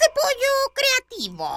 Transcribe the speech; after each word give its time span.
de 0.00 0.08
pollo 0.18 0.54
creativo. 0.74 1.48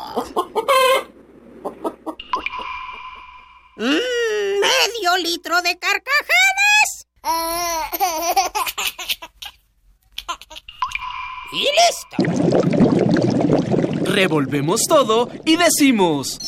Mm, 3.77 4.59
medio 4.59 5.17
litro 5.23 5.61
de 5.61 5.77
carcajadas. 5.79 7.07
y 11.53 11.67
listo. 11.79 12.17
Revolvemos 14.11 14.81
todo 14.87 15.29
y 15.45 15.55
decimos... 15.55 16.39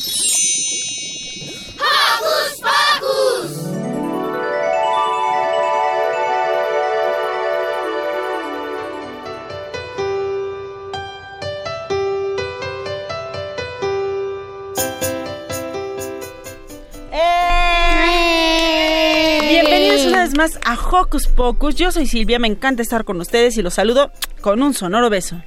más 20.36 20.60
a 20.66 20.76
Hocus 20.76 21.28
Pocus. 21.28 21.76
Yo 21.76 21.92
soy 21.92 22.08
Silvia, 22.08 22.40
me 22.40 22.48
encanta 22.48 22.82
estar 22.82 23.04
con 23.04 23.20
ustedes 23.20 23.58
y 23.58 23.62
los 23.62 23.74
saludo 23.74 24.12
con 24.42 24.62
un 24.62 24.74
sonoro 24.74 25.10
beso. 25.10 25.42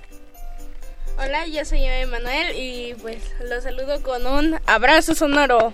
Hola, 1.17 1.47
yo 1.47 1.65
soy 1.65 1.85
Emanuel 1.85 2.57
y 2.57 2.95
pues 3.01 3.23
los 3.49 3.63
saludo 3.63 4.03
con 4.03 4.27
un 4.27 4.57
abrazo 4.67 5.15
sonoro. 5.15 5.73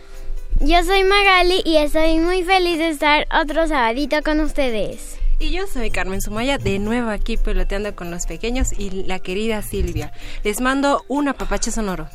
Yo 0.60 0.84
soy 0.84 1.04
Magali 1.04 1.62
y 1.64 1.78
estoy 1.78 2.18
muy 2.18 2.44
feliz 2.44 2.78
de 2.78 2.90
estar 2.90 3.26
otro 3.32 3.66
sabadito 3.66 4.22
con 4.22 4.40
ustedes. 4.40 5.16
Y 5.38 5.50
yo 5.52 5.66
soy 5.66 5.90
Carmen 5.90 6.20
Sumaya, 6.20 6.58
de 6.58 6.78
nuevo 6.78 7.08
aquí 7.08 7.38
peloteando 7.38 7.96
con 7.96 8.10
los 8.10 8.26
pequeños 8.26 8.78
y 8.78 8.90
la 8.90 9.20
querida 9.20 9.62
Silvia. 9.62 10.12
Les 10.44 10.60
mando 10.60 11.02
un 11.08 11.28
apapache 11.28 11.70
sonoro. 11.70 12.10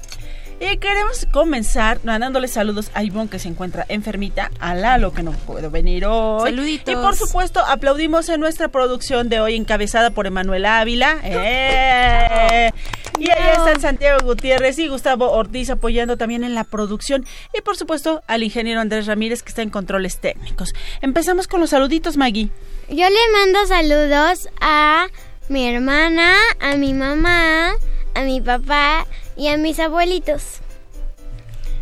Y 0.57 0.77
queremos 0.77 1.27
comenzar 1.33 1.99
mandándole 2.05 2.47
saludos 2.47 2.89
a 2.93 3.03
Ivonne 3.03 3.29
que 3.29 3.39
se 3.39 3.49
encuentra 3.49 3.85
enfermita, 3.89 4.51
a 4.59 4.73
Lalo 4.73 5.11
que 5.11 5.21
no 5.21 5.31
puede 5.31 5.67
venir 5.67 6.05
hoy. 6.05 6.49
Saluditos. 6.49 6.93
Y 6.93 6.95
por 6.95 7.15
supuesto 7.15 7.59
aplaudimos 7.59 8.29
en 8.29 8.39
nuestra 8.39 8.69
producción 8.69 9.27
de 9.27 9.41
hoy 9.41 9.55
encabezada 9.55 10.11
por 10.11 10.27
Emanuel 10.27 10.65
Ávila. 10.65 11.19
¡Eh! 11.23 12.71
Y 13.19 13.29
ahí 13.29 13.49
están 13.57 13.81
Santiago 13.81 14.25
Gutiérrez 14.25 14.79
y 14.79 14.87
Gustavo 14.87 15.31
Ortiz 15.31 15.69
apoyando 15.69 16.15
también 16.15 16.43
en 16.45 16.55
la 16.55 16.63
producción. 16.63 17.25
Y 17.53 17.61
por 17.61 17.75
supuesto 17.75 18.23
al 18.27 18.43
ingeniero 18.43 18.79
Andrés 18.79 19.07
Ramírez 19.07 19.43
que 19.43 19.49
está 19.49 19.61
en 19.61 19.69
controles 19.69 20.19
técnicos. 20.19 20.73
Empezamos 21.01 21.47
con 21.47 21.59
los 21.59 21.71
saluditos, 21.71 22.15
Maggie. 22.15 22.49
Yo 22.87 23.09
le 23.09 23.31
mando 23.33 23.65
saludos 23.67 24.47
a 24.61 25.07
mi 25.49 25.67
hermana, 25.67 26.33
a 26.59 26.75
mi 26.75 26.93
mamá, 26.93 27.73
a 28.15 28.21
mi 28.23 28.41
papá 28.41 29.05
y 29.35 29.47
a 29.49 29.57
mis 29.57 29.79
abuelitos. 29.79 30.59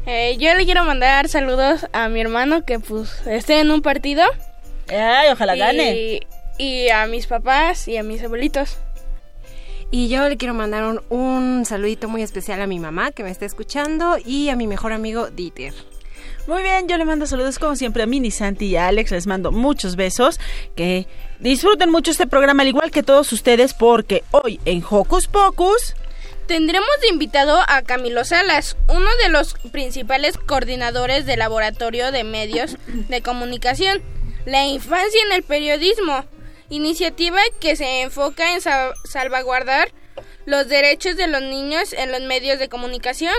Eh, 0.06 0.36
yo 0.38 0.53
le 0.56 0.66
quiero 0.66 0.84
mandar 0.84 1.30
saludos 1.30 1.88
a 1.94 2.09
mi 2.09 2.19
hermano 2.19 2.66
que 2.66 2.80
pues 2.80 3.25
esté 3.25 3.62
en 3.62 3.72
un 3.72 3.81
partido. 3.81 4.24
Ay, 4.90 5.30
ojalá 5.31 5.56
gane. 5.56 6.22
Y 6.58 6.90
a 6.90 7.08
mis 7.08 7.28
papás 7.28 7.88
y 7.88 7.97
a 7.97 8.03
mis 8.03 8.22
abuelitos. 8.22 8.78
Y 9.91 10.09
yo 10.09 10.28
le 10.28 10.38
quiero 10.38 10.53
mandar 10.53 10.84
un, 10.84 11.02
un, 11.09 11.66
saludito 11.66 12.09
muy 12.09 12.24
especial 12.24 12.62
a 12.62 12.68
mi 12.68 12.79
mamá 12.79 13.12
que 13.12 13.24
me 13.24 13.29
está 13.29 13.46
escuchando 13.46 14.18
y 14.24 14.50
a 14.50 14.56
mi 14.56 14.68
mejor 14.68 14.91
amigo 14.91 15.29
Dieter. 15.29 15.74
Muy 16.47 16.62
bien, 16.62 16.90
yo 16.90 16.97
le 16.97 17.06
mando 17.06 17.25
saludos 17.25 17.58
como 17.58 17.75
siempre 17.78 18.03
a 18.03 18.06
Mini 18.06 18.29
Santi 18.29 18.66
y 18.66 18.75
a 18.75 18.88
Alex. 18.88 19.12
Les 19.12 19.28
mando 19.28 19.52
muchos 19.52 19.96
besos. 19.96 20.40
Que 20.75 21.08
disfruten 21.40 21.90
mucho 21.90 22.12
este 22.12 22.28
programa, 22.28 22.63
al 22.63 22.69
igual 22.69 22.91
que 22.91 23.03
todos 23.03 23.31
ustedes, 23.31 23.74
porque 23.74 24.24
hoy 24.31 24.59
en 24.66 24.84
Hocus 24.88 25.28
Pocus 25.28 25.96
Tendremos 26.48 26.90
de 27.02 27.08
invitado 27.08 27.58
a 27.68 27.81
Camilo 27.84 28.26
Salas, 28.26 28.76
uno 28.90 29.09
de 29.24 29.30
los 29.30 29.54
principales 29.72 30.38
coordinadores 30.38 31.26
del 31.26 31.40
Laboratorio 31.40 32.12
de 32.12 32.26
Medios 32.26 32.76
de 32.88 33.22
Comunicación, 33.22 34.02
la 34.46 34.66
infancia 34.66 35.22
en 35.26 35.32
el 35.32 35.44
periodismo, 35.44 36.26
iniciativa 36.70 37.40
que 37.62 37.78
se 37.78 38.02
enfoca 38.02 38.53
en 38.53 38.62
salvaguardar 39.06 39.92
los 40.46 40.68
derechos 40.68 41.16
de 41.16 41.28
los 41.28 41.42
niños 41.42 41.94
en 41.94 42.12
los 42.12 42.22
medios 42.22 42.59
de 42.59 42.68
comunicación. 42.68 43.36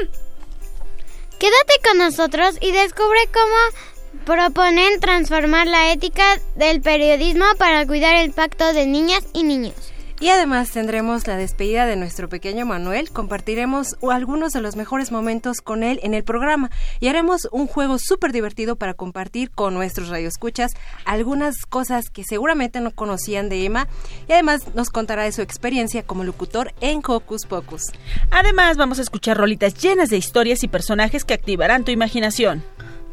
Quédate 1.38 1.74
con 1.86 1.98
nosotros 1.98 2.56
y 2.62 2.72
descubre 2.72 3.28
cómo 3.32 4.24
proponen 4.24 4.98
transformar 5.00 5.66
la 5.66 5.92
ética 5.92 6.40
del 6.54 6.80
periodismo 6.80 7.44
para 7.58 7.86
cuidar 7.86 8.16
el 8.16 8.32
pacto 8.32 8.72
de 8.72 8.86
niñas 8.86 9.24
y 9.34 9.42
niños. 9.42 9.93
Y 10.24 10.30
además 10.30 10.70
tendremos 10.70 11.26
la 11.26 11.36
despedida 11.36 11.84
de 11.84 11.96
nuestro 11.96 12.30
pequeño 12.30 12.64
Manuel, 12.64 13.10
compartiremos 13.10 13.96
algunos 14.10 14.54
de 14.54 14.62
los 14.62 14.74
mejores 14.74 15.12
momentos 15.12 15.60
con 15.60 15.82
él 15.82 16.00
en 16.02 16.14
el 16.14 16.24
programa 16.24 16.70
y 16.98 17.08
haremos 17.08 17.46
un 17.52 17.66
juego 17.66 17.98
súper 17.98 18.32
divertido 18.32 18.76
para 18.76 18.94
compartir 18.94 19.50
con 19.50 19.74
nuestros 19.74 20.08
radioescuchas 20.08 20.72
algunas 21.04 21.66
cosas 21.66 22.08
que 22.08 22.24
seguramente 22.24 22.80
no 22.80 22.92
conocían 22.92 23.50
de 23.50 23.66
Emma 23.66 23.86
y 24.26 24.32
además 24.32 24.74
nos 24.74 24.88
contará 24.88 25.24
de 25.24 25.32
su 25.32 25.42
experiencia 25.42 26.04
como 26.04 26.24
locutor 26.24 26.72
en 26.80 27.02
Hocus 27.06 27.44
Pocus. 27.44 27.92
Además 28.30 28.78
vamos 28.78 29.00
a 29.00 29.02
escuchar 29.02 29.36
rolitas 29.36 29.74
llenas 29.74 30.08
de 30.08 30.16
historias 30.16 30.64
y 30.64 30.68
personajes 30.68 31.26
que 31.26 31.34
activarán 31.34 31.84
tu 31.84 31.90
imaginación. 31.90 32.64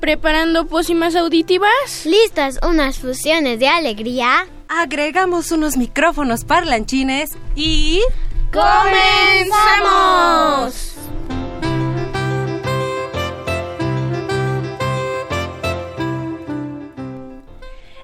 ¿Preparando 0.01 0.65
pócimas 0.65 1.15
auditivas? 1.15 2.05
¿Listas 2.05 2.59
unas 2.67 2.97
fusiones 2.97 3.59
de 3.59 3.69
alegría? 3.69 4.47
agregamos 4.67 5.51
unos 5.51 5.77
micrófonos 5.77 6.43
parlanchines 6.45 7.37
y... 7.55 8.01
¡Comenzamos! 8.51 8.81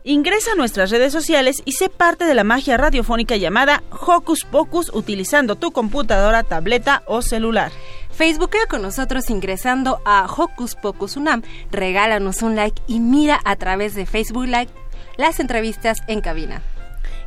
Ingresa 0.03 0.51
a 0.53 0.55
nuestras 0.55 0.89
redes 0.91 1.11
sociales 1.11 1.61
y 1.65 1.73
sé 1.73 1.89
parte 1.89 2.25
de 2.25 2.33
la 2.33 2.45
magia 2.45 2.77
radiofónica 2.77 3.35
llamada 3.37 3.83
Hocus 3.89 4.45
Pocus 4.45 4.89
utilizando 4.93 5.55
tu 5.55 5.71
computadora, 5.71 6.43
tableta 6.43 7.03
o 7.07 7.21
celular. 7.21 7.71
Facebookea 8.17 8.65
con 8.67 8.81
nosotros 8.81 9.29
ingresando 9.29 10.01
a 10.03 10.25
Hocus 10.25 10.73
Pocus 10.73 11.17
Unam, 11.17 11.43
regálanos 11.69 12.41
un 12.41 12.55
like 12.55 12.81
y 12.87 12.99
mira 12.99 13.39
a 13.45 13.55
través 13.57 13.93
de 13.93 14.07
Facebook 14.07 14.45
Live 14.45 14.69
las 15.17 15.39
entrevistas 15.39 15.99
en 16.07 16.21
cabina. 16.21 16.63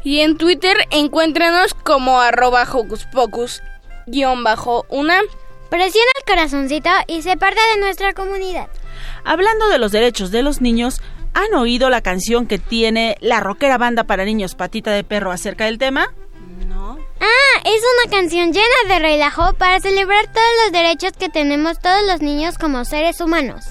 Y 0.03 0.19
en 0.19 0.37
Twitter 0.37 0.77
encuéntranos 0.91 1.75
como 1.75 2.21
arroba 2.21 2.65
hocus 2.65 3.05
pocus 3.05 3.63
guion 4.09 4.43
bajo 4.43 4.85
una. 4.89 5.21
Presiona 5.71 6.11
el 6.19 6.25
corazoncito 6.25 6.91
y 7.07 7.23
se 7.23 7.37
parte 7.37 7.61
de 7.73 7.81
nuestra 7.81 8.13
comunidad. 8.13 8.69
Hablando 9.25 9.69
de 9.69 9.79
los 9.79 9.93
derechos 9.93 10.33
de 10.33 10.43
los 10.43 10.61
niños, 10.61 11.01
¿han 11.35 11.55
oído 11.55 11.89
la 11.89 12.01
canción 12.01 12.49
que 12.49 12.59
tiene 12.59 13.17
la 13.21 13.39
rockera 13.39 13.79
banda 13.79 14.03
para 14.03 14.25
niños 14.25 14.57
Patita 14.57 14.91
de 14.91 15.05
Perro 15.05 15.31
acerca 15.31 15.67
del 15.67 15.79
tema? 15.79 16.13
Ah, 17.21 17.61
es 17.65 17.83
una 18.05 18.11
canción 18.11 18.53
llena 18.53 18.67
de 18.89 18.99
relajo 18.99 19.53
para 19.55 19.81
celebrar 19.81 20.27
todos 20.27 20.49
los 20.65 20.73
derechos 20.73 21.13
que 21.13 21.29
tenemos 21.29 21.79
todos 21.79 22.03
los 22.07 22.21
niños 22.23 22.57
como 22.57 22.85
seres 22.85 23.21
humanos. 23.21 23.65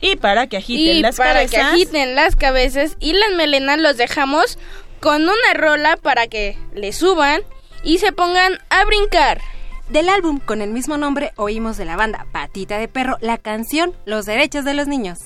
Y 0.00 0.16
para 0.16 0.46
que 0.46 0.58
agiten 0.58 0.96
y 0.96 1.00
las 1.00 1.16
para 1.16 1.34
cabezas. 1.34 1.50
que 1.50 1.60
agiten 1.60 2.14
las 2.14 2.36
cabezas 2.36 2.96
y 3.00 3.12
las 3.12 3.32
melenas 3.32 3.78
los 3.78 3.96
dejamos 3.96 4.58
con 5.00 5.22
una 5.22 5.54
rola 5.54 5.96
para 5.96 6.26
que 6.26 6.58
le 6.74 6.92
suban 6.92 7.42
y 7.82 7.98
se 7.98 8.12
pongan 8.12 8.58
a 8.70 8.84
brincar. 8.84 9.40
Del 9.88 10.08
álbum 10.08 10.40
con 10.40 10.62
el 10.62 10.70
mismo 10.70 10.96
nombre 10.96 11.32
oímos 11.36 11.76
de 11.76 11.84
la 11.84 11.96
banda 11.96 12.26
Patita 12.32 12.78
de 12.78 12.88
Perro 12.88 13.18
la 13.20 13.36
canción 13.36 13.94
Los 14.06 14.24
Derechos 14.24 14.64
de 14.64 14.72
los 14.72 14.88
Niños. 14.88 15.18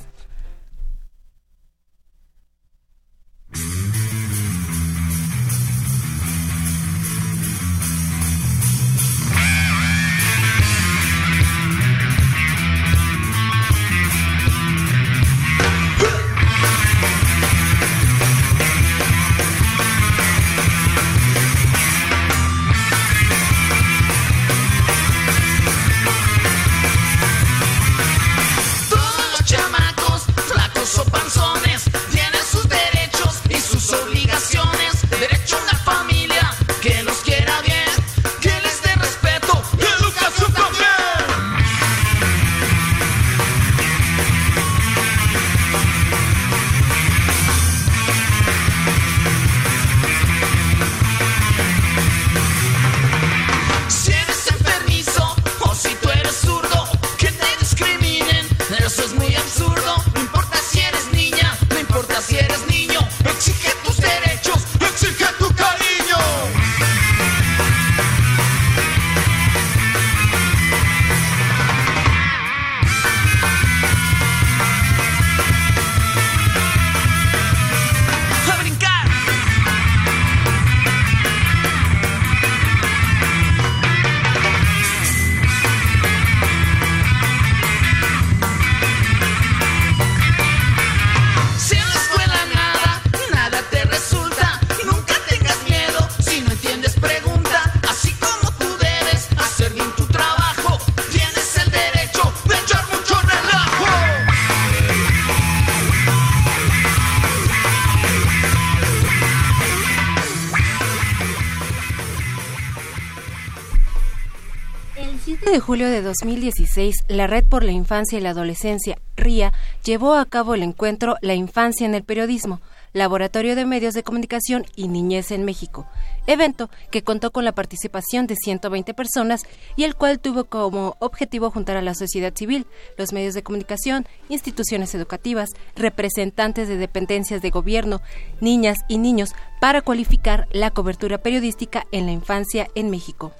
De 115.58 115.62
julio 115.62 115.90
de 115.90 116.02
2016, 116.02 116.94
la 117.08 117.26
Red 117.26 117.46
por 117.46 117.64
la 117.64 117.72
Infancia 117.72 118.16
y 118.16 118.20
la 118.20 118.30
Adolescencia, 118.30 118.96
RIA, 119.16 119.52
llevó 119.84 120.14
a 120.14 120.24
cabo 120.24 120.54
el 120.54 120.62
encuentro 120.62 121.16
La 121.20 121.34
Infancia 121.34 121.84
en 121.84 121.96
el 121.96 122.04
Periodismo, 122.04 122.60
Laboratorio 122.92 123.56
de 123.56 123.66
Medios 123.66 123.94
de 123.94 124.04
Comunicación 124.04 124.66
y 124.76 124.86
Niñez 124.86 125.32
en 125.32 125.44
México, 125.44 125.88
evento 126.28 126.70
que 126.92 127.02
contó 127.02 127.32
con 127.32 127.44
la 127.44 127.56
participación 127.56 128.28
de 128.28 128.36
120 128.36 128.94
personas 128.94 129.42
y 129.74 129.82
el 129.82 129.96
cual 129.96 130.20
tuvo 130.20 130.44
como 130.44 130.94
objetivo 131.00 131.50
juntar 131.50 131.76
a 131.76 131.82
la 131.82 131.96
sociedad 131.96 132.32
civil, 132.36 132.64
los 132.96 133.12
medios 133.12 133.34
de 133.34 133.42
comunicación, 133.42 134.06
instituciones 134.28 134.94
educativas, 134.94 135.48
representantes 135.74 136.68
de 136.68 136.76
dependencias 136.76 137.42
de 137.42 137.50
gobierno, 137.50 138.00
niñas 138.40 138.78
y 138.86 138.98
niños 138.98 139.34
para 139.60 139.82
cualificar 139.82 140.46
la 140.52 140.70
cobertura 140.70 141.18
periodística 141.18 141.84
en 141.90 142.06
la 142.06 142.12
infancia 142.12 142.68
en 142.76 142.90
México. 142.90 143.32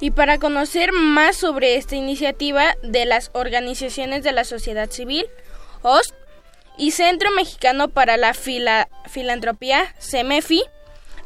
Y 0.00 0.10
para 0.10 0.38
conocer 0.38 0.92
más 0.92 1.36
sobre 1.36 1.76
esta 1.76 1.94
iniciativa 1.94 2.74
de 2.82 3.04
las 3.04 3.30
organizaciones 3.34 4.22
de 4.24 4.32
la 4.32 4.44
sociedad 4.44 4.90
civil, 4.90 5.26
OSC 5.82 6.14
y 6.78 6.92
Centro 6.92 7.30
Mexicano 7.32 7.88
para 7.88 8.16
la 8.16 8.32
Filantropía, 8.34 9.94
CEMEFI, 10.00 10.62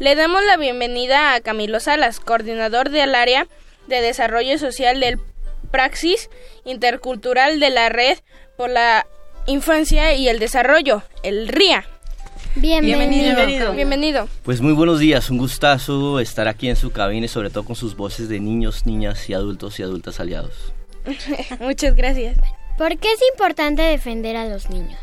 le 0.01 0.17
damos 0.17 0.45
la 0.45 0.57
bienvenida 0.57 1.35
a 1.35 1.41
Camilo 1.41 1.79
Salas, 1.79 2.19
coordinador 2.19 2.91
del 2.91 3.15
área 3.15 3.47
de 3.87 4.01
desarrollo 4.01 4.59
social 4.59 4.99
del 4.99 5.21
Praxis 5.71 6.29
Intercultural 6.65 7.61
de 7.61 7.71
la 7.71 7.89
Red 7.91 8.19
por 8.57 8.71
la 8.71 9.07
Infancia 9.47 10.15
y 10.15 10.29
el 10.29 10.41
Desarrollo, 10.41 11.03
el 11.23 11.47
RIA. 11.47 11.87
Bienvenido. 12.57 13.73
Bienvenido. 13.73 14.29
Pues 14.45 14.61
muy 14.61 14.73
buenos 14.73 15.01
días, 15.01 15.29
un 15.31 15.39
gustazo 15.39 16.21
estar 16.21 16.47
aquí 16.47 16.69
en 16.69 16.77
su 16.77 16.93
cabina 16.93 17.27
y 17.27 17.29
sobre 17.29 17.51
todo 17.51 17.65
con 17.65 17.75
sus 17.75 17.97
voces 17.97 18.29
de 18.29 18.39
niños, 18.39 18.87
niñas 18.87 19.29
y 19.29 19.35
adultos 19.35 19.81
y 19.81 19.83
adultas 19.83 20.21
aliados. 20.21 20.73
Muchas 21.61 21.97
gracias. 21.97 22.39
¿Por 22.79 22.97
qué 22.99 23.13
es 23.13 23.21
importante 23.33 23.83
defender 23.83 24.37
a 24.37 24.47
los 24.49 24.71
niños? 24.71 24.99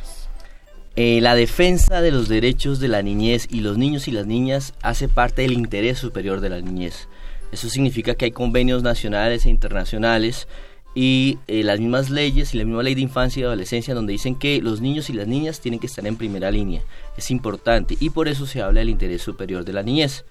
Eh, 0.96 1.20
la 1.22 1.36
defensa 1.36 2.02
de 2.02 2.12
los 2.12 2.30
derechos 2.30 2.80
de 2.80 2.88
la 2.88 3.02
niñez 3.02 3.48
y 3.50 3.62
los 3.62 3.78
niños 3.78 4.08
y 4.08 4.12
las 4.12 4.26
niñas 4.26 4.74
hace 4.82 5.08
parte 5.08 5.42
del 5.42 5.54
interés 5.54 5.98
superior 5.98 6.42
de 6.42 6.50
la 6.50 6.62
niñez. 6.62 7.08
Eso 7.52 7.70
significa 7.70 8.16
que 8.16 8.26
hay 8.26 8.32
convenios 8.32 8.82
nacionales 8.82 9.46
e 9.46 9.50
internacionales 9.50 10.48
y 10.94 11.40
eh, 11.48 11.64
las 11.64 11.80
mismas 11.80 12.10
leyes 12.10 12.54
y 12.54 12.58
la 12.58 12.66
misma 12.66 12.84
ley 12.84 12.96
de 12.96 13.02
infancia 13.02 13.42
y 13.42 13.44
adolescencia 13.44 13.96
donde 13.96 14.12
dicen 14.12 14.36
que 14.36 14.62
los 14.62 14.82
niños 14.82 15.10
y 15.10 15.14
las 15.14 15.28
niñas 15.28 15.62
tienen 15.62 15.80
que 15.80 15.88
estar 15.88 16.06
en 16.06 16.18
primera 16.18 16.52
línea. 16.52 16.82
Es 17.18 17.32
importante 17.32 17.96
y 18.00 18.10
por 18.10 18.28
eso 18.28 18.46
se 18.46 18.62
habla 18.62 18.80
del 18.80 18.90
interés 18.90 19.22
superior 19.22 19.64
de 19.64 19.74
la 19.74 19.84
niñez. 19.84 20.26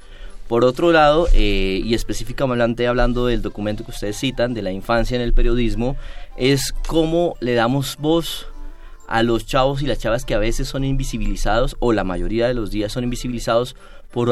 Por 0.49 0.65
otro 0.65 0.91
lado, 0.91 1.29
eh, 1.33 1.81
y 1.85 1.95
específicamente 1.95 2.89
hablando 2.89 3.27
del 3.27 3.41
documento 3.41 3.85
que 3.85 3.93
ustedes 3.93 4.19
citan, 4.19 4.53
de 4.53 4.63
la 4.63 4.73
infancia 4.73 5.15
en 5.15 5.23
el 5.23 5.33
periodismo, 5.33 5.97
es 6.37 6.73
cómo 6.89 7.37
le 7.41 7.55
damos 7.55 7.97
voz 7.99 8.49
a 9.07 9.23
los 9.23 9.47
chavos 9.47 9.81
y 9.83 9.87
las 9.87 9.99
chavas 9.99 10.25
que 10.25 10.35
a 10.35 10.39
veces 10.39 10.69
son 10.69 10.85
invisibilizados 10.85 11.77
o 11.79 11.93
la 11.93 12.05
mayoría 12.05 12.49
de 12.49 12.55
los 12.55 12.71
días 12.71 12.93
son 12.93 13.05
invisibilizados 13.05 13.77
por, 14.13 14.29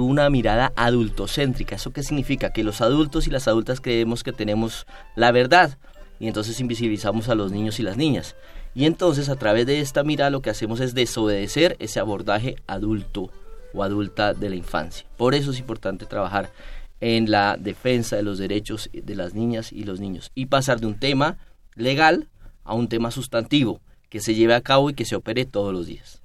una 0.00 0.30
mirada 0.30 0.72
adultocéntrica. 0.76 1.76
¿Eso 1.76 1.92
qué 1.92 2.02
significa? 2.02 2.52
Que 2.52 2.64
los 2.64 2.80
adultos 2.80 3.26
y 3.26 3.30
las 3.30 3.48
adultas 3.48 3.80
creemos 3.80 4.22
que 4.22 4.32
tenemos 4.32 4.86
la 5.16 5.32
verdad 5.32 5.78
y 6.20 6.26
entonces 6.26 6.60
invisibilizamos 6.60 7.28
a 7.28 7.34
los 7.34 7.52
niños 7.52 7.78
y 7.80 7.82
las 7.82 7.96
niñas. 7.96 8.36
Y 8.74 8.84
entonces 8.84 9.28
a 9.28 9.36
través 9.36 9.66
de 9.66 9.80
esta 9.80 10.04
mirada 10.04 10.30
lo 10.30 10.42
que 10.42 10.50
hacemos 10.50 10.80
es 10.80 10.94
desobedecer 10.94 11.76
ese 11.78 12.00
abordaje 12.00 12.56
adulto 12.66 13.30
o 13.74 13.82
adulta 13.82 14.34
de 14.34 14.50
la 14.50 14.56
infancia. 14.56 15.06
Por 15.16 15.34
eso 15.34 15.50
es 15.50 15.58
importante 15.58 16.06
trabajar 16.06 16.52
en 17.00 17.30
la 17.30 17.56
defensa 17.56 18.16
de 18.16 18.22
los 18.22 18.38
derechos 18.38 18.90
de 18.92 19.14
las 19.14 19.34
niñas 19.34 19.72
y 19.72 19.84
los 19.84 20.00
niños 20.00 20.32
y 20.34 20.46
pasar 20.46 20.80
de 20.80 20.86
un 20.86 20.98
tema 20.98 21.38
legal 21.74 22.28
a 22.64 22.74
un 22.74 22.88
tema 22.88 23.10
sustantivo 23.10 23.80
que 24.08 24.20
se 24.20 24.34
lleve 24.34 24.54
a 24.54 24.60
cabo 24.60 24.90
y 24.90 24.94
que 24.94 25.04
se 25.04 25.16
opere 25.16 25.44
todos 25.44 25.72
los 25.72 25.86
días. 25.86 26.17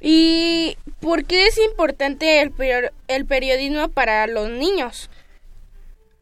¿Y 0.00 0.76
por 1.00 1.24
qué 1.24 1.46
es 1.46 1.58
importante 1.58 2.40
el, 2.40 2.52
el 3.08 3.26
periodismo 3.26 3.88
para 3.88 4.26
los 4.26 4.50
niños? 4.50 5.10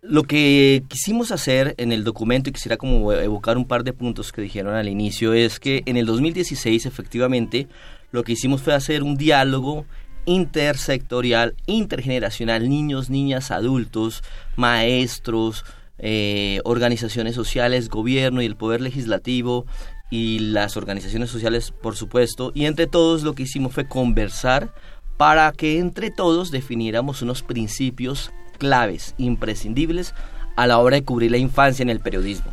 Lo 0.02 0.22
que 0.22 0.84
quisimos 0.88 1.32
hacer 1.32 1.74
en 1.78 1.90
el 1.90 2.04
documento, 2.04 2.48
y 2.48 2.52
quisiera 2.52 2.76
como 2.76 3.12
evocar 3.12 3.56
un 3.56 3.66
par 3.66 3.82
de 3.82 3.92
puntos 3.92 4.32
que 4.32 4.42
dijeron 4.42 4.74
al 4.74 4.88
inicio, 4.88 5.34
es 5.34 5.58
que 5.58 5.82
en 5.86 5.96
el 5.96 6.06
2016 6.06 6.86
efectivamente 6.86 7.66
lo 8.12 8.22
que 8.22 8.32
hicimos 8.32 8.62
fue 8.62 8.74
hacer 8.74 9.02
un 9.02 9.16
diálogo 9.16 9.84
intersectorial, 10.26 11.54
intergeneracional, 11.66 12.68
niños, 12.68 13.10
niñas, 13.10 13.50
adultos, 13.50 14.22
maestros, 14.56 15.64
eh, 15.98 16.60
organizaciones 16.64 17.34
sociales, 17.34 17.88
gobierno 17.88 18.42
y 18.42 18.46
el 18.46 18.56
poder 18.56 18.80
legislativo, 18.80 19.66
y 20.10 20.38
las 20.38 20.76
organizaciones 20.76 21.30
sociales, 21.30 21.72
por 21.72 21.96
supuesto, 21.96 22.52
y 22.54 22.66
entre 22.66 22.86
todos 22.86 23.22
lo 23.22 23.34
que 23.34 23.44
hicimos 23.44 23.72
fue 23.72 23.88
conversar 23.88 24.72
para 25.16 25.50
que 25.52 25.78
entre 25.78 26.10
todos 26.10 26.50
definiéramos 26.50 27.22
unos 27.22 27.42
principios 27.42 28.32
claves, 28.58 29.14
imprescindibles 29.18 30.14
a 30.56 30.66
la 30.66 30.78
hora 30.78 30.96
de 30.96 31.04
cubrir 31.04 31.30
la 31.30 31.38
infancia 31.38 31.82
en 31.82 31.90
el 31.90 32.00
periodismo. 32.00 32.52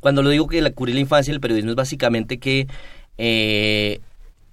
Cuando 0.00 0.22
lo 0.22 0.30
digo 0.30 0.48
que 0.48 0.60
la, 0.60 0.70
cubrir 0.70 0.94
la 0.94 1.00
infancia 1.00 1.30
en 1.30 1.36
el 1.36 1.40
periodismo 1.40 1.70
es 1.70 1.76
básicamente 1.76 2.38
que 2.38 2.66
eh, 3.18 4.00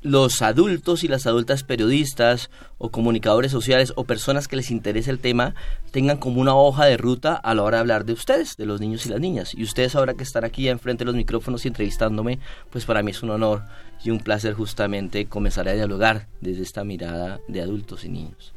los 0.01 0.41
adultos 0.41 1.03
y 1.03 1.07
las 1.07 1.27
adultas 1.27 1.63
periodistas 1.63 2.49
o 2.77 2.89
comunicadores 2.89 3.51
sociales 3.51 3.91
o 3.95 4.05
personas 4.05 4.47
que 4.47 4.55
les 4.55 4.71
interese 4.71 5.11
el 5.11 5.19
tema 5.19 5.55
tengan 5.91 6.17
como 6.17 6.39
una 6.39 6.55
hoja 6.55 6.85
de 6.85 6.97
ruta 6.97 7.35
a 7.35 7.53
la 7.53 7.63
hora 7.63 7.77
de 7.77 7.81
hablar 7.81 8.05
de 8.05 8.13
ustedes, 8.13 8.55
de 8.55 8.65
los 8.65 8.79
niños 8.79 9.05
y 9.05 9.09
las 9.09 9.19
niñas. 9.19 9.53
Y 9.53 9.63
ustedes 9.63 9.95
ahora 9.95 10.13
que 10.13 10.23
están 10.23 10.45
aquí 10.45 10.69
enfrente 10.69 11.01
de 11.01 11.07
los 11.07 11.15
micrófonos 11.15 11.65
y 11.65 11.67
entrevistándome, 11.67 12.39
pues 12.69 12.85
para 12.85 13.03
mí 13.03 13.11
es 13.11 13.23
un 13.23 13.31
honor 13.31 13.63
y 14.03 14.11
un 14.11 14.19
placer 14.19 14.53
justamente 14.53 15.25
comenzar 15.25 15.67
a 15.67 15.73
dialogar 15.73 16.27
desde 16.39 16.63
esta 16.63 16.83
mirada 16.83 17.39
de 17.47 17.61
adultos 17.61 18.05
y 18.05 18.09
niños. 18.09 18.53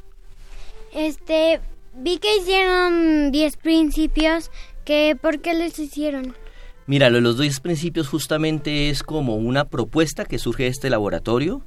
Este, 0.94 1.61
vi 1.94 2.18
que 2.18 2.37
hicieron 2.37 3.32
10 3.32 3.56
principios, 3.56 4.50
que 4.84 5.16
¿por 5.20 5.40
qué 5.40 5.54
les 5.54 5.78
hicieron? 5.78 6.37
Mira, 6.86 7.10
los 7.10 7.36
dos 7.36 7.60
principios 7.60 8.08
justamente 8.08 8.90
es 8.90 9.02
como 9.02 9.36
una 9.36 9.66
propuesta 9.66 10.24
que 10.24 10.38
surge 10.38 10.64
de 10.64 10.70
este 10.70 10.90
laboratorio 10.90 11.64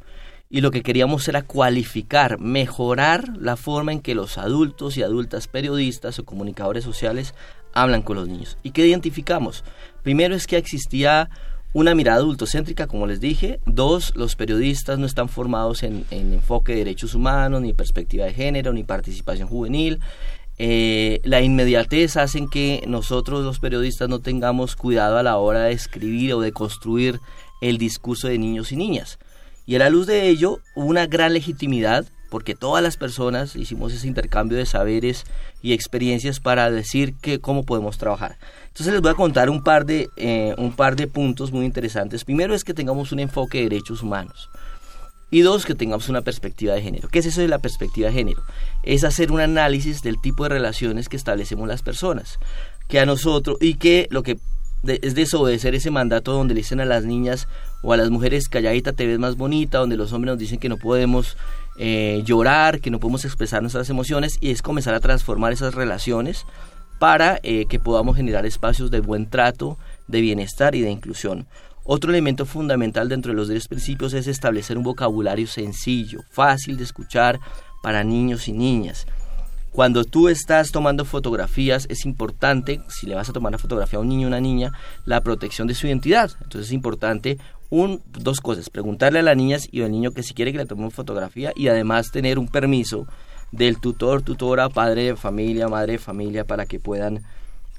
y 0.50 0.62
lo 0.62 0.72
que 0.72 0.84
queríamos 0.84 1.28
era 1.28 1.42
cualificar, 1.42 2.40
mejorar 2.40 3.30
la 3.38 3.56
forma 3.56 3.94
en 3.94 4.02
que 4.02 4.14
los 4.14 4.38
adultos 4.38 4.98
y 4.98 5.04
adultas 5.04 5.48
periodistas 5.48 6.20
o 6.20 6.26
comunicadores 6.26 6.84
sociales 6.84 7.34
hablan 7.74 8.02
con 8.02 8.18
los 8.18 8.28
niños. 8.28 8.58
¿Y 8.62 8.72
qué 8.72 8.86
identificamos? 8.86 9.64
Primero 10.04 10.36
es 10.36 10.48
que 10.48 10.58
existía 10.58 11.30
una 11.74 11.96
mirada 11.96 12.20
adultocéntrica, 12.20 12.88
como 12.88 13.08
les 13.08 13.20
dije. 13.20 13.60
Dos, 13.66 14.14
los 14.16 14.36
periodistas 14.36 14.98
no 14.98 15.06
están 15.06 15.28
formados 15.28 15.84
en, 15.84 16.06
en 16.12 16.34
enfoque 16.34 16.72
de 16.72 16.80
derechos 16.80 17.16
humanos, 17.16 17.62
ni 17.62 17.74
perspectiva 17.74 18.26
de 18.26 18.34
género, 18.34 18.72
ni 18.72 18.84
participación 18.84 19.50
juvenil. 19.50 20.00
Eh, 20.58 21.20
la 21.24 21.42
inmediatez 21.42 22.16
hace 22.18 22.46
que 22.50 22.84
nosotros 22.88 23.44
los 23.44 23.60
periodistas 23.60 24.08
no 24.08 24.20
tengamos 24.20 24.76
cuidado 24.76 25.18
a 25.18 25.24
la 25.24 25.38
hora 25.38 25.64
de 25.64 25.74
escribir 25.74 26.34
o 26.34 26.40
de 26.40 26.54
construir 26.54 27.20
el 27.62 27.78
discurso 27.78 28.28
de 28.28 28.38
niños 28.38 28.72
y 28.72 28.78
niñas. 28.78 29.20
Y 29.66 29.76
a 29.76 29.80
la 29.80 29.90
luz 29.90 30.08
de 30.08 30.28
ello, 30.30 30.60
una 30.76 31.08
gran 31.08 31.34
legitimidad, 31.34 32.06
porque 32.30 32.56
todas 32.56 32.84
las 32.84 32.98
personas 32.98 33.56
hicimos 33.56 33.94
ese 33.94 34.08
intercambio 34.08 34.58
de 34.58 34.66
saberes 34.66 35.26
y 35.62 35.74
experiencias 35.74 36.40
para 36.40 36.70
decir 36.70 37.16
que 37.16 37.40
cómo 37.40 37.64
podemos 37.64 37.98
trabajar. 37.98 38.38
Entonces 38.68 38.94
les 38.94 39.02
voy 39.02 39.12
a 39.12 39.16
contar 39.16 39.50
un 39.50 39.64
par 39.64 39.86
de, 39.86 40.10
eh, 40.18 40.54
un 40.58 40.74
par 40.74 40.96
de 40.96 41.08
puntos 41.08 41.52
muy 41.52 41.66
interesantes. 41.66 42.24
Primero 42.26 42.54
es 42.54 42.64
que 42.64 42.74
tengamos 42.74 43.12
un 43.12 43.20
enfoque 43.20 43.60
de 43.60 43.70
derechos 43.70 44.04
humanos. 44.04 44.50
Y 45.36 45.42
dos, 45.42 45.66
que 45.66 45.76
tengamos 45.76 46.08
una 46.08 46.22
perspectiva 46.22 46.76
de 46.76 46.82
género. 46.82 47.10
¿Qué 47.10 47.20
es 47.20 47.26
eso 47.26 47.42
de 47.42 47.50
la 47.50 47.60
perspectiva 47.60 48.08
de 48.08 48.14
género? 48.14 48.42
Es 48.84 49.04
hacer 49.04 49.34
un 49.34 49.42
análisis 49.42 50.02
del 50.02 50.22
tipo 50.22 50.44
de 50.44 50.50
relaciones 50.50 51.10
que 51.10 51.18
establecemos 51.18 51.68
las 51.68 51.82
personas. 51.82 52.40
Que 52.88 53.02
a 53.02 53.06
nosotros, 53.06 53.58
y 53.60 53.74
que 53.74 54.08
lo 54.12 54.24
que 54.24 54.38
es 54.88 55.14
desobedecer 55.14 55.76
ese 55.76 55.92
mandato 55.92 56.32
donde 56.32 56.54
le 56.54 56.62
dicen 56.62 56.80
a 56.80 56.86
las 56.86 57.04
niñas 57.04 57.50
o 57.84 57.92
a 57.92 57.98
las 57.98 58.12
mujeres 58.12 58.48
calladita 58.48 58.94
te 58.94 59.06
ves 59.06 59.20
más 59.20 59.36
bonita, 59.36 59.80
donde 59.80 59.98
los 59.98 60.14
hombres 60.14 60.32
nos 60.32 60.40
dicen 60.40 60.58
que 60.58 60.70
no 60.70 60.78
podemos 60.78 61.36
eh, 61.78 62.22
llorar, 62.24 62.80
que 62.80 62.90
no 62.90 63.02
podemos 63.02 63.26
expresar 63.26 63.62
nuestras 63.62 63.90
emociones, 63.90 64.38
y 64.40 64.52
es 64.52 64.62
comenzar 64.62 64.94
a 64.94 65.02
transformar 65.02 65.52
esas 65.52 65.76
relaciones 65.76 66.46
para 66.98 67.42
eh, 67.44 67.66
que 67.66 67.78
podamos 67.78 68.16
generar 68.16 68.46
espacios 68.46 68.90
de 68.90 69.02
buen 69.02 69.30
trato, 69.30 69.78
de 70.08 70.22
bienestar 70.22 70.76
y 70.76 70.82
de 70.82 70.92
inclusión. 70.92 71.46
Otro 71.88 72.10
elemento 72.10 72.48
fundamental 72.48 73.10
dentro 73.10 73.32
de 73.32 73.36
los 73.36 73.48
10 73.48 73.68
principios 73.68 74.14
es 74.14 74.26
establecer 74.26 74.76
un 74.76 74.84
vocabulario 74.84 75.46
sencillo, 75.46 76.22
fácil 76.32 76.78
de 76.78 76.84
escuchar 76.84 77.40
para 77.84 78.04
niños 78.04 78.48
y 78.48 78.54
niñas. 78.54 79.06
Cuando 79.72 80.04
tú 80.04 80.28
estás 80.28 80.72
tomando 80.72 81.06
fotografías 81.06 81.86
es 81.88 82.06
importante, 82.06 82.82
si 82.88 83.06
le 83.06 83.14
vas 83.14 83.30
a 83.30 83.34
tomar 83.34 83.52
una 83.52 83.60
fotografía 83.60 84.00
a 84.00 84.02
un 84.02 84.10
niño 84.10 84.26
o 84.26 84.30
una 84.30 84.40
niña, 84.40 84.72
la 85.06 85.22
protección 85.22 85.68
de 85.68 85.76
su 85.76 85.86
identidad. 85.86 86.32
Entonces 86.42 86.70
es 86.70 86.74
importante 86.74 87.38
un, 87.70 88.02
dos 88.08 88.42
cosas, 88.42 88.72
preguntarle 88.72 89.20
a 89.20 89.22
las 89.22 89.38
niñas 89.38 89.68
y 89.72 89.84
al 89.84 89.92
niño 89.92 90.12
que 90.12 90.24
si 90.24 90.34
quiere 90.34 90.52
que 90.54 90.58
le 90.58 90.66
tomemos 90.66 90.94
fotografía 90.94 91.52
y 91.56 91.68
además 91.68 92.10
tener 92.10 92.40
un 92.40 92.48
permiso 92.48 93.06
del 93.52 93.80
tutor, 93.80 94.24
tutora, 94.24 94.70
padre 94.70 95.04
de 95.04 95.16
familia, 95.16 95.68
madre 95.68 95.94
de 95.94 96.00
familia 96.00 96.46
para 96.46 96.66
que 96.66 96.80
puedan 96.80 97.22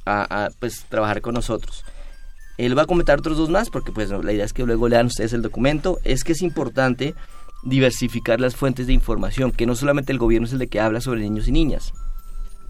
a, 0.04 0.50
pues, 0.60 0.84
trabajar 0.88 1.20
con 1.20 1.34
nosotros. 1.34 1.84
Él 2.58 2.76
va 2.76 2.82
a 2.82 2.86
comentar 2.86 3.18
otros 3.18 3.36
dos 3.36 3.50
más, 3.50 3.70
porque 3.70 3.92
pues 3.92 4.10
la 4.10 4.32
idea 4.32 4.44
es 4.44 4.52
que 4.52 4.64
luego 4.64 4.88
lean 4.88 5.06
ustedes 5.06 5.32
el 5.32 5.42
documento. 5.42 5.98
Es 6.04 6.24
que 6.24 6.32
es 6.32 6.42
importante 6.42 7.14
diversificar 7.62 8.40
las 8.40 8.56
fuentes 8.56 8.86
de 8.86 8.92
información, 8.92 9.52
que 9.52 9.66
no 9.66 9.74
solamente 9.74 10.12
el 10.12 10.18
gobierno 10.18 10.46
es 10.46 10.52
el 10.52 10.58
de 10.58 10.68
que 10.68 10.80
habla 10.80 11.00
sobre 11.00 11.20
niños 11.20 11.48
y 11.48 11.52
niñas, 11.52 11.92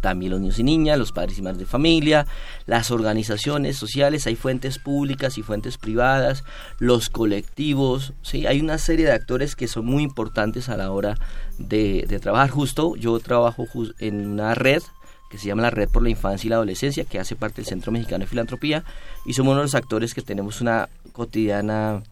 también 0.01 0.33
los 0.33 0.41
niños 0.41 0.59
y 0.59 0.63
niñas, 0.63 0.99
los 0.99 1.13
padres 1.13 1.39
y 1.39 1.43
madres 1.43 1.59
de 1.59 1.67
familia, 1.67 2.27
las 2.67 2.91
organizaciones 2.91 3.77
sociales, 3.77 4.27
hay 4.27 4.37
fuentes 4.37 4.79
públicas 4.79 5.37
y 5.37 5.43
fuentes 5.43 5.79
privadas, 5.79 6.45
los 6.79 7.11
colectivos, 7.11 8.13
¿sí? 8.23 8.47
hay 8.47 8.61
una 8.61 8.79
serie 8.79 9.07
de 9.07 9.13
actores 9.13 9.57
que 9.57 9.69
son 9.69 9.85
muy 9.87 10.03
importantes 10.03 10.69
a 10.69 10.77
la 10.77 10.91
hora 10.93 11.19
de, 11.59 12.07
trabajar. 12.23 12.51
Justo 12.51 12.97
yo 12.97 13.19
trabajo 13.21 13.67
en 13.99 14.27
una 14.27 14.55
red 14.55 14.83
que 15.31 15.39
se 15.39 15.47
llama 15.47 15.63
la 15.63 15.71
Red 15.71 15.89
por 15.89 16.03
la 16.03 16.11
Infancia 16.11 16.47
y 16.47 16.51
la 16.51 16.57
Adolescencia, 16.57 17.05
que 17.05 17.19
hace 17.19 17.37
parte 17.37 17.57
del 17.57 17.67
Centro 17.67 17.93
Mexicano 17.93 18.25
de 18.25 18.29
Filantropía, 18.29 18.85
y 19.25 19.33
somos 19.33 19.53
uno 19.53 19.61
de 19.61 19.65
los 19.65 19.75
actores 19.75 20.15
que 20.15 20.23
tenemos 20.23 20.61
una 20.61 20.89
cotidiana 21.13 22.03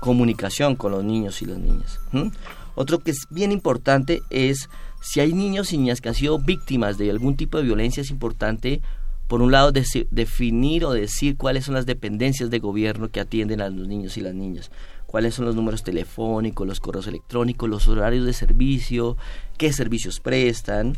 comunicación 0.00 0.74
con 0.76 0.92
los 0.92 1.04
niños 1.04 1.42
y 1.42 1.46
las 1.46 1.58
niñas. 1.58 2.00
Otro 2.74 2.98
que 2.98 3.10
es 3.10 3.26
bien 3.30 3.52
importante 3.52 4.22
es 4.30 4.68
si 5.00 5.20
hay 5.20 5.32
niños 5.32 5.72
y 5.72 5.78
niñas 5.78 6.00
que 6.00 6.08
han 6.08 6.14
sido 6.14 6.38
víctimas 6.38 6.96
de 6.98 7.10
algún 7.10 7.36
tipo 7.36 7.58
de 7.58 7.64
violencia, 7.64 8.00
es 8.00 8.10
importante, 8.10 8.80
por 9.28 9.42
un 9.42 9.52
lado, 9.52 9.72
definir 9.72 10.84
o 10.84 10.92
decir 10.92 11.36
cuáles 11.36 11.64
son 11.64 11.74
las 11.74 11.86
dependencias 11.86 12.50
de 12.50 12.58
gobierno 12.60 13.08
que 13.10 13.20
atienden 13.20 13.60
a 13.60 13.68
los 13.68 13.88
niños 13.88 14.16
y 14.16 14.20
las 14.20 14.34
niñas, 14.34 14.70
cuáles 15.06 15.34
son 15.34 15.44
los 15.44 15.54
números 15.54 15.82
telefónicos, 15.82 16.66
los 16.66 16.80
correos 16.80 17.06
electrónicos, 17.06 17.68
los 17.68 17.88
horarios 17.88 18.24
de 18.24 18.32
servicio, 18.32 19.16
qué 19.58 19.72
servicios 19.72 20.20
prestan. 20.20 20.96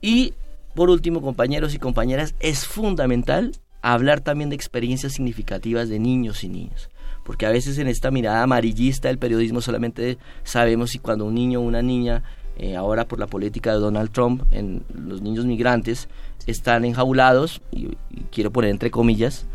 Y, 0.00 0.34
por 0.74 0.90
último, 0.90 1.20
compañeros 1.20 1.74
y 1.74 1.78
compañeras, 1.78 2.34
es 2.40 2.66
fundamental 2.66 3.52
hablar 3.82 4.20
también 4.20 4.50
de 4.50 4.56
experiencias 4.56 5.14
significativas 5.14 5.88
de 5.88 5.98
niños 5.98 6.44
y 6.44 6.48
niñas 6.48 6.90
porque 7.24 7.46
a 7.46 7.50
veces 7.50 7.78
en 7.78 7.86
esta 7.86 8.10
mirada 8.10 8.42
amarillista 8.42 9.08
del 9.08 9.18
periodismo 9.18 9.60
solamente 9.60 10.18
sabemos 10.42 10.90
si 10.90 10.98
cuando 10.98 11.26
un 11.26 11.34
niño 11.34 11.60
o 11.60 11.62
una 11.62 11.82
niña, 11.82 12.22
eh, 12.56 12.76
ahora 12.76 13.06
por 13.06 13.18
la 13.18 13.26
política 13.26 13.72
de 13.72 13.78
Donald 13.78 14.10
Trump, 14.10 14.42
en 14.50 14.82
los 14.92 15.22
niños 15.22 15.44
migrantes, 15.44 16.08
están 16.46 16.84
enjaulados, 16.84 17.62
y, 17.70 17.96
quiero 18.32 18.50
poner 18.50 18.70
entre 18.70 18.90
comillas, 18.90 19.46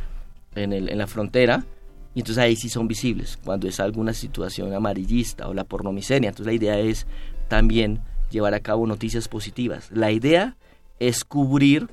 en, 0.56 0.74
el, 0.74 0.98
la 0.98 1.08
frontera, 1.08 1.66
y 2.14 2.20
entonces 2.20 2.42
ahí 2.42 2.56
sí 2.56 2.70
son 2.70 2.88
visibles, 2.88 3.38
cuando 3.44 3.68
es 3.68 3.80
alguna 3.80 4.14
situación 4.14 4.74
amarillista 4.74 5.50
o 5.50 5.54
la 5.54 5.66
pornomiseria. 5.66 6.30
Entonces 6.30 6.46
la 6.46 6.54
idea 6.54 6.80
es 6.80 7.08
también 7.50 8.00
llevar 8.30 8.54
a 8.54 8.60
cabo 8.60 8.88
noticias 8.88 9.28
positivas. 9.28 9.90
La 9.92 10.12
idea 10.12 10.58
es 11.00 11.24
cubrir, 11.24 11.90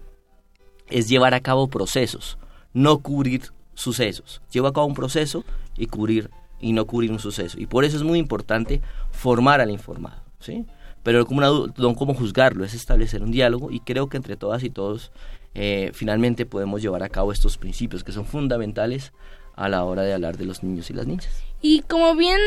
es 0.89 1.09
llevar 1.09 1.35
a 1.35 1.41
cabo 1.41 1.69
procesos, 1.69 2.39
no 2.73 2.99
cubrir 2.99 3.53
sucesos. 3.75 4.43
Llevo 4.53 4.69
a 4.69 4.73
cabo 4.73 4.87
un 4.87 4.95
proceso 4.95 5.45
y 5.77 5.87
cubrir 5.87 6.31
y 6.61 6.73
no 6.73 6.87
cubrir 6.87 7.11
un 7.11 7.19
suceso. 7.19 7.59
Y 7.61 7.67
por 7.67 7.85
eso 7.85 7.97
es 7.97 8.03
muy 8.03 8.19
importante 8.19 8.81
formar 9.11 9.61
al 9.61 9.71
informado, 9.71 10.23
¿sí? 10.39 10.67
Pero 11.03 11.27
como 11.27 11.41
no 11.41 11.95
como 11.97 12.15
juzgarlo, 12.15 12.65
es 12.65 12.75
establecer 12.75 13.23
un 13.23 13.33
diálogo 13.33 13.71
y 13.71 13.81
creo 13.81 14.09
que 14.09 14.17
entre 14.17 14.37
todas 14.37 14.63
y 14.63 14.71
todos 14.71 15.11
eh, 15.55 15.91
finalmente 15.93 16.47
podemos 16.47 16.81
llevar 16.81 17.03
a 17.03 17.09
cabo 17.09 17.33
estos 17.33 17.59
principios 17.59 18.05
que 18.05 18.13
son 18.13 18.25
fundamentales 18.25 19.13
a 19.57 19.69
la 19.69 19.85
hora 19.85 20.03
de 20.03 20.15
hablar 20.15 20.37
de 20.37 20.45
los 20.45 20.63
niños 20.63 20.91
y 20.91 20.95
las 20.95 21.07
niñas. 21.07 21.29
Y 21.61 21.83
como 21.83 22.17
bien 22.17 22.39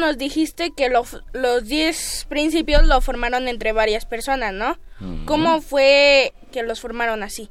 nos 0.00 0.18
dijiste 0.18 0.72
que 0.76 0.88
los 0.90 1.22
10 1.64 2.26
principios 2.28 2.84
lo 2.86 3.00
formaron 3.00 3.46
entre 3.46 3.72
varias 3.72 4.04
personas, 4.04 4.52
¿no? 4.52 4.78
¿Cómo 5.26 5.60
fue 5.60 6.32
que 6.50 6.62
los 6.62 6.80
formaron 6.80 7.22
así? 7.22 7.50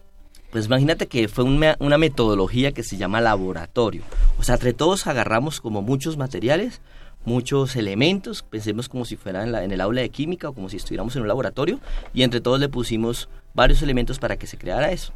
Pues 0.51 0.65
imagínate 0.65 1.08
que 1.08 1.27
fue 1.27 1.46
una, 1.46 1.98
metodología 1.98 2.74
que 2.74 2.84
se 2.84 2.98
llama 2.98 3.22
laboratorio. 3.22 4.03
O 4.38 4.43
sea, 4.43 4.55
entre 4.55 4.74
todos 4.74 5.08
agarramos 5.08 5.62
como 5.62 5.82
muchos 5.82 6.17
materiales, 6.17 6.82
muchos 7.25 7.75
elementos, 7.75 8.43
pensemos 8.43 8.89
como 8.89 9.05
si 9.05 9.15
fuera 9.15 9.43
en, 9.43 9.51
la, 9.51 9.63
en, 9.63 9.72
el 9.72 9.82
aula 9.82 10.01
de 10.01 10.10
química 10.10 10.50
o 10.50 10.53
como 10.53 10.70
si 10.70 10.77
estuviéramos 10.77 11.15
en 11.15 11.24
un 11.24 11.27
laboratorio, 11.27 11.79
y 12.13 12.24
entre 12.24 12.39
todos 12.39 12.60
le 12.60 12.70
pusimos 12.70 13.29
varios 13.53 13.82
elementos 13.82 14.20
para 14.20 14.38
que 14.38 14.46
se 14.46 14.58
creara 14.58 14.91
eso. 14.91 15.13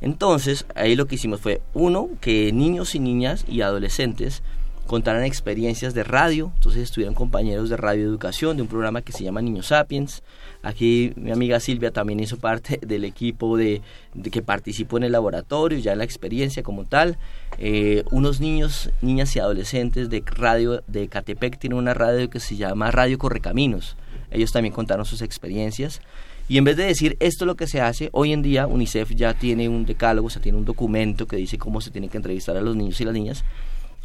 Entonces, 0.00 0.66
ahí 0.74 0.94
lo 0.94 1.06
que 1.06 1.16
hicimos 1.16 1.40
fue, 1.40 1.60
uno, 1.74 2.08
que 2.20 2.52
niños 2.52 2.94
y 2.94 3.00
niñas 3.00 3.44
y 3.48 3.62
adolescentes 3.62 4.42
contaran 4.86 5.24
experiencias 5.24 5.92
de 5.92 6.02
radio, 6.02 6.50
entonces 6.54 6.82
estuvieron 6.82 7.14
compañeros 7.14 7.68
de 7.68 7.76
radio 7.76 8.04
educación 8.04 8.56
de 8.56 8.62
un 8.62 8.68
programa 8.68 9.02
que 9.02 9.12
se 9.12 9.22
llama 9.22 9.42
Niños 9.42 9.66
Sapiens, 9.66 10.22
Aquí 10.62 11.12
mi 11.16 11.30
amiga 11.30 11.60
Silvia 11.60 11.92
también 11.92 12.18
hizo 12.20 12.36
parte 12.36 12.80
del 12.86 13.04
equipo 13.04 13.56
de, 13.56 13.80
que 14.30 14.42
participó 14.42 14.96
en 14.96 15.04
el 15.04 15.12
laboratorio, 15.12 15.78
ya 15.78 15.92
en 15.92 15.98
la 15.98 16.04
experiencia 16.04 16.62
como 16.62 16.84
tal. 16.84 17.16
Eh, 17.58 18.04
unos 18.10 18.40
niños, 18.40 18.90
niñas 19.00 19.34
y 19.36 19.38
adolescentes 19.38 20.10
de 20.10 20.22
radio 20.26 20.82
de 20.86 21.08
Catepec 21.08 21.58
tienen 21.58 21.78
una 21.78 21.94
radio 21.94 22.28
que 22.28 22.40
se 22.40 22.56
llama 22.56 22.90
Radio 22.90 23.18
Correcaminos. 23.18 23.96
Ellos 24.30 24.52
también 24.52 24.74
contaron 24.74 25.04
sus 25.04 25.22
experiencias. 25.22 26.00
Y 26.48 26.56
en 26.56 26.64
vez 26.64 26.76
de 26.76 26.84
decir 26.84 27.16
esto 27.20 27.44
es 27.44 27.46
lo 27.46 27.56
que 27.56 27.66
se 27.66 27.80
hace, 27.80 28.08
hoy 28.12 28.32
en 28.32 28.42
día 28.42 28.66
UNICEF 28.66 29.10
ya 29.10 29.34
tiene 29.34 29.68
un 29.68 29.84
decálogo, 29.84 30.28
o 30.28 30.30
sea, 30.30 30.40
tiene 30.40 30.56
un 30.56 30.64
documento 30.64 31.26
que 31.26 31.36
dice 31.36 31.58
cómo 31.58 31.80
se 31.80 31.90
tiene 31.90 32.08
que 32.08 32.16
entrevistar 32.16 32.56
a 32.56 32.62
los 32.62 32.74
niños 32.74 33.00
y 33.00 33.04
las 33.04 33.14
niñas. 33.14 33.44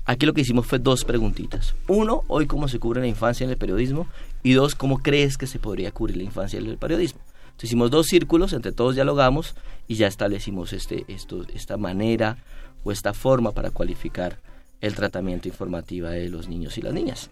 Aquí 0.06 0.25
lo 0.25 0.34
que 0.34 0.42
hicimos 0.42 0.65
fue 0.68 0.80
dos 0.80 1.06
preguntitas. 1.06 1.75
Uno, 1.88 2.24
hoy 2.27 2.46
cómo 2.46 2.68
se 2.68 2.80
cubre 2.80 3.00
la 3.00 3.08
infancia 3.08 3.46
en 3.46 3.50
el 3.50 3.58
periodismo. 3.58 4.08
Y 4.44 4.51
dos, 4.51 4.75
cómo 4.75 4.98
crees 4.98 5.38
que 5.38 5.48
se 5.48 5.60
podría 5.60 5.92
cubrir 5.92 6.18
la 6.18 6.24
infancia 6.24 6.60
en 6.60 6.65
el 6.65 6.77
periodismo. 6.77 7.22
Entonces 7.46 7.70
hicimos 7.70 7.92
dos 7.92 8.08
círculos, 8.08 8.51
entre 8.51 8.74
todos 8.74 8.96
dialogamos 8.96 9.56
y 9.88 9.96
ya 9.96 10.08
establecimos 10.08 10.74
este, 10.74 11.06
esta 11.08 11.77
manera 11.77 12.38
o 12.84 12.92
esta 12.92 13.13
forma 13.13 13.51
para 13.51 13.70
cualificar 13.70 14.39
el 14.82 14.96
tratamiento 14.96 15.48
informativo 15.48 16.10
de 16.10 16.27
los 16.27 16.50
niños 16.50 16.77
y 16.77 16.82
las 16.82 16.94
niñas. 16.94 17.30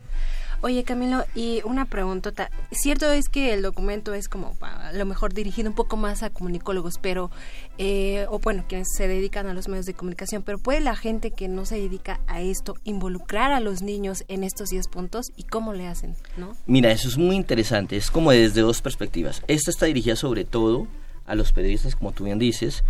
Oye, 0.64 0.84
Camilo, 0.84 1.26
y 1.34 1.62
una 1.66 1.86
pregunta. 1.86 2.52
Cierto 2.72 3.12
es 3.12 3.30
que 3.30 3.52
el 3.54 3.64
documento 3.64 4.14
es 4.14 4.30
como 4.30 4.56
a 4.62 4.94
lo 4.94 5.06
mejor 5.08 5.34
dirigido 5.34 5.70
un 5.70 5.76
poco 5.76 5.98
más 5.98 6.22
a 6.22 6.30
comunicólogos, 6.30 7.00
pero, 7.02 7.32
eh, 7.80 8.28
o 8.30 8.38
bueno, 8.38 8.66
quienes 8.68 8.90
se 8.96 9.08
dedican 9.08 9.48
a 9.48 9.56
los 9.56 9.68
medios 9.68 9.88
de 9.88 9.96
comunicación, 9.96 10.44
pero 10.44 10.60
¿puede 10.60 10.80
la 10.80 10.96
gente 10.96 11.32
que 11.32 11.48
no 11.48 11.66
se 11.66 11.78
dedica 11.78 12.20
a 12.28 12.42
esto 12.42 12.76
involucrar 12.84 13.52
a 13.52 13.60
los 13.60 13.82
niños 13.82 14.24
en 14.28 14.44
estos 14.44 14.70
10 14.70 14.88
puntos 14.88 15.32
y 15.36 15.44
cómo 15.44 15.74
le 15.74 15.88
hacen? 15.88 16.16
¿no? 16.38 16.56
Mira, 16.68 16.92
eso 16.92 17.08
es 17.08 17.18
muy 17.18 17.36
interesante. 17.36 17.98
Es 17.98 18.12
como 18.12 18.32
desde 18.32 18.62
dos 18.62 18.84
perspectivas. 18.84 19.42
Esta 19.48 19.72
está 19.72 19.88
dirigida 19.88 20.16
sobre 20.16 20.46
todo 20.46 20.88
a 21.26 21.34
los 21.34 21.52
periodistas, 21.54 21.96
como 21.96 22.12
tú 22.12 22.26
bien 22.26 22.38
dices, 22.38 22.84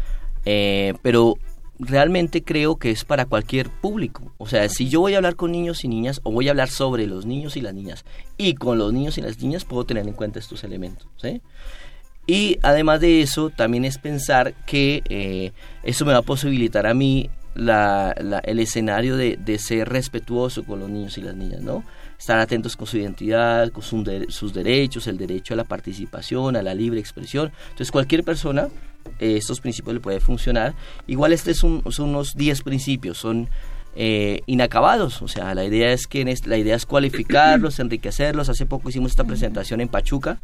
eh, 0.43 0.93
pero 1.01 1.37
realmente 1.81 2.43
creo 2.43 2.77
que 2.77 2.91
es 2.91 3.03
para 3.03 3.25
cualquier 3.25 3.69
público. 3.69 4.33
O 4.37 4.47
sea, 4.47 4.69
si 4.69 4.87
yo 4.87 5.01
voy 5.01 5.13
a 5.13 5.17
hablar 5.17 5.35
con 5.35 5.51
niños 5.51 5.83
y 5.83 5.87
niñas 5.87 6.21
o 6.23 6.31
voy 6.31 6.47
a 6.47 6.51
hablar 6.51 6.69
sobre 6.69 7.07
los 7.07 7.25
niños 7.25 7.57
y 7.57 7.61
las 7.61 7.73
niñas 7.73 8.05
y 8.37 8.53
con 8.53 8.77
los 8.77 8.93
niños 8.93 9.17
y 9.17 9.21
las 9.21 9.39
niñas 9.39 9.65
puedo 9.65 9.83
tener 9.83 10.07
en 10.07 10.13
cuenta 10.13 10.39
estos 10.39 10.63
elementos. 10.63 11.07
Y 12.27 12.59
además 12.61 13.01
de 13.01 13.21
eso, 13.21 13.49
también 13.49 13.83
es 13.83 13.97
pensar 13.97 14.53
que 14.65 15.01
eh, 15.09 15.51
eso 15.83 16.05
me 16.05 16.13
va 16.13 16.19
a 16.19 16.23
posibilitar 16.23 16.85
a 16.85 16.93
mí 16.93 17.29
la, 17.55 18.11
el 18.43 18.59
escenario 18.59 19.17
de, 19.17 19.37
de, 19.37 19.57
ser 19.57 19.89
respetuoso 19.89 20.63
con 20.63 20.79
los 20.79 20.89
niños 20.89 21.17
y 21.17 21.21
las 21.21 21.35
niñas, 21.35 21.61
¿no? 21.61 21.83
Estar 22.17 22.39
atentos 22.39 22.77
con 22.77 22.87
su 22.87 22.97
identidad, 22.97 23.71
con 23.71 23.83
sus 23.83 24.53
derechos, 24.53 25.07
el 25.07 25.17
derecho 25.17 25.55
a 25.55 25.57
la 25.57 25.63
participación, 25.65 26.55
a 26.55 26.61
la 26.61 26.73
libre 26.73 26.99
expresión. 26.99 27.51
Entonces, 27.63 27.91
cualquier 27.91 28.23
persona 28.23 28.69
eh, 29.19 29.37
estos 29.37 29.61
principios 29.61 29.93
le 29.93 29.99
puede 29.99 30.19
funcionar. 30.19 30.73
Igual 31.07 31.33
este 31.33 31.53
son, 31.53 31.83
unos 31.99 32.35
10 32.35 32.61
principios, 32.63 33.17
son 33.17 33.49
eh, 33.95 34.41
inacabados, 34.45 35.21
o 35.21 35.27
sea, 35.27 35.53
la 35.53 35.65
idea 35.65 35.91
es 35.91 36.07
que 36.07 36.23
la 36.45 36.57
idea 36.57 36.75
es 36.75 36.85
cualificarlos, 36.85 37.79
enriquecerlos. 37.79 38.49
Hace 38.49 38.65
poco 38.65 38.89
hicimos 38.89 39.11
esta 39.11 39.23
presentación 39.23 39.81
en 39.81 39.87
Pachuca 39.87 40.39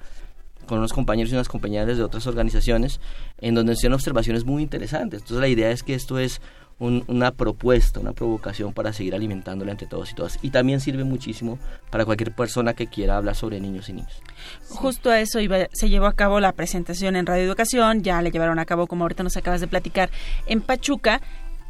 con 0.68 0.80
unos 0.80 0.94
compañeros 0.94 1.32
y 1.32 1.36
unas 1.36 1.48
compañeras 1.48 1.98
de 1.98 2.04
otras 2.04 2.28
organizaciones 2.28 3.00
en 3.40 3.56
donde 3.56 3.74
hicieron 3.74 3.96
observaciones 3.96 4.46
muy 4.46 4.62
interesantes. 4.62 5.22
Entonces 5.22 5.42
la 5.42 5.48
idea 5.48 5.72
es 5.72 5.82
que 5.82 5.96
esto 5.96 6.20
es 6.20 6.42
una 6.80 7.32
propuesta, 7.32 8.00
una 8.00 8.14
provocación 8.14 8.72
para 8.72 8.94
seguir 8.94 9.16
alimentándola 9.16 9.72
entre 9.72 9.88
todos 9.88 10.12
y 10.12 10.16
todas. 10.16 10.40
Y 10.42 10.52
también 10.52 10.80
sirve 10.80 11.04
muchísimo 11.04 11.58
para 11.90 12.06
cualquier 12.06 12.34
persona 12.34 12.74
que 12.74 12.88
quiera 12.88 13.18
hablar 13.18 13.36
sobre 13.36 13.60
niños 13.60 13.90
y 13.90 13.94
niños. 13.94 14.22
Justo 14.70 15.10
a 15.10 15.20
eso 15.20 15.40
iba, 15.40 15.68
se 15.74 15.90
llevó 15.90 16.06
a 16.06 16.14
cabo 16.14 16.40
la 16.40 16.52
presentación 16.52 17.16
en 17.16 17.26
Radio 17.26 17.44
Educación, 17.44 18.04
ya 18.04 18.22
le 18.22 18.32
llevaron 18.32 18.60
a 18.60 18.66
cabo, 18.66 18.86
como 18.86 19.06
ahorita 19.06 19.24
nos 19.24 19.38
acabas 19.38 19.62
de 19.62 19.68
platicar, 19.68 20.12
en 20.46 20.62
Pachuca. 20.62 21.22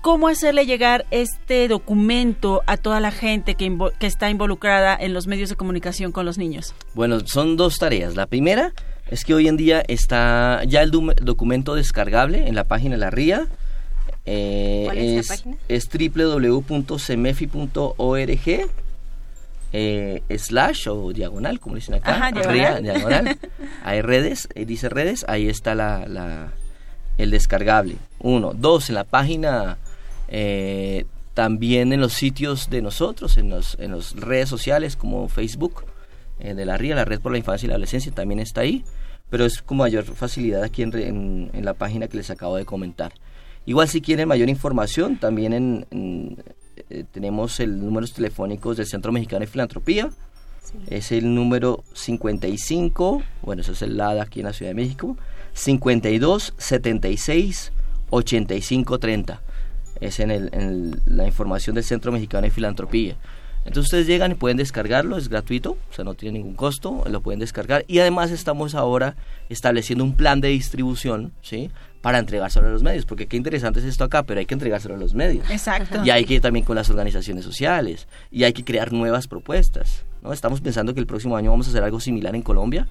¿Cómo 0.01 0.27
hacerle 0.27 0.65
llegar 0.65 1.05
este 1.09 1.67
documento 1.67 2.61
a 2.67 2.77
toda 2.77 2.99
la 2.99 3.11
gente 3.11 3.55
que, 3.55 3.75
que 3.99 4.07
está 4.07 4.29
involucrada 4.29 4.95
en 4.95 5.13
los 5.13 5.25
medios 5.25 5.49
de 5.49 5.55
comunicación 5.55 6.11
con 6.11 6.25
los 6.25 6.37
niños? 6.37 6.75
Bueno, 6.93 7.19
son 7.25 7.57
dos 7.57 7.79
tareas. 7.79 8.15
La 8.15 8.27
primera 8.27 8.73
es 9.09 9.25
que 9.25 9.33
hoy 9.33 9.47
en 9.47 9.57
día 9.57 9.83
está 9.87 10.63
ya 10.65 10.81
el 10.81 10.91
documento 10.91 11.75
descargable 11.75 12.47
en 12.47 12.55
la 12.55 12.65
página 12.65 12.95
de 12.95 12.99
la 12.99 13.09
RIA 13.09 13.47
eh, 14.27 14.83
¿Cuál 14.85 14.97
es, 14.97 15.19
es, 15.19 15.29
la 15.29 15.35
página? 15.35 15.57
Es 15.67 15.89
www.semefi.org 15.89 18.69
eh, 19.73 20.23
slash 20.37 20.87
o 20.87 21.11
diagonal, 21.11 21.59
como 21.59 21.75
dicen 21.75 21.95
acá. 21.95 22.15
Ajá, 22.15 22.31
diagonal. 22.31 22.83
diagonal. 22.83 23.37
Hay 23.83 24.01
redes, 24.01 24.47
eh, 24.55 24.65
dice 24.65 24.89
redes, 24.89 25.25
ahí 25.27 25.49
está 25.49 25.75
la, 25.75 26.07
la 26.07 26.51
el 27.17 27.31
descargable. 27.31 27.97
Uno. 28.19 28.53
Dos, 28.53 28.89
en 28.89 28.95
la 28.95 29.03
página, 29.03 29.77
eh, 30.27 31.05
también 31.33 31.93
en 31.93 32.01
los 32.01 32.13
sitios 32.13 32.69
de 32.69 32.81
nosotros, 32.81 33.37
en 33.37 33.49
las 33.49 33.77
en 33.79 33.91
los 33.91 34.15
redes 34.15 34.49
sociales 34.49 34.95
como 34.95 35.27
Facebook 35.27 35.85
eh, 36.39 36.53
de 36.53 36.65
la 36.65 36.77
RIA, 36.77 36.95
la 36.95 37.05
Red 37.05 37.21
por 37.21 37.31
la 37.31 37.37
Infancia 37.37 37.65
y 37.65 37.69
la 37.69 37.75
Adolescencia, 37.75 38.11
también 38.11 38.39
está 38.39 38.61
ahí. 38.61 38.83
Pero 39.29 39.43
es 39.43 39.61
con 39.61 39.77
mayor 39.77 40.05
facilidad 40.05 40.63
aquí 40.63 40.83
en, 40.83 41.49
en, 41.53 41.65
la 41.65 41.73
página 41.73 42.07
que 42.07 42.15
les 42.15 42.29
acabo 42.29 42.55
de 42.55 42.63
comentar. 42.63 43.11
Igual 43.67 43.89
si 43.89 43.99
quieren 43.99 44.29
mayor 44.29 44.47
información, 44.47 45.17
también 45.17 45.51
en, 45.51 46.37
eh, 46.89 47.03
tenemos 47.11 47.59
el 47.59 47.77
números 47.83 48.13
telefónicos 48.13 48.77
del 48.77 48.87
Centro 48.87 49.11
Mexicano 49.11 49.41
de 49.41 49.47
Filantropía. 49.47 50.09
Es 50.89 51.11
el 51.11 51.35
número 51.35 51.83
55, 51.93 53.21
bueno, 53.41 53.61
eso 53.61 53.73
es 53.73 53.81
el 53.81 53.97
LADA 53.97 54.23
aquí 54.23 54.39
en 54.39 54.45
la 54.45 54.53
Ciudad 54.53 54.71
de 54.71 54.75
México, 54.75 55.17
52 55.53 56.53
76 56.57 57.73
85 58.09 58.99
30. 58.99 59.41
Es 59.99 60.21
en, 60.21 60.31
el, 60.31 60.49
en 60.53 61.01
la 61.05 61.27
información 61.27 61.75
del 61.75 61.83
Centro 61.83 62.13
Mexicano 62.13 62.43
de 62.43 62.51
Filantropía. 62.51 63.17
Entonces 63.65 63.87
ustedes 63.87 64.07
llegan 64.07 64.31
y 64.31 64.35
pueden 64.35 64.55
descargarlo, 64.55 65.17
es 65.17 65.27
gratuito, 65.27 65.71
o 65.71 65.93
sea, 65.93 66.05
no 66.05 66.13
tiene 66.13 66.39
ningún 66.39 66.55
costo, 66.55 67.03
lo 67.05 67.19
pueden 67.19 67.41
descargar. 67.41 67.83
Y 67.89 67.99
además 67.99 68.31
estamos 68.31 68.75
ahora 68.75 69.17
estableciendo 69.49 70.05
un 70.05 70.15
plan 70.15 70.39
de 70.39 70.47
distribución, 70.47 71.33
¿sí? 71.41 71.69
Para 72.07 72.19
entregárselo 72.19 72.67
a 72.67 72.69
los 72.69 72.83
medios, 72.83 73.05
porque 73.05 73.27
qué 73.27 73.35
interesante 73.35 73.81
es 73.81 73.85
esto 73.85 74.05
acá, 74.05 74.23
pero 74.23 74.39
hay 74.39 74.45
que 74.45 74.53
entregárselo 74.53 74.95
a 74.95 74.97
los 74.97 75.13
medios. 75.13 75.49
Exacto. 75.49 76.05
Y 76.05 76.09
hay 76.09 76.23
que 76.23 76.35
ir 76.35 76.41
también 76.41 76.63
con 76.63 76.77
las 76.77 76.89
organizaciones 76.89 77.43
sociales, 77.43 78.07
y 78.31 78.45
hay 78.45 78.53
que 78.53 78.63
crear 78.63 78.93
nuevas 78.93 79.27
propuestas, 79.27 80.05
¿no? 80.23 80.31
Estamos 80.31 80.61
pensando 80.61 80.93
que 80.93 81.01
el 81.01 81.05
próximo 81.05 81.35
año 81.35 81.51
vamos 81.51 81.67
a 81.67 81.71
hacer 81.71 81.83
algo 81.83 81.99
similar 81.99 82.33
en 82.33 82.43
Colombia, 82.43 82.87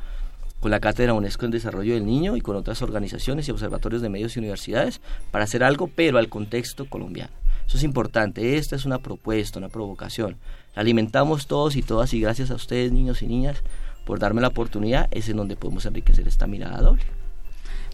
con 0.61 0.71
la 0.71 0.81
Cátedra 0.81 1.15
UNESCO 1.15 1.47
en 1.47 1.51
Desarrollo 1.51 1.95
del 1.95 2.05
Niño 2.05 2.37
y 2.37 2.43
con 2.43 2.57
otras 2.57 2.83
organizaciones 2.83 3.49
y 3.49 3.53
observatorios 3.53 4.03
de 4.03 4.11
medios 4.11 4.37
y 4.37 4.41
universidades 4.41 5.01
para 5.31 5.45
hacer 5.45 5.65
algo, 5.65 5.89
pero 5.89 6.19
al 6.19 6.29
contexto 6.29 6.85
colombiano. 6.85 7.33
Eso 7.67 7.79
es 7.79 7.85
importante. 7.85 8.59
Esta 8.59 8.77
es 8.77 8.85
una 8.85 8.99
propuesta, 8.99 9.59
una 9.59 9.71
provocación. 9.71 10.37
La 10.75 10.83
alimentamos 10.83 11.47
todos 11.47 11.77
y 11.77 11.83
todas 11.83 12.13
y 12.13 12.21
gracias 12.21 12.51
a 12.51 12.55
ustedes, 12.55 12.93
niños 12.93 13.23
y 13.23 13.29
niñas, 13.29 13.63
por 14.05 14.19
darme 14.19 14.43
la 14.43 14.49
oportunidad. 14.49 15.09
Es 15.11 15.31
en 15.31 15.39
donde 15.39 15.57
podemos 15.57 15.87
enriquecer 15.87 16.29
esta 16.29 16.47
mirada 16.47 16.83
doble. 16.83 17.03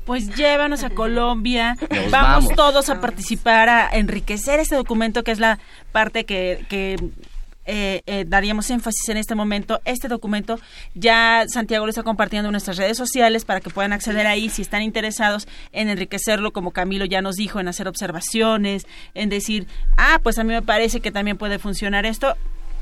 Pues 0.05 0.35
llévanos 0.35 0.83
a 0.83 0.91
Colombia. 0.91 1.77
Vamos, 2.11 2.49
todos 2.57 2.88
a 2.88 3.01
participar, 3.01 3.69
a 3.69 3.88
enriquecer 3.91 4.61
este 4.61 4.75
documento 4.75 5.23
que 5.23 5.31
es 5.31 5.38
la 5.38 5.59
parte 5.93 6.25
que, 6.25 6.65
que 6.69 6.97
eh, 7.65 8.03
eh, 8.07 8.25
daríamos 8.27 8.69
énfasis 8.71 9.09
en 9.09 9.17
este 9.17 9.35
momento. 9.35 9.81
Este 9.85 10.09
documento 10.09 10.59
ya 10.95 11.45
Santiago 11.47 11.87
lo 11.87 11.91
está 11.91 12.03
compartiendo 12.03 12.49
en 12.49 12.53
nuestras 12.53 12.77
redes 12.77 12.97
sociales 12.97 13.45
para 13.45 13.61
que 13.61 13.71
puedan 13.71 13.93
acceder 13.93 14.27
ahí 14.27 14.49
si 14.49 14.62
están 14.62 14.83
interesados 14.83 15.47
en 15.71 15.88
enriquecerlo, 15.88 16.53
como 16.53 16.73
Camilo 16.73 17.05
ya 17.05 17.23
nos 17.23 17.37
dijo, 17.37 17.61
en 17.61 17.69
hacer 17.69 17.87
observaciones, 17.87 18.87
en 19.15 19.29
decir, 19.29 19.69
ah, 19.97 20.19
pues 20.23 20.38
a 20.38 20.45
mí 20.45 20.53
me 20.53 20.62
parece 20.62 21.01
que 21.01 21.12
también 21.12 21.37
puede 21.37 21.59
funcionar 21.59 22.05
esto. 22.05 22.35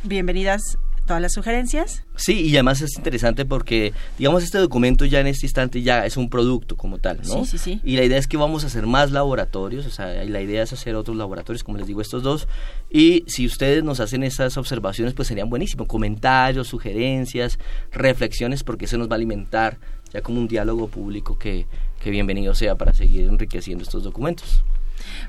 Bienvenidas 0.02 0.78
todas 1.10 1.20
las 1.20 1.32
sugerencias. 1.32 2.04
Sí, 2.14 2.42
y 2.42 2.54
además 2.54 2.80
es 2.82 2.96
interesante 2.96 3.44
porque, 3.44 3.92
digamos, 4.16 4.44
este 4.44 4.58
documento 4.58 5.04
ya 5.04 5.18
en 5.18 5.26
este 5.26 5.46
instante 5.46 5.82
ya 5.82 6.06
es 6.06 6.16
un 6.16 6.30
producto 6.30 6.76
como 6.76 6.98
tal, 6.98 7.18
¿no? 7.26 7.44
Sí, 7.44 7.50
sí, 7.50 7.58
sí. 7.58 7.80
Y 7.82 7.96
la 7.96 8.04
idea 8.04 8.16
es 8.16 8.28
que 8.28 8.36
vamos 8.36 8.62
a 8.62 8.68
hacer 8.68 8.86
más 8.86 9.10
laboratorios, 9.10 9.86
o 9.86 9.90
sea, 9.90 10.06
la 10.22 10.40
idea 10.40 10.62
es 10.62 10.72
hacer 10.72 10.94
otros 10.94 11.16
laboratorios, 11.16 11.64
como 11.64 11.78
les 11.78 11.88
digo, 11.88 12.00
estos 12.00 12.22
dos. 12.22 12.46
Y 12.90 13.24
si 13.26 13.44
ustedes 13.44 13.82
nos 13.82 13.98
hacen 13.98 14.22
esas 14.22 14.56
observaciones, 14.56 15.12
pues 15.12 15.26
serían 15.26 15.50
buenísimos. 15.50 15.88
Comentarios, 15.88 16.68
sugerencias, 16.68 17.58
reflexiones, 17.90 18.62
porque 18.62 18.84
eso 18.84 18.96
nos 18.96 19.08
va 19.08 19.14
a 19.14 19.16
alimentar 19.16 19.78
ya 20.12 20.20
como 20.20 20.38
un 20.38 20.46
diálogo 20.46 20.86
público 20.86 21.36
que, 21.40 21.66
que 22.00 22.10
bienvenido 22.10 22.54
sea 22.54 22.76
para 22.76 22.94
seguir 22.94 23.22
enriqueciendo 23.22 23.82
estos 23.82 24.04
documentos. 24.04 24.62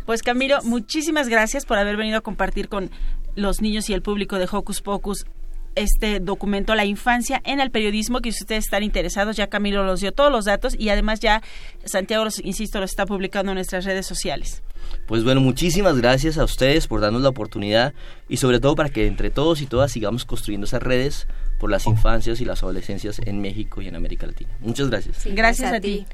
Pues 0.06 0.22
Camilo, 0.22 0.62
muchísimas 0.62 1.28
gracias 1.28 1.66
por 1.66 1.80
haber 1.80 1.98
venido 1.98 2.20
a 2.20 2.22
compartir 2.22 2.70
con 2.70 2.92
los 3.36 3.62
niños 3.62 3.90
y 3.90 3.94
el 3.94 4.04
público 4.04 4.38
de 4.38 4.48
Hocus 4.52 4.82
Pocus 4.82 5.26
este 5.76 6.20
documento 6.20 6.76
La 6.76 6.86
infancia 6.86 7.42
en 7.46 7.60
el 7.60 7.72
periodismo, 7.72 8.20
que 8.20 8.32
si 8.32 8.44
ustedes 8.44 8.66
están 8.66 8.84
interesados, 8.84 9.36
ya 9.36 9.48
Camilo 9.48 9.84
los 9.84 10.02
dio 10.02 10.12
todos 10.12 10.32
los 10.32 10.46
datos 10.46 10.76
y 10.78 10.90
además 10.90 11.20
ya 11.20 11.42
Santiago, 11.86 12.24
los, 12.24 12.40
insisto, 12.40 12.80
lo 12.80 12.86
está 12.86 13.06
publicando 13.06 13.52
en 13.52 13.56
nuestras 13.56 13.86
redes 13.86 14.06
sociales. 14.06 14.62
Pues 15.08 15.24
bueno, 15.24 15.42
muchísimas 15.42 15.98
gracias 15.98 16.38
a 16.38 16.44
ustedes 16.44 16.88
por 16.88 17.02
darnos 17.02 17.22
la 17.22 17.30
oportunidad 17.30 17.94
y 18.28 18.38
sobre 18.38 18.60
todo 18.60 18.76
para 18.76 18.90
que 18.90 19.08
entre 19.08 19.30
todos 19.30 19.62
y 19.62 19.66
todas 19.66 19.92
sigamos 19.92 20.26
construyendo 20.26 20.66
esas 20.66 20.84
redes 20.84 21.28
por 21.60 21.70
las 21.70 21.86
infancias 21.86 22.42
y 22.42 22.46
las 22.46 22.64
adolescencias 22.64 23.20
en 23.24 23.40
México 23.40 23.82
y 23.82 23.88
en 23.88 23.96
América 23.96 24.26
Latina. 24.26 24.50
Muchas 24.60 24.90
gracias. 24.90 25.26
gracias, 25.28 25.74
a, 25.74 25.80
ti. 25.80 26.06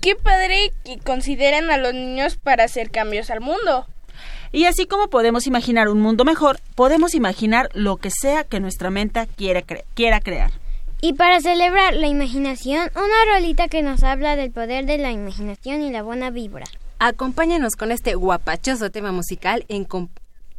Qué 0.00 0.14
padre 0.14 0.72
que 0.84 0.98
consideren 0.98 1.70
a 1.70 1.78
los 1.78 1.92
niños 1.92 2.36
para 2.36 2.64
hacer 2.64 2.90
cambios 2.90 3.30
al 3.30 3.40
mundo. 3.40 3.86
Y 4.52 4.64
así 4.64 4.86
como 4.86 5.08
podemos 5.08 5.46
imaginar 5.46 5.88
un 5.88 6.00
mundo 6.00 6.24
mejor, 6.24 6.60
podemos 6.74 7.14
imaginar 7.14 7.68
lo 7.74 7.96
que 7.96 8.10
sea 8.10 8.44
que 8.44 8.60
nuestra 8.60 8.90
mente 8.90 9.26
quiera, 9.36 9.62
quiera 9.94 10.20
crear. 10.20 10.50
Y 11.00 11.12
para 11.12 11.40
celebrar 11.40 11.94
la 11.94 12.08
imaginación, 12.08 12.90
una 12.96 13.34
rolita 13.34 13.68
que 13.68 13.82
nos 13.82 14.02
habla 14.02 14.34
del 14.34 14.50
poder 14.50 14.84
de 14.86 14.98
la 14.98 15.12
imaginación 15.12 15.82
y 15.82 15.90
la 15.90 16.02
buena 16.02 16.30
vibra. 16.30 16.66
Acompáñanos 16.98 17.76
con 17.76 17.92
este 17.92 18.16
guapachoso 18.16 18.90
tema 18.90 19.12
musical 19.12 19.64
en 19.68 19.84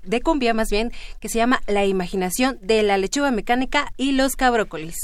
de 0.03 0.21
cumbia 0.21 0.53
más 0.53 0.69
bien, 0.69 0.91
que 1.19 1.29
se 1.29 1.37
llama 1.37 1.61
La 1.67 1.85
imaginación 1.85 2.57
de 2.61 2.83
la 2.83 2.97
lechuga 2.97 3.31
mecánica 3.31 3.93
y 3.97 4.13
los 4.13 4.35
cabrócolis. 4.35 4.95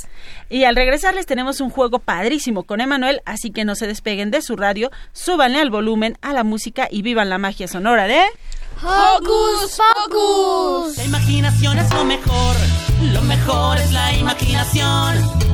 Y 0.49 0.63
al 0.63 0.75
regresar 0.75 1.15
les 1.15 1.25
tenemos 1.25 1.61
un 1.61 1.69
juego 1.69 1.99
padrísimo 1.99 2.63
con 2.63 2.81
Emanuel, 2.81 3.21
así 3.25 3.51
que 3.51 3.65
no 3.65 3.75
se 3.75 3.87
despeguen 3.87 4.31
de 4.31 4.41
su 4.41 4.55
radio, 4.55 4.91
súbanle 5.13 5.59
al 5.59 5.69
volumen 5.69 6.17
a 6.21 6.33
la 6.33 6.43
música 6.43 6.87
y 6.89 7.01
vivan 7.01 7.29
la 7.29 7.37
magia 7.37 7.67
sonora 7.67 8.07
de... 8.07 8.21
¡Hocus 8.83 9.77
Pocus! 9.77 10.97
La 10.97 11.03
imaginación 11.05 11.79
es 11.79 11.93
lo 11.93 12.03
mejor, 12.03 12.55
lo 13.13 13.21
mejor 13.21 13.77
es 13.77 13.91
la 13.93 14.13
imaginación. 14.13 15.45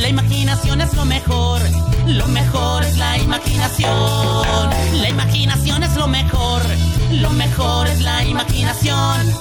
La 0.00 0.08
imaginación 0.08 0.80
es 0.80 0.94
lo 0.94 1.04
mejor, 1.04 1.60
lo 2.06 2.26
mejor 2.28 2.84
es 2.84 2.96
la 2.98 3.18
imaginación. 3.18 4.70
La 4.92 5.08
imaginación 5.08 5.82
es 5.82 5.96
lo 5.96 6.06
mejor, 6.06 6.62
lo 7.10 7.30
mejor 7.30 7.86
es 7.88 8.00
la 8.00 8.24
imaginación. 8.24 9.34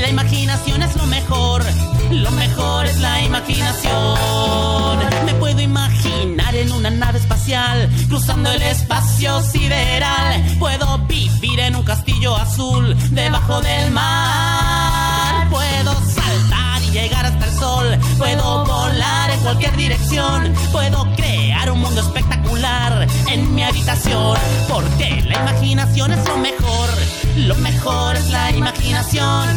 La 0.00 0.08
imaginación 0.08 0.82
es 0.82 0.96
lo 0.96 1.06
mejor, 1.06 1.62
lo 2.10 2.30
mejor 2.32 2.86
es 2.86 2.98
la 3.00 3.22
imaginación. 3.22 4.98
Me 5.26 5.34
puedo 5.34 5.60
imaginar 5.60 6.54
en 6.54 6.72
una 6.72 6.90
nave 6.90 7.18
espacial, 7.18 7.88
cruzando 8.08 8.50
el 8.52 8.62
espacio 8.62 9.42
sideral. 9.42 10.42
Puedo 10.58 10.98
vivir 11.06 11.60
en 11.60 11.76
un 11.76 11.82
castillo 11.82 12.36
azul, 12.36 12.96
debajo 13.10 13.60
del 13.60 13.90
mar. 13.90 15.48
Puedo 15.50 15.94
saltar 15.94 16.82
y 16.82 16.90
llegar 16.90 17.26
hasta 17.26 17.44
el 17.46 17.52
sol. 17.52 17.98
Puedo 18.18 18.64
volar 18.64 19.21
cualquier 19.42 19.76
dirección. 19.76 20.54
Puedo 20.72 21.06
crear 21.16 21.70
un 21.70 21.80
mundo 21.80 22.00
espectacular 22.00 23.06
en 23.28 23.54
mi 23.54 23.62
habitación. 23.62 24.38
Porque 24.68 25.22
la 25.26 25.40
imaginación 25.40 26.12
es 26.12 26.26
lo 26.26 26.38
mejor. 26.38 26.88
Lo 27.36 27.54
mejor 27.56 28.16
es 28.16 28.30
la 28.30 28.50
imaginación. 28.52 29.48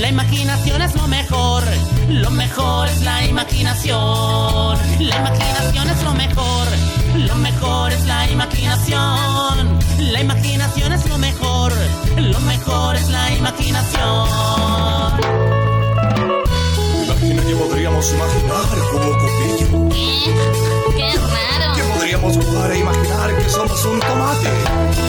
La 0.00 0.08
imaginación 0.08 0.82
es 0.82 0.94
lo 0.94 1.08
mejor. 1.08 1.64
Lo 2.08 2.30
mejor 2.30 2.88
es 2.88 3.02
la 3.02 3.24
imaginación. 3.24 4.78
La 5.00 5.16
imaginación 5.16 5.90
es 5.90 6.02
lo 6.02 6.14
mejor. 6.14 6.66
Lo 7.16 7.34
mejor 7.36 7.92
es 7.92 8.04
la 8.06 8.30
imaginación. 8.30 9.78
La 10.12 10.20
imaginación 10.20 10.92
es 10.92 11.08
lo 11.08 11.18
mejor. 11.18 11.72
Lo 12.16 12.38
mejor 12.40 12.96
es 12.96 13.08
la 13.08 13.32
imaginación. 13.32 15.47
Que 17.48 17.56
podríamos 17.56 18.12
imaginar 18.12 18.66
como 18.92 19.08
Cupillo. 19.08 19.88
¿Qué? 19.88 20.34
Qué 20.94 21.16
raro. 21.16 21.74
Que 21.74 21.82
podríamos 21.82 22.36
jugar 22.36 22.70
a 22.70 22.76
imaginar 22.76 23.38
que 23.38 23.48
somos 23.48 23.84
un 23.86 24.00
tomate. 24.00 24.50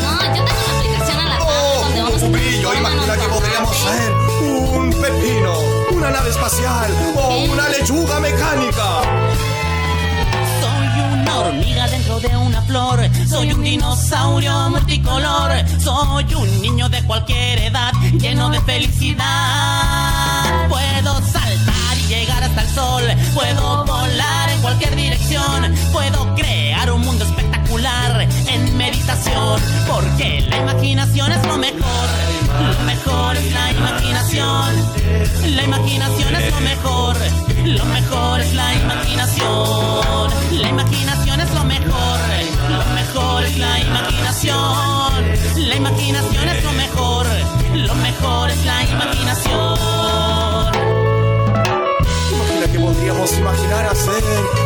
No, 0.02 0.22
yo 0.38 0.46
tengo 0.46 0.62
una 0.64 0.78
aplicación 0.80 1.20
a 1.20 1.26
la 1.26 1.38
Oh, 1.42 1.82
donde 1.84 2.02
vamos 2.02 2.24
a 2.24 2.26
Cupillo, 2.28 2.74
imagina 2.76 3.18
que 3.18 3.28
podríamos 3.28 3.76
ser 3.76 4.14
un 4.72 4.90
pepino, 4.90 5.54
una 5.92 6.12
nave 6.12 6.30
espacial 6.30 6.90
o 7.18 7.40
una 7.52 7.68
lechuga 7.68 8.22
mecánica. 8.22 9.02
Soy 10.62 10.88
una 11.12 11.40
hormiga 11.42 11.88
dentro 11.90 12.22
de 12.22 12.38
una 12.38 12.62
flor. 12.62 13.02
Soy 13.28 13.52
un 13.52 13.64
dinosaurio 13.64 14.70
multicolor. 14.70 15.52
Soy 15.78 16.34
un 16.36 16.62
niño 16.62 16.88
de 16.88 17.04
cualquier 17.04 17.60
edad, 17.64 17.92
lleno 18.18 18.50
de 18.50 18.62
felicidad. 18.62 19.28
Puedo 20.70 21.16
saltar 21.34 21.79
llegar 22.10 22.44
hasta 22.44 22.62
el 22.62 22.70
sol. 22.70 23.04
Puedo 23.34 23.86
volar 23.86 24.50
en 24.50 24.62
cualquier 24.62 24.96
dirección. 24.96 25.74
Puedo 25.94 26.36
crear 26.36 26.92
un 26.92 27.02
mundo 27.02 27.24
espectacular 27.24 28.28
en 28.48 28.78
meditación. 28.78 29.62
Porque 29.88 30.46
la 30.50 30.58
imaginación 30.58 31.32
es 31.32 31.46
lo 31.46 31.58
mejor. 31.58 32.08
Lo 32.78 32.84
mejor 32.86 33.38
es 33.38 33.54
la 33.54 33.72
imaginación. 33.72 34.76
La 35.56 35.64
imaginación 35.64 36.36
es 36.36 36.52
lo 36.52 36.60
mejor. 36.62 37.16
Lo 37.66 37.86
mejor 37.86 38.42
es 38.42 38.54
la 38.54 38.74
imaginación. 38.74 40.32
La 40.62 40.70
imaginación 40.70 41.42
es 41.42 41.54
lo 41.54 41.64
mejor. 41.64 42.39
imaginar 53.38 53.86
hacer 53.88 54.24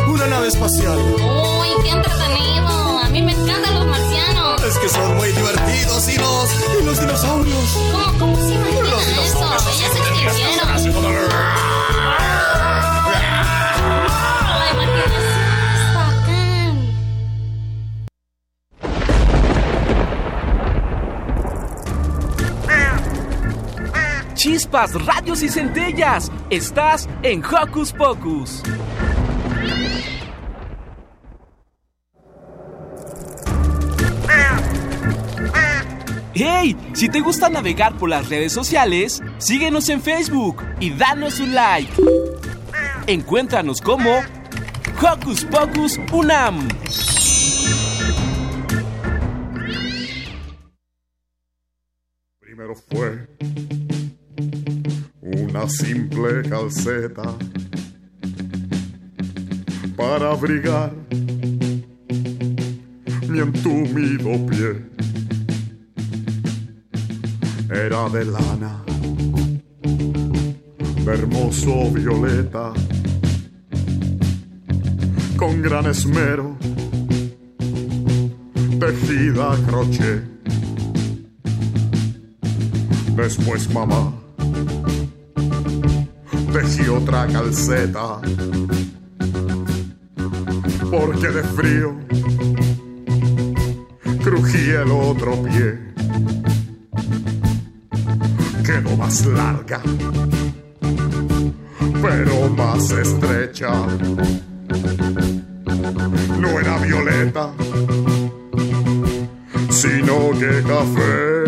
una 0.08 0.26
nave 0.26 0.48
espacial. 0.48 0.98
Uy, 0.98 1.68
qué 1.82 1.90
entretenido. 1.90 2.98
A 2.98 3.08
mí 3.10 3.22
me 3.22 3.32
encantan 3.32 3.74
los 3.74 3.86
marcianos. 3.86 4.62
Es 4.62 4.78
que 4.78 4.88
son 4.88 5.16
muy 5.16 5.32
divertidos 5.32 6.08
y 6.08 6.16
los, 6.18 6.50
y 6.80 6.84
los 6.84 7.00
dinosaurios. 7.00 7.78
¿Cómo, 7.92 8.18
cómo 8.18 8.36
se 8.36 8.54
imagina 8.54 8.90
los 8.90 9.06
eso? 9.06 9.40
Ya 9.80 10.78
se. 10.78 11.73
Chispas, 24.54 24.94
radios 25.04 25.42
y 25.42 25.48
centellas. 25.48 26.30
Estás 26.48 27.08
en 27.24 27.42
Hocus 27.44 27.92
Pocus. 27.92 28.62
¡Hey! 36.34 36.76
Si 36.92 37.08
te 37.08 37.18
gusta 37.18 37.48
navegar 37.48 37.98
por 37.98 38.08
las 38.08 38.28
redes 38.28 38.52
sociales, 38.52 39.24
síguenos 39.38 39.88
en 39.88 40.00
Facebook 40.00 40.62
y 40.78 40.90
danos 40.90 41.40
un 41.40 41.52
like. 41.52 41.92
Encuéntranos 43.08 43.80
como 43.80 44.20
Hocus 45.02 45.44
Pocus 45.46 45.98
Unam. 46.12 46.68
Primero 52.38 52.76
fue 52.76 53.26
simple 55.68 56.42
calceta 56.42 57.22
para 59.96 60.32
abrigar 60.32 60.92
mi 63.28 63.38
entumido 63.40 64.46
pie. 64.46 64.84
Era 67.70 68.08
de 68.08 68.24
lana, 68.24 68.84
hermoso 71.06 71.90
violeta, 71.92 72.72
con 75.36 75.62
gran 75.62 75.86
esmero, 75.86 76.56
tejida 78.78 79.56
crochet. 79.66 80.22
Después 83.16 83.72
mamá 83.72 84.23
otra 86.96 87.26
calceta 87.26 88.20
porque 90.90 91.28
de 91.28 91.42
frío 91.42 91.96
crujía 94.22 94.82
el 94.82 94.90
otro 94.92 95.42
pie. 95.42 95.78
Quedó 98.64 98.96
más 98.96 99.26
larga, 99.26 99.80
pero 102.00 102.48
más 102.50 102.90
estrecha. 102.90 103.72
No 106.38 106.60
era 106.60 106.78
violeta, 106.78 107.52
sino 109.70 110.30
que 110.38 110.62
café. 110.62 111.44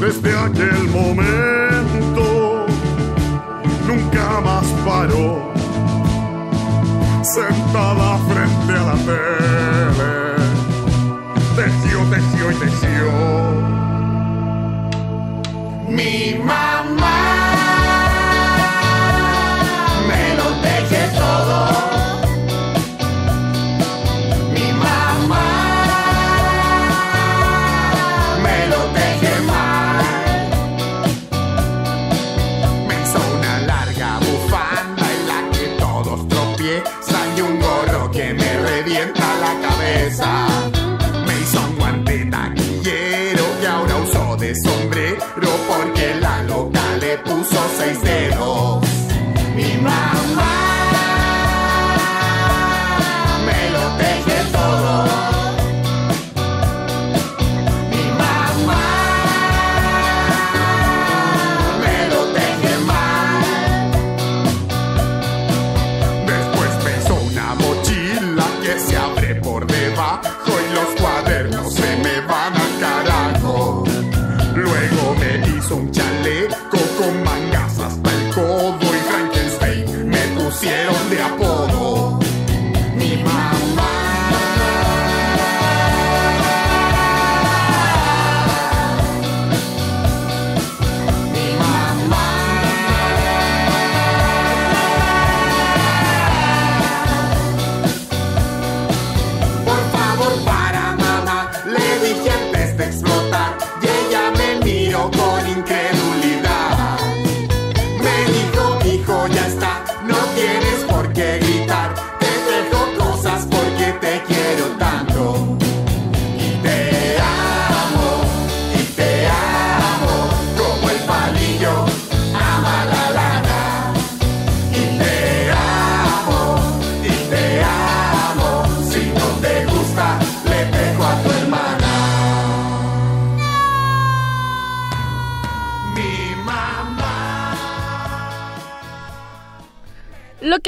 Desde 0.00 0.36
aquel 0.36 0.88
momento 0.88 1.69
sentada 7.22 8.18
frente 8.28 8.72
a 8.72 8.82
la 8.82 8.96
tele, 9.06 10.12
tejió, 11.56 11.98
tejió 12.10 12.50
y 12.50 12.54
tejió. 12.56 13.10
Mi 15.88 16.38
mamá 16.44 17.49
seis 47.80 48.02
dedos. 48.02 48.84
Mi 49.56 49.70
mamá 49.78 50.54
me 53.46 53.60
lo 53.74 53.84
teje 54.02 54.38
todo. 54.52 54.92
Mi 57.92 58.04
mamá 58.20 58.84
me 61.82 61.96
lo 62.12 62.20
teje 62.36 62.72
mal. 62.90 63.42
Después 66.26 66.70
pensó 66.84 67.14
una 67.30 67.54
mochila 67.54 68.46
que 68.62 68.78
se 68.78 68.96
abre 68.96 69.34
por 69.36 69.69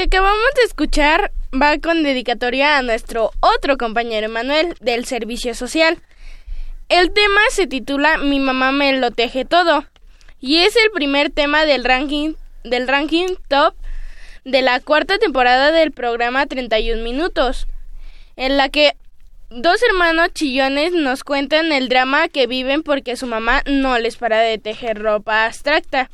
que 0.03 0.17
acabamos 0.17 0.55
de 0.57 0.63
escuchar 0.63 1.31
va 1.55 1.79
con 1.79 2.03
dedicatoria 2.03 2.77
a 2.77 2.83
nuestro 2.83 3.31
otro 3.39 3.79
compañero 3.79 4.27
Emanuel 4.27 4.75
del 4.81 5.05
Servicio 5.05 5.55
Social. 5.55 5.99
El 6.89 7.13
tema 7.13 7.41
se 7.51 7.69
titula 7.69 8.19
Mi 8.19 8.41
mamá 8.41 8.73
me 8.73 8.93
lo 8.95 9.13
teje 9.13 9.45
todo 9.45 9.85
y 10.41 10.59
es 10.59 10.75
el 10.75 10.91
primer 10.91 11.31
tema 11.31 11.67
del 11.67 11.85
ranking 11.85 12.35
del 12.65 12.89
ranking 12.89 13.29
top 13.47 13.77
de 14.45 14.63
la 14.63 14.81
cuarta 14.81 15.19
temporada 15.19 15.71
del 15.71 15.93
programa 15.93 16.47
31 16.47 17.01
minutos, 17.05 17.69
en 18.35 18.57
la 18.57 18.71
que 18.71 18.97
dos 19.51 19.81
hermanos 19.85 20.31
chillones 20.35 20.95
nos 20.95 21.23
cuentan 21.23 21.71
el 21.71 21.89
drama 21.89 22.27
que 22.27 22.49
viven 22.49 22.83
porque 22.83 23.15
su 23.15 23.29
mamá 23.29 23.63
no 23.67 23.97
les 24.01 24.17
para 24.17 24.41
de 24.41 24.59
tejer 24.59 25.01
ropa 25.01 25.45
abstracta. 25.45 26.11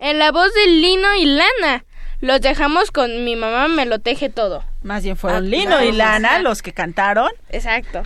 En 0.00 0.18
la 0.18 0.32
voz 0.32 0.52
de 0.52 0.66
Lino 0.66 1.14
y 1.14 1.26
Lana, 1.26 1.84
los 2.20 2.40
dejamos 2.40 2.90
con 2.90 3.24
mi 3.24 3.36
mamá 3.36 3.68
me 3.68 3.86
lo 3.86 3.98
teje 3.98 4.28
todo. 4.30 4.64
Más 4.82 5.02
bien 5.02 5.16
fueron 5.16 5.44
Ah, 5.44 5.46
Lino 5.48 5.70
claro, 5.70 5.84
y 5.84 5.92
Lana 5.92 6.38
los 6.38 6.62
que 6.62 6.72
cantaron. 6.72 7.30
Exacto. 7.50 8.02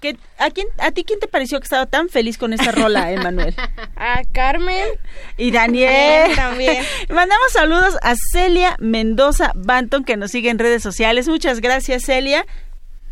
¿Qué, 0.00 0.16
a, 0.38 0.50
quién, 0.50 0.66
¿A 0.78 0.90
ti 0.92 1.04
quién 1.04 1.20
te 1.20 1.26
pareció 1.26 1.58
que 1.58 1.64
estaba 1.64 1.86
tan 1.86 2.08
feliz 2.08 2.36
con 2.38 2.52
esta 2.52 2.70
rola, 2.72 3.10
Emanuel? 3.12 3.54
A 3.96 4.22
Carmen. 4.32 4.86
Y 5.36 5.50
Daniel. 5.50 6.34
También. 6.36 6.84
Mandamos 7.08 7.52
saludos 7.52 7.96
a 8.02 8.14
Celia 8.32 8.76
Mendoza 8.78 9.52
Banton, 9.54 10.04
que 10.04 10.16
nos 10.16 10.30
sigue 10.30 10.50
en 10.50 10.58
redes 10.58 10.82
sociales. 10.82 11.28
Muchas 11.28 11.60
gracias, 11.60 12.04
Celia. 12.04 12.46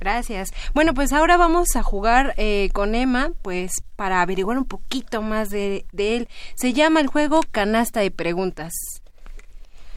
Gracias. 0.00 0.50
Bueno, 0.74 0.94
pues 0.94 1.12
ahora 1.12 1.36
vamos 1.36 1.74
a 1.74 1.82
jugar 1.82 2.34
eh, 2.36 2.68
con 2.72 2.94
Emma, 2.94 3.30
pues 3.42 3.82
para 3.96 4.22
averiguar 4.22 4.56
un 4.56 4.64
poquito 4.66 5.22
más 5.22 5.50
de, 5.50 5.86
de 5.92 6.16
él. 6.16 6.28
Se 6.54 6.72
llama 6.72 7.00
el 7.00 7.08
juego 7.08 7.40
Canasta 7.50 8.00
de 8.00 8.10
Preguntas. 8.10 8.72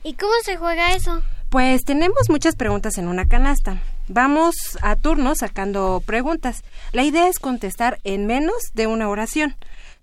¿Y 0.03 0.13
cómo 0.15 0.33
se 0.43 0.57
juega 0.57 0.93
eso? 0.93 1.21
Pues 1.49 1.83
tenemos 1.83 2.29
muchas 2.29 2.55
preguntas 2.55 2.97
en 2.97 3.07
una 3.07 3.27
canasta. 3.27 3.81
Vamos 4.07 4.55
a 4.81 4.95
turno 4.95 5.35
sacando 5.35 6.01
preguntas. 6.05 6.63
La 6.91 7.03
idea 7.03 7.27
es 7.27 7.39
contestar 7.39 7.99
en 8.03 8.25
menos 8.25 8.55
de 8.73 8.87
una 8.87 9.09
oración. 9.09 9.55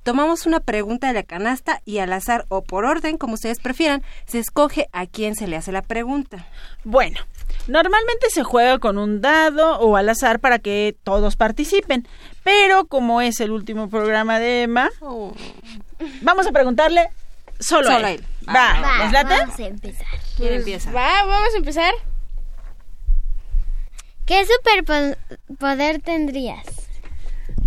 Tomamos 0.04 0.46
una 0.46 0.61
pregunta 0.61 1.08
de 1.08 1.14
la 1.14 1.22
canasta 1.24 1.82
y 1.84 1.98
al 1.98 2.12
azar 2.12 2.44
o 2.48 2.62
por 2.62 2.84
orden, 2.84 3.18
como 3.18 3.34
ustedes 3.34 3.58
prefieran, 3.58 4.02
se 4.26 4.38
escoge 4.38 4.88
a 4.92 5.06
quién 5.06 5.34
se 5.34 5.48
le 5.48 5.56
hace 5.56 5.72
la 5.72 5.82
pregunta. 5.82 6.46
Bueno, 6.84 7.18
normalmente 7.66 8.30
se 8.30 8.44
juega 8.44 8.78
con 8.78 8.96
un 8.96 9.20
dado 9.20 9.78
o 9.80 9.96
al 9.96 10.08
azar 10.08 10.38
para 10.38 10.61
que 10.61 10.96
todos 11.02 11.37
participen, 11.37 12.06
pero 12.44 12.87
como 12.87 13.20
es 13.20 13.40
el 13.40 13.50
último 13.50 13.90
programa 13.90 14.38
de 14.38 14.62
Emma, 14.62 14.90
vamos 16.22 16.46
a 16.46 16.52
preguntarle 16.52 17.08
solo, 17.58 17.90
Solo 17.90 18.06
él. 18.08 18.14
él. 18.20 18.24
Va, 18.48 18.80
Va, 18.80 19.04
¿les 19.04 19.12
late? 19.12 19.34
vamos 19.38 19.58
a 19.58 19.66
empezar. 19.66 20.06
¿Quién 20.36 20.48
Pues, 20.48 20.58
empieza? 20.60 20.92
Va, 20.92 21.24
vamos 21.24 21.54
a 21.54 21.56
empezar. 21.58 21.94
¿Qué 24.26 24.44
superpoder 24.44 26.00
tendrías? 26.02 26.66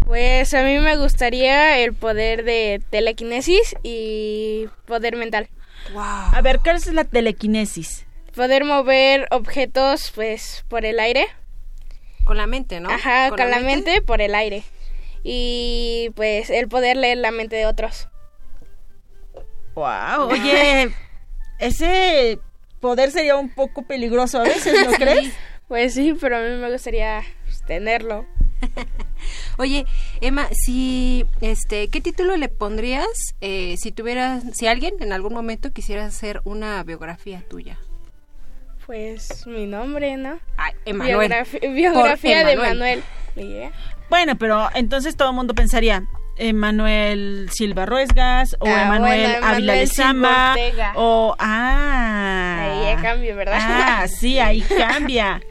Pues 0.06 0.54
a 0.54 0.64
mí 0.64 0.78
me 0.80 0.98
gustaría 0.98 1.80
el 1.80 1.94
poder 1.94 2.44
de 2.44 2.82
telequinesis 2.90 3.76
y 3.84 4.68
poder 4.86 5.16
mental. 5.16 5.50
A 5.96 6.40
ver, 6.44 6.60
¿qué 6.60 6.72
es 6.72 6.86
la 6.94 7.04
telequinesis? 7.06 8.06
Poder 8.36 8.64
mover 8.66 9.28
objetos 9.32 10.12
pues 10.14 10.64
por 10.68 10.86
el 10.86 11.00
aire. 11.00 11.28
Con 12.26 12.38
la 12.38 12.46
mente, 12.46 12.80
¿no? 12.80 12.90
Ajá, 12.92 13.30
con, 13.30 13.50
la 13.50 13.60
mente? 13.60 14.02
por 14.02 14.22
el 14.22 14.36
aire. 14.36 14.64
Y 15.24 16.12
pues 16.16 16.50
el 16.50 16.68
poder 16.68 16.98
leer 16.98 17.18
la 17.18 17.32
mente 17.32 17.56
de 17.56 17.66
otros. 17.66 18.08
Wow, 19.76 20.30
oye, 20.30 20.92
ese 21.60 22.40
poder 22.80 23.12
sería 23.12 23.36
un 23.38 23.50
poco 23.50 23.84
peligroso 23.84 24.40
a 24.40 24.44
veces, 24.44 24.76
¿no 24.86 24.92
crees? 24.98 25.34
Pues 25.68 25.94
sí, 25.94 26.14
pero 26.20 26.38
a 26.38 26.42
mí 26.42 26.58
me 26.58 26.72
gustaría 26.72 27.22
pues, 27.46 27.62
tenerlo. 27.66 28.26
Oye, 29.58 29.86
Emma, 30.22 30.48
si, 30.52 31.26
este, 31.42 31.88
¿qué 31.88 32.02
título 32.02 32.36
le 32.38 32.48
pondrías 32.50 33.08
eh, 33.42 33.76
si 33.80 33.92
tuvieras, 33.92 34.44
si 34.54 34.68
alguien 34.68 34.96
en 35.00 35.14
algún 35.14 35.34
momento 35.34 35.72
quisiera 35.72 36.06
hacer 36.06 36.42
una 36.44 36.84
biografía 36.84 37.44
tuya? 37.48 37.78
Pues 38.86 39.46
mi 39.48 39.66
nombre, 39.68 40.18
¿no? 40.18 40.40
Ay, 40.58 40.74
Emanuel. 40.86 41.32
Biografi- 41.32 41.74
biografía 41.74 42.44
de 42.44 42.52
Emanuel. 42.54 43.04
Manuel. 43.36 43.52
Yeah. 43.52 43.72
Bueno, 44.10 44.36
pero 44.38 44.68
entonces 44.74 45.16
todo 45.16 45.30
el 45.30 45.36
mundo 45.36 45.54
pensaría 45.54 46.04
Emanuel 46.42 47.50
Silva 47.52 47.86
Ruesgas 47.86 48.56
o 48.60 48.68
Ah, 48.68 48.84
Emanuel 48.84 49.32
bueno, 49.34 49.48
Ávila 49.48 49.86
Silva 49.86 50.52
Ortega. 50.52 50.94
o 50.96 51.36
ah 51.40 52.58
Ahí 52.88 52.96
ya 52.96 53.02
cambio, 53.02 53.36
¿verdad? 53.36 53.58
Ah, 53.62 54.08
sí, 54.08 54.40
ahí 54.40 54.62
cambia. 54.78 55.42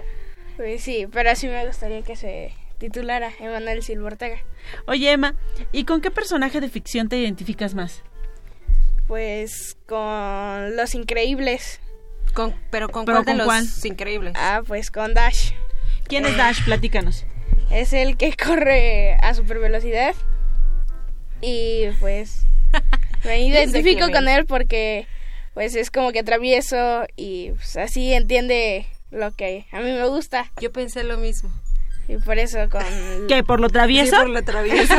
Pues 0.56 0.82
sí, 0.82 1.06
pero 1.10 1.34
sí 1.36 1.46
me 1.48 1.66
gustaría 1.66 2.02
que 2.02 2.16
se 2.16 2.52
titulara 2.78 3.30
Emanuel 3.40 3.82
Silva 3.82 4.08
Ortega. 4.08 4.38
Oye, 4.86 5.12
Emma, 5.12 5.34
¿y 5.72 5.84
con 5.84 6.00
qué 6.00 6.10
personaje 6.10 6.60
de 6.60 6.68
ficción 6.68 7.08
te 7.08 7.16
identificas 7.18 7.74
más? 7.74 8.02
Pues 9.06 9.76
con 9.86 10.76
Los 10.76 10.94
Increíbles. 10.94 11.80
Con, 12.34 12.54
pero 12.70 12.88
con 12.88 13.04
¿Pero 13.06 13.18
cuál 13.18 13.24
de 13.26 13.30
con 13.32 13.38
los 13.38 13.46
cuál? 13.46 13.64
increíbles. 13.84 14.34
Ah, 14.36 14.62
pues 14.66 14.90
con 14.90 15.14
Dash. 15.14 15.52
¿Quién 16.06 16.24
es 16.26 16.36
Dash? 16.36 16.62
Platícanos. 16.64 17.24
Es 17.72 17.92
el 17.92 18.16
que 18.16 18.32
corre 18.44 19.14
a 19.22 19.34
super 19.34 19.58
velocidad. 19.58 20.14
Y 21.42 21.86
pues 22.00 22.44
me 23.24 23.42
identifico 23.42 24.10
con 24.10 24.28
él 24.28 24.46
porque 24.46 25.06
pues 25.54 25.74
es 25.74 25.90
como 25.90 26.12
que 26.12 26.22
travieso 26.22 27.04
y 27.16 27.50
pues, 27.52 27.76
así 27.76 28.12
entiende 28.12 28.86
lo 29.10 29.32
que 29.32 29.66
a 29.72 29.80
mí 29.80 29.90
me 29.92 30.06
gusta. 30.06 30.50
Yo 30.60 30.70
pensé 30.72 31.02
lo 31.04 31.18
mismo. 31.18 31.50
Y 32.08 32.16
por 32.18 32.38
eso 32.38 32.58
con... 32.70 32.82
¿Qué, 33.28 33.44
por 33.44 33.60
lo 33.60 33.68
travieso? 33.68 34.16
Sí, 34.16 34.22
por 34.22 34.30
lo 34.30 34.42
travieso. 34.42 34.94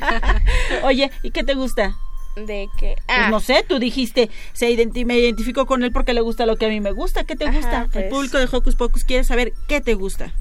Oye, 0.82 1.10
¿y 1.22 1.30
qué 1.30 1.44
te 1.44 1.54
gusta? 1.54 1.96
De 2.36 2.68
que... 2.78 2.96
Pues 2.96 3.04
Ah, 3.08 3.30
no 3.30 3.40
sé, 3.40 3.64
tú 3.66 3.78
dijiste, 3.78 4.28
se 4.52 4.68
identi- 4.70 5.06
me 5.06 5.18
identifico 5.18 5.64
con 5.66 5.82
él 5.82 5.92
porque 5.92 6.12
le 6.12 6.20
gusta 6.20 6.44
lo 6.44 6.56
que 6.56 6.66
a 6.66 6.68
mí 6.68 6.80
me 6.80 6.90
gusta. 6.92 7.24
¿Qué 7.24 7.36
te 7.36 7.46
Ajá, 7.46 7.56
gusta? 7.56 7.82
El 7.84 7.88
pues. 7.90 8.10
público 8.10 8.38
de 8.38 8.48
Hocus 8.50 8.76
Pocus 8.76 9.04
quiere 9.04 9.24
saber 9.24 9.54
qué 9.68 9.80
te 9.80 9.94
gusta. 9.94 10.34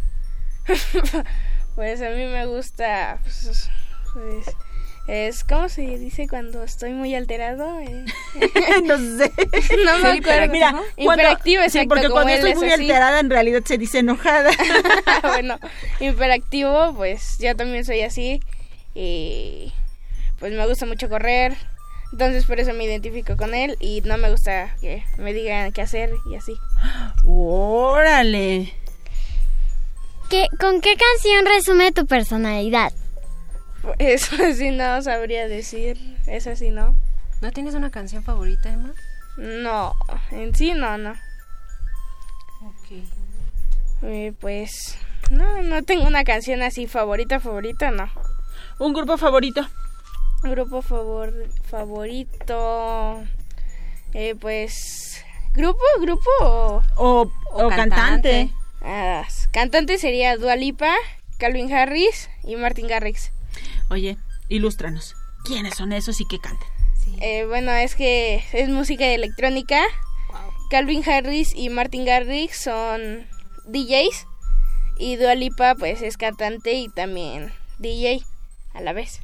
pues 1.76 2.02
a 2.02 2.10
mí 2.10 2.26
me 2.26 2.46
gusta... 2.46 3.20
Pues, 3.24 3.70
pues, 4.14 4.46
es 5.08 5.44
¿Cómo 5.44 5.70
se 5.70 5.82
dice 5.82 6.28
cuando 6.28 6.64
estoy 6.64 6.92
muy 6.94 7.14
alterado? 7.14 7.80
Eh, 7.80 8.06
no 8.86 8.98
sé. 8.98 9.32
no 9.86 9.98
me 10.00 10.18
acuerdo. 10.20 10.52
Mira, 10.52 10.72
cuando- 10.72 11.14
Hiperactivo, 11.14 11.62
sí, 11.64 11.68
exacto, 11.68 11.90
porque 11.90 12.04
como 12.08 12.14
cuando 12.16 12.34
estoy 12.34 12.52
es 12.52 12.58
muy 12.58 12.72
así. 12.72 12.82
alterada 12.82 13.20
en 13.20 13.30
realidad 13.30 13.62
se 13.66 13.78
dice 13.78 14.00
enojada. 14.00 14.52
bueno, 15.24 15.60
hiperactivo, 16.00 16.94
pues 16.96 17.38
yo 17.40 17.56
también 17.56 17.86
soy 17.86 18.02
así. 18.02 18.40
Y 18.96 19.72
pues 20.40 20.54
me 20.54 20.66
gusta 20.68 20.86
mucho 20.86 21.08
correr. 21.10 21.56
Entonces 22.12 22.46
por 22.46 22.60
eso 22.60 22.74
me 22.74 22.86
identifico 22.86 23.36
con 23.36 23.54
él 23.54 23.76
y 23.80 24.02
no 24.02 24.18
me 24.18 24.30
gusta 24.30 24.76
que 24.80 25.04
me 25.18 25.34
digan 25.34 25.72
qué 25.74 25.82
hacer 25.82 26.12
y 26.32 26.36
así. 26.36 26.54
Órale. 27.26 28.74
¿Qué, 30.30 30.48
¿Con 30.60 30.82
qué 30.82 30.96
canción 30.96 31.46
resume 31.46 31.92
tu 31.92 32.06
personalidad? 32.06 32.92
Eso 34.00 34.36
sí 34.56 34.72
no 34.72 35.02
sabría 35.02 35.48
decir. 35.48 36.18
Eso 36.28 36.56
sí 36.56 36.72
no. 36.72 36.96
¿No 37.42 37.52
tienes 37.52 37.76
una 37.76 37.92
canción 37.92 38.24
favorita, 38.24 38.72
Emma? 38.72 38.94
No, 39.38 39.94
en 40.32 40.56
sí 40.56 40.74
no, 40.74 40.98
no. 40.98 41.12
Ok. 42.62 43.04
Eh, 44.04 44.34
pues 44.40 44.98
no, 45.30 45.62
no 45.62 45.84
tengo 45.84 46.06
una 46.08 46.24
canción 46.24 46.62
así 46.62 46.88
favorita, 46.88 47.40
favorita, 47.40 47.92
no. 47.92 48.10
¿Un 48.80 48.94
grupo 48.94 49.18
favorito? 49.18 49.68
Grupo 50.44 50.82
favor, 50.82 51.34
favorito. 51.70 53.24
Eh, 54.14 54.36
pues. 54.40 55.24
¿Grupo? 55.54 55.80
¿Grupo 56.00 56.30
o.? 56.42 56.84
O, 56.98 57.32
o 57.52 57.70
cantante. 57.70 58.52
Ah, 58.82 59.26
cantante 59.52 59.98
sería 59.98 60.38
Dua 60.38 60.56
Lipa, 60.56 60.94
Calvin 61.40 61.74
Harris 61.74 62.30
y 62.44 62.56
Martin 62.56 62.88
Garrix. 62.88 63.32
Oye, 63.90 64.18
ilústranos. 64.50 65.16
¿Quiénes 65.44 65.76
son 65.76 65.94
esos 65.94 66.20
y 66.22 66.26
qué 66.26 66.40
cantan? 66.40 66.68
Eh, 67.22 67.46
bueno, 67.46 67.72
es 67.72 67.96
que 67.96 68.44
es 68.52 68.70
música 68.70 69.06
electrónica. 69.06 69.82
Calvin 70.70 71.08
Harris 71.08 71.54
y 71.56 71.70
Martin 71.70 72.06
Garrix 72.06 72.64
son 72.64 73.28
DJs. 73.68 74.28
Y 74.98 75.18
Dua 75.18 75.36
Lipa, 75.36 75.76
pues 75.76 76.02
es 76.02 76.18
cantante 76.18 76.74
y 76.74 76.90
también 76.90 77.52
DJ 77.80 78.24
a 78.74 78.82
la 78.82 78.94
vez. 78.94 79.20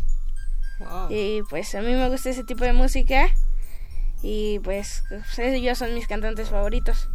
Y 1.10 1.42
pues 1.50 1.74
a 1.76 1.82
mí 1.82 1.94
me 1.94 2.10
gusta 2.10 2.30
ese 2.30 2.44
tipo 2.44 2.64
de 2.64 2.74
música. 2.74 3.30
Y 4.22 4.60
pues 4.60 5.04
ellos 5.38 5.78
son 5.78 5.96
mis 5.96 6.08
cantantes 6.08 6.50
favoritos. 6.50 7.10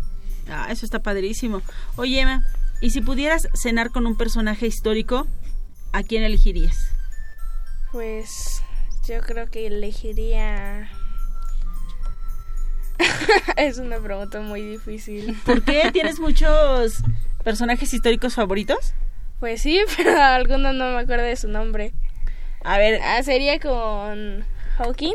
Ah, 0.48 0.68
eso 0.70 0.84
está 0.84 1.00
padrísimo. 1.00 1.62
Oye, 1.96 2.20
Emma, 2.20 2.44
¿y 2.80 2.90
si 2.90 3.00
pudieras 3.00 3.48
cenar 3.54 3.90
con 3.90 4.06
un 4.06 4.16
personaje 4.16 4.66
histórico, 4.66 5.26
a 5.92 6.02
quién 6.02 6.22
elegirías? 6.22 6.95
Pues 7.96 8.62
yo 9.08 9.22
creo 9.22 9.50
que 9.50 9.66
elegiría... 9.68 10.90
es 13.56 13.78
una 13.78 13.98
pregunta 13.98 14.38
muy 14.42 14.60
difícil. 14.60 15.34
¿Por 15.46 15.62
qué? 15.62 15.90
¿Tienes 15.94 16.20
muchos 16.20 16.98
personajes 17.42 17.94
históricos 17.94 18.34
favoritos? 18.34 18.92
Pues 19.40 19.62
sí, 19.62 19.80
pero 19.96 20.22
alguno 20.22 20.74
no 20.74 20.90
me 20.90 20.98
acuerdo 20.98 21.24
de 21.24 21.36
su 21.36 21.48
nombre. 21.48 21.94
A 22.64 22.76
ver, 22.76 23.00
Ah, 23.02 23.22
sería 23.22 23.58
con 23.60 24.44
Hawking. 24.76 25.14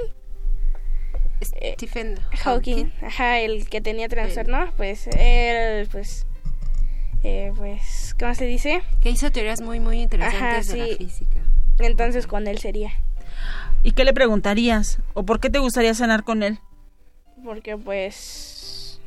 Stephen 1.44 2.17
Hawking, 2.39 2.91
ajá, 3.04 3.41
el 3.41 3.70
que 3.70 3.82
tenía 3.82 4.10
trastorno, 4.10 4.74
pues 4.76 5.06
él, 5.06 5.88
pues, 5.91 6.26
eh, 7.22 7.54
pues, 7.56 8.15
¿cómo 8.17 8.34
se 8.34 8.46
dice? 8.46 8.82
Que 9.02 9.12
hizo 9.12 9.32
teorías 9.32 9.62
muy, 9.62 9.80
muy 9.80 10.02
interesantes 10.02 10.70
Ajá, 10.70 10.78
de 10.84 10.91
la 10.94 10.98
física. 10.98 11.51
Entonces 11.84 12.28
con 12.28 12.48
él 12.48 12.58
sería, 12.60 12.91
¿y 13.84 13.91
qué 13.91 14.06
le 14.06 14.13
preguntarías? 14.13 15.00
¿O 15.13 15.24
por 15.24 15.39
qué 15.39 15.50
te 15.50 15.60
gustaría 15.60 15.94
cenar 15.94 16.24
con 16.24 16.44
él? 16.44 16.60
porque 17.44 17.78
pues, 17.78 19.00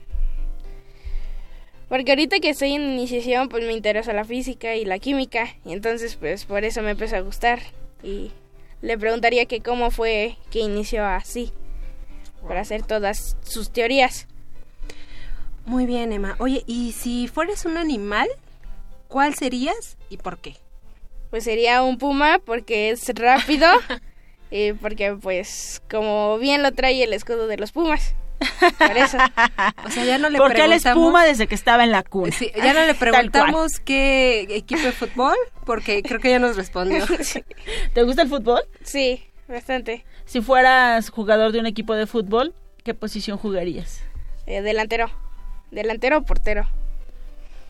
Porque 1.89 2.13
ahorita 2.13 2.41
que 2.41 2.51
estoy 2.51 2.73
en 2.73 2.83
iniciación, 2.83 3.49
pues 3.49 3.65
me 3.65 3.73
interesa 3.73 4.13
la 4.13 4.25
física 4.25 4.75
y 4.75 4.85
la 4.85 4.99
química. 4.99 5.55
Y 5.65 5.73
entonces, 5.73 6.17
pues 6.17 6.45
por 6.45 6.65
eso 6.65 6.83
me 6.83 6.91
empezó 6.91 7.17
a 7.17 7.21
gustar. 7.21 7.61
Y 8.03 8.33
le 8.83 8.99
preguntaría 8.99 9.47
que 9.47 9.61
cómo 9.61 9.91
fue 9.91 10.37
que 10.51 10.61
inició 10.61 11.05
así. 11.05 11.53
Para 12.47 12.61
hacer 12.61 12.83
todas 12.83 13.37
sus 13.43 13.71
teorías. 13.71 14.27
Muy 15.65 15.87
bien, 15.87 16.13
Emma. 16.13 16.37
Oye, 16.39 16.63
¿y 16.67 16.93
si 16.93 17.27
fueras 17.29 17.65
un 17.65 17.79
animal, 17.79 18.29
cuál 19.09 19.35
serías 19.35 19.97
y 20.11 20.19
por 20.19 20.39
qué? 20.39 20.57
Pues 21.35 21.43
sería 21.43 21.83
un 21.83 21.99
puma 21.99 22.39
porque 22.39 22.91
es 22.91 23.09
rápido. 23.13 23.67
y 24.53 24.73
porque, 24.81 25.17
pues, 25.21 25.83
como 25.91 26.39
bien 26.39 26.63
lo 26.63 26.71
trae 26.71 27.03
el 27.03 27.13
escudo 27.13 27.49
de 27.49 27.57
los 27.57 27.73
pumas. 27.73 28.15
Por 28.79 28.97
eso. 28.97 29.19
O 29.85 29.91
sea, 29.91 30.05
ya 30.05 30.17
no 30.19 30.31
le 30.31 30.39
Porque 30.39 30.65
él 30.65 30.73
es. 30.73 30.85
Puma 30.85 31.25
desde 31.25 31.49
que 31.49 31.57
estaba 31.57 31.83
en 31.83 31.91
la 31.91 32.05
cuna. 32.05 32.31
Sí, 32.31 32.53
ya 32.55 32.73
no 32.73 32.87
le 32.87 32.95
preguntamos 32.95 33.81
qué 33.81 34.43
equipo 34.49 34.83
de 34.83 34.93
fútbol, 34.93 35.35
porque 35.67 36.05
creo 36.05 36.21
que 36.21 36.31
ya 36.31 36.39
nos 36.39 36.55
respondió. 36.55 37.05
¿Te 37.95 38.03
gusta 38.05 38.23
el 38.23 38.29
fútbol? 38.29 38.63
Sí, 38.85 39.25
bastante. 39.49 40.05
Si 40.27 40.41
fueras 40.41 41.11
jugador 41.11 41.51
de 41.51 41.59
un 41.59 41.67
equipo 41.67 41.97
de 41.97 42.07
fútbol, 42.07 42.55
¿qué 42.85 42.95
posición 42.95 43.39
jugarías? 43.39 44.05
Eh, 44.47 44.63
delantero. 44.63 45.11
Delantero 45.73 46.19
o 46.19 46.23
portero. 46.23 46.69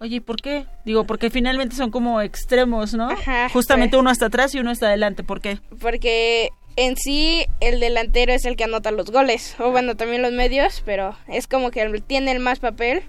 Oye, 0.04 0.16
¿y 0.16 0.20
por 0.20 0.36
qué? 0.36 0.66
Digo, 0.84 1.04
porque 1.04 1.30
finalmente 1.30 1.74
son 1.76 1.90
como 1.90 2.20
extremos, 2.20 2.92
¿no? 2.92 3.08
Ajá, 3.08 3.48
Justamente 3.48 3.92
pues. 3.92 4.00
uno 4.02 4.10
está 4.10 4.26
atrás 4.26 4.54
y 4.54 4.58
uno 4.58 4.70
está 4.70 4.88
adelante. 4.88 5.24
¿Por 5.24 5.40
qué? 5.40 5.60
Porque 5.80 6.50
en 6.76 6.98
sí 6.98 7.46
el 7.60 7.80
delantero 7.80 8.34
es 8.34 8.44
el 8.44 8.54
que 8.54 8.64
anota 8.64 8.90
los 8.90 9.10
goles. 9.10 9.56
O 9.58 9.70
bueno, 9.70 9.96
también 9.96 10.20
los 10.20 10.32
medios, 10.32 10.82
pero 10.84 11.16
es 11.26 11.46
como 11.46 11.70
que 11.70 11.88
tiene 12.06 12.32
el 12.32 12.38
más 12.38 12.58
papel. 12.58 13.02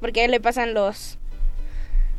Porque 0.00 0.22
a 0.22 0.24
él 0.24 0.32
le 0.32 0.40
pasan 0.40 0.74
los 0.74 1.18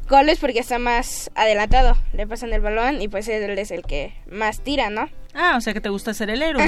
goles 0.07 0.39
porque 0.39 0.59
está 0.59 0.79
más 0.79 1.29
adelantado. 1.35 1.97
Le 2.13 2.25
pasan 2.25 2.53
el 2.53 2.61
balón 2.61 3.01
y 3.01 3.09
pues 3.09 3.27
él 3.27 3.59
es 3.59 3.69
el 3.71 3.81
que 3.81 4.13
más 4.31 4.61
tira, 4.61 4.89
¿no? 4.89 5.09
Ah, 5.33 5.55
o 5.57 5.61
sea 5.61 5.73
que 5.73 5.81
te 5.81 5.89
gusta 5.89 6.13
ser 6.13 6.29
el 6.29 6.41
héroe. 6.41 6.65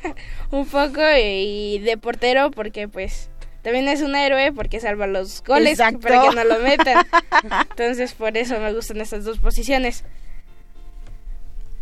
Un 0.50 0.64
poco 0.64 1.02
y 1.22 1.78
de 1.80 1.98
portero 1.98 2.50
porque 2.50 2.88
pues 2.88 3.28
también 3.62 3.88
es 3.88 4.02
un 4.02 4.14
héroe 4.16 4.52
porque 4.52 4.80
salva 4.80 5.06
los 5.06 5.42
goles 5.44 5.78
Exacto. 5.78 6.00
para 6.00 6.22
que 6.22 6.34
no 6.36 6.44
lo 6.44 6.58
metan. 6.58 7.06
Entonces 7.70 8.12
por 8.14 8.36
eso 8.36 8.58
me 8.58 8.72
gustan 8.72 9.00
estas 9.00 9.24
dos 9.24 9.38
posiciones. 9.38 10.04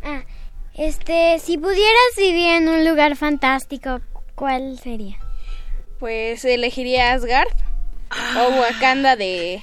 Ah, 0.03 0.23
este, 0.75 1.38
si 1.38 1.59
pudieras 1.59 2.16
vivir 2.16 2.51
en 2.53 2.69
un 2.69 2.85
lugar 2.88 3.16
fantástico, 3.16 4.01
¿cuál 4.35 4.79
sería? 4.79 5.19
Pues 5.99 6.45
elegiría 6.45 7.12
Asgard 7.12 7.49
o 8.38 8.61
Wakanda 8.61 9.16
de 9.16 9.62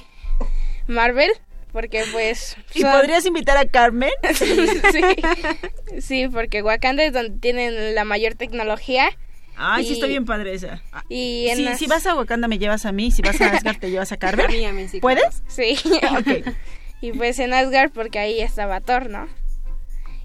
Marvel 0.88 1.32
porque 1.72 2.04
pues 2.12 2.56
¿Y 2.74 2.82
son- 2.82 2.92
podrías 2.92 3.26
invitar 3.26 3.58
a 3.58 3.66
Carmen? 3.68 4.12
sí, 4.34 6.02
sí, 6.02 6.28
porque 6.28 6.62
Wakanda 6.64 7.04
es 7.04 7.14
donde 7.14 7.40
tienen 7.40 7.94
la 7.96 8.04
mayor 8.04 8.36
tecnología. 8.36 9.10
Ay, 9.58 9.84
sí 9.86 9.92
Y- 9.92 9.94
está 9.94 10.06
bien 10.08 10.26
padre 10.26 10.54
esa. 10.54 10.82
Y 11.10 11.48
en 11.48 11.66
las- 11.66 11.80
si 11.80 11.88
vas 11.88 12.06
a 12.06 12.16
Wakanda 12.16 12.48
me 12.48 12.60
llevas 12.60 12.86
a 12.86 12.92
mí, 12.92 13.12
si 13.12 13.22
vas 13.22 13.40
a 13.42 13.52
Asgard 13.54 13.80
te 13.80 13.90
llevas 13.90 14.12
a 14.12 14.18
Carmen. 14.20 14.46
A 14.46 14.50
mí, 14.50 14.66
a 14.66 14.74
mí 14.74 14.88
sí, 14.88 15.00
¿Puedes? 15.00 15.44
Sí. 15.48 15.76
Ok. 16.18 16.54
Y 17.02 17.12
pues 17.12 17.38
en 17.38 17.54
Asgard 17.54 17.92
porque 17.92 18.18
ahí 18.18 18.40
estaba 18.42 18.82
Thor, 18.82 19.08
¿no? 19.12 19.28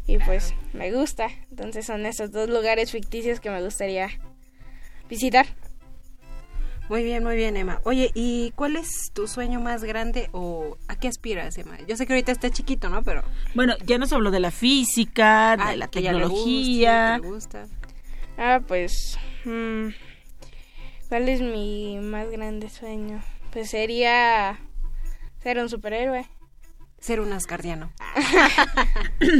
Y 0.07 0.17
pues 0.19 0.55
me 0.73 0.91
gusta. 0.91 1.29
Entonces 1.51 1.85
son 1.85 2.07
esos 2.07 2.33
dos 2.33 2.49
lugares 2.49 2.91
ficticios 2.91 3.41
que 3.41 3.51
me 3.51 3.63
gustaría 3.63 4.09
visitar. 5.11 5.45
Muy 6.89 7.05
bien, 7.05 7.23
muy 7.23 7.37
bien, 7.37 7.57
Emma. 7.57 7.81
Oye, 7.85 8.11
¿y 8.15 8.53
cuál 8.57 8.77
es 8.77 9.13
tu 9.13 9.27
sueño 9.29 9.61
más 9.61 9.85
grande 9.85 10.29
o 10.33 10.77
a 10.89 10.97
qué 10.99 11.09
aspiras, 11.09 11.57
Emma? 11.59 11.79
Yo 11.87 11.97
sé 11.97 12.07
que 12.07 12.15
ahorita 12.15 12.33
está 12.33 12.51
chiquito, 12.51 12.89
¿no? 12.89 13.03
Pero 13.03 13.23
Bueno, 13.55 13.75
ya 13.87 13.99
nos 13.99 14.13
habló 14.13 14.31
de 14.31 14.41
la 14.41 14.51
física, 14.51 15.57
de 15.59 15.63
Ay, 15.63 15.77
la 15.79 15.89
que 15.89 16.03
ya 16.03 16.13
le 16.13 16.27
gusta, 16.27 16.35
tecnología. 16.35 17.17
que 17.21 17.23
le 17.29 17.33
gusta. 17.35 17.67
Ah, 18.39 18.61
pues... 18.67 19.19
mm, 19.45 19.89
¿Cuál 21.09 21.29
es 21.29 21.41
mi 21.43 21.99
más 22.01 22.31
grande 22.31 22.69
sueño? 22.71 23.23
Pues 23.53 23.71
sería 23.71 24.59
ser 25.43 25.59
un 25.59 25.69
superhéroe. 25.69 26.27
Ser 27.01 27.21
un 27.21 27.33
asgardiano. 27.33 27.93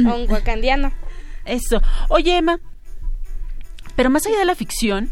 o 0.07 0.15
un 0.15 0.29
wakandiano. 0.31 0.91
Eso. 1.45 1.81
Oye, 2.09 2.37
Emma, 2.37 2.59
pero 3.95 4.09
más 4.09 4.25
allá 4.27 4.37
de 4.37 4.45
la 4.45 4.53
ficción, 4.55 5.09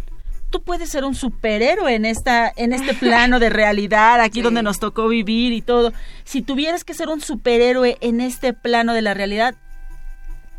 tú 0.52 0.62
puedes 0.62 0.90
ser 0.90 1.04
un 1.04 1.16
superhéroe 1.16 1.96
en 1.96 2.06
esta 2.06 2.52
en 2.56 2.74
este 2.74 2.94
plano 2.94 3.40
de 3.40 3.50
realidad, 3.50 4.20
aquí 4.22 4.40
Sí. 4.40 4.42
donde 4.44 4.62
nos 4.64 4.80
tocó 4.80 5.08
vivir 5.08 5.54
y 5.54 5.62
todo. 5.62 5.94
Si 6.26 6.42
tuvieras 6.42 6.84
que 6.84 6.94
ser 6.94 7.08
un 7.10 7.22
superhéroe 7.22 7.98
en 8.02 8.22
este 8.22 8.54
plano 8.54 8.94
de 8.94 9.02
la 9.02 9.14
realidad, 9.14 9.56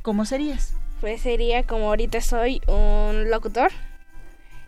¿cómo 0.03 0.25
serías? 0.25 0.75
Pues 1.03 1.21
sería 1.21 1.65
como 1.65 1.89
ahorita 1.89 2.21
soy 2.21 2.63
un 2.69 3.29
locutor 3.29 3.71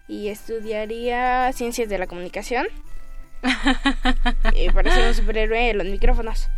y 0.08 0.28
estudiaría 0.28 1.50
ciencias 1.52 1.88
de 1.88 1.96
la 1.96 2.06
comunicación. 2.06 2.66
y 4.54 4.68
para 4.70 4.92
ser 4.92 5.08
un 5.08 5.14
superhéroe 5.14 5.70
en 5.70 5.78
los 5.78 5.86
micrófonos. 5.86 6.48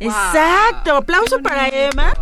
Exacto. 0.00 0.96
Aplauso 0.96 1.40
para 1.40 1.68
Emma, 1.68 2.12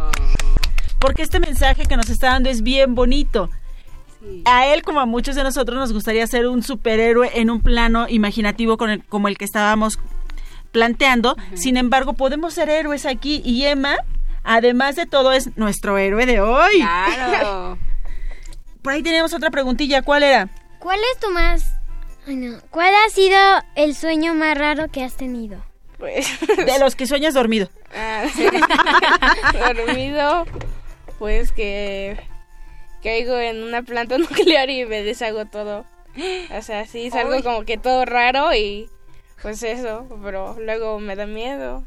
porque 1.00 1.22
este 1.22 1.40
mensaje 1.40 1.84
que 1.86 1.96
nos 1.96 2.08
está 2.10 2.28
dando 2.28 2.48
es 2.48 2.62
bien 2.62 2.94
bonito. 2.94 3.50
A 4.44 4.66
él, 4.68 4.82
como 4.82 5.00
a 5.00 5.06
muchos 5.06 5.34
de 5.36 5.42
nosotros, 5.44 5.76
nos 5.78 5.92
gustaría 5.92 6.26
ser 6.28 6.46
un 6.48 6.62
superhéroe 6.62 7.30
en 7.34 7.50
un 7.50 7.60
plano 7.60 8.06
imaginativo 8.08 8.76
con 8.76 8.90
el- 8.90 9.04
como 9.04 9.26
el 9.28 9.36
que 9.36 9.44
estábamos 9.44 9.98
planteando. 10.72 11.36
Sin 11.54 11.76
embargo, 11.76 12.12
podemos 12.14 12.54
ser 12.54 12.68
héroes 12.70 13.04
aquí 13.06 13.42
y 13.44 13.64
Emma, 13.64 13.96
además 14.48 14.96
de 14.96 15.06
todo, 15.06 15.32
es 15.32 15.56
nuestro 15.56 15.98
héroe 15.98 16.26
de 16.26 16.40
hoy. 16.40 16.78
Claro. 16.78 17.78
Por 18.82 18.92
ahí 18.92 19.02
tenemos 19.02 19.32
otra 19.34 19.50
preguntilla. 19.50 20.02
¿Cuál 20.02 20.22
era? 20.22 20.48
¿Cuál 20.78 20.98
es 21.12 21.20
tu 21.20 21.30
más... 21.30 21.74
Ay, 22.26 22.36
no. 22.36 22.58
¿Cuál 22.70 22.92
ha 22.94 23.10
sido 23.10 23.38
el 23.74 23.94
sueño 23.94 24.34
más 24.34 24.56
raro 24.56 24.88
que 24.88 25.02
has 25.04 25.16
tenido? 25.16 25.62
Pues 25.98 26.28
De 26.56 26.78
los 26.78 26.94
que 26.94 27.06
sueñas 27.06 27.34
dormido. 27.34 27.68
ah, 27.94 28.24
dormido, 29.74 30.46
pues 31.18 31.50
que 31.52 32.16
caigo 33.02 33.36
en 33.38 33.62
una 33.64 33.82
planta 33.82 34.16
nuclear 34.18 34.70
y 34.70 34.84
me 34.84 35.02
deshago 35.02 35.46
todo. 35.46 35.84
O 36.56 36.62
sea, 36.62 36.86
sí, 36.86 37.06
es 37.06 37.14
algo 37.14 37.32
Ay. 37.34 37.42
como 37.42 37.64
que 37.64 37.78
todo 37.78 38.04
raro 38.04 38.54
y 38.54 38.88
pues 39.42 39.62
eso, 39.62 40.06
pero 40.22 40.56
luego 40.60 40.98
me 41.00 41.16
da 41.16 41.26
miedo. 41.26 41.84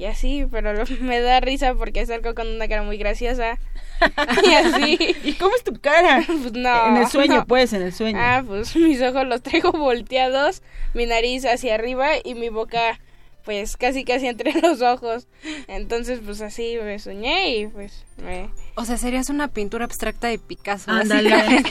Y 0.00 0.06
así, 0.06 0.46
pero 0.50 0.72
lo- 0.72 0.84
me 1.02 1.20
da 1.20 1.40
risa 1.40 1.74
porque 1.74 2.06
salgo 2.06 2.34
con 2.34 2.48
una 2.48 2.66
cara 2.68 2.82
muy 2.82 2.96
graciosa. 2.96 3.58
y 4.48 4.54
así. 4.54 4.98
¿Y 5.24 5.34
cómo 5.34 5.54
es 5.54 5.62
tu 5.62 5.78
cara? 5.78 6.24
Pues 6.26 6.54
no. 6.54 6.86
en 6.88 6.96
el 6.96 7.06
sueño, 7.08 7.34
no. 7.34 7.46
pues, 7.46 7.74
en 7.74 7.82
el 7.82 7.92
sueño. 7.92 8.18
Ah, 8.18 8.42
pues 8.46 8.74
mis 8.76 9.02
ojos 9.02 9.26
los 9.26 9.42
traigo 9.42 9.72
volteados, 9.72 10.62
mi 10.94 11.04
nariz 11.04 11.44
hacia 11.44 11.74
arriba 11.74 12.12
y 12.24 12.34
mi 12.34 12.48
boca 12.48 12.98
pues 13.44 13.76
casi 13.76 14.04
casi 14.04 14.28
entre 14.28 14.58
los 14.62 14.80
ojos. 14.80 15.26
Entonces 15.68 16.20
pues 16.24 16.40
así 16.40 16.78
me 16.82 16.98
soñé 16.98 17.56
y 17.56 17.66
pues 17.66 18.06
me... 18.24 18.48
O 18.76 18.86
sea, 18.86 18.96
serías 18.96 19.28
una 19.28 19.48
pintura 19.48 19.84
abstracta 19.84 20.28
de 20.28 20.38
Picasso. 20.38 20.90
Ándale. 20.90 21.62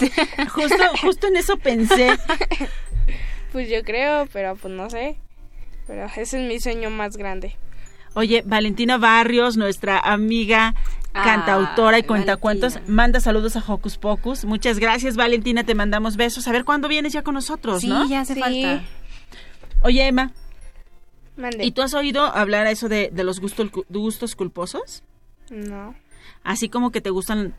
justo, 0.54 0.84
justo 1.02 1.28
en 1.28 1.38
eso 1.38 1.58
pensé. 1.58 2.12
Pues 3.52 3.70
yo 3.70 3.82
creo, 3.84 4.28
pero 4.32 4.56
pues 4.56 4.72
no 4.72 4.88
sé. 4.88 5.18
Pero 5.88 6.06
ese 6.16 6.22
es 6.22 6.48
mi 6.48 6.60
sueño 6.60 6.92
más 6.92 7.18
grande. 7.18 7.56
Oye, 8.14 8.44
Valentina 8.46 8.98
Barrios, 8.98 9.58
nuestra 9.58 10.00
amiga 10.00 10.76
cantautora 11.14 11.98
y 11.98 12.02
Ay, 12.02 12.08
cuentacuentos, 12.08 12.74
Valentina. 12.76 12.96
manda 12.96 13.20
saludos 13.20 13.56
a 13.56 13.64
Hocus 13.66 13.98
Pocus. 13.98 14.46
Muchas 14.46 14.80
gracias, 14.80 15.16
Valentina, 15.16 15.64
te 15.64 15.76
mandamos 15.76 16.18
besos. 16.18 16.48
A 16.48 16.52
ver 16.52 16.66
cuándo 16.66 16.88
vienes 16.88 17.14
ya 17.14 17.24
con 17.24 17.34
nosotros, 17.36 17.82
Sí, 17.82 17.88
¿no? 17.90 18.08
ya 18.08 18.22
hace 18.22 18.36
Sí. 18.36 18.40
falta. 18.40 18.84
Oye, 19.82 20.08
Emma, 20.08 20.32
Mande. 21.38 21.66
¿y 21.66 21.72
tú 21.72 21.82
has 21.82 21.94
oído 21.94 22.24
hablar 22.26 22.68
a 22.68 22.72
eso 22.72 22.90
de, 22.90 23.10
de 23.14 23.24
los 23.24 23.40
gustos, 23.40 23.70
gustos 23.90 24.36
culposos? 24.36 25.04
No. 25.50 25.96
Así 26.44 26.70
como 26.70 26.92
que 26.92 27.02
te 27.02 27.10
gustan, 27.10 27.54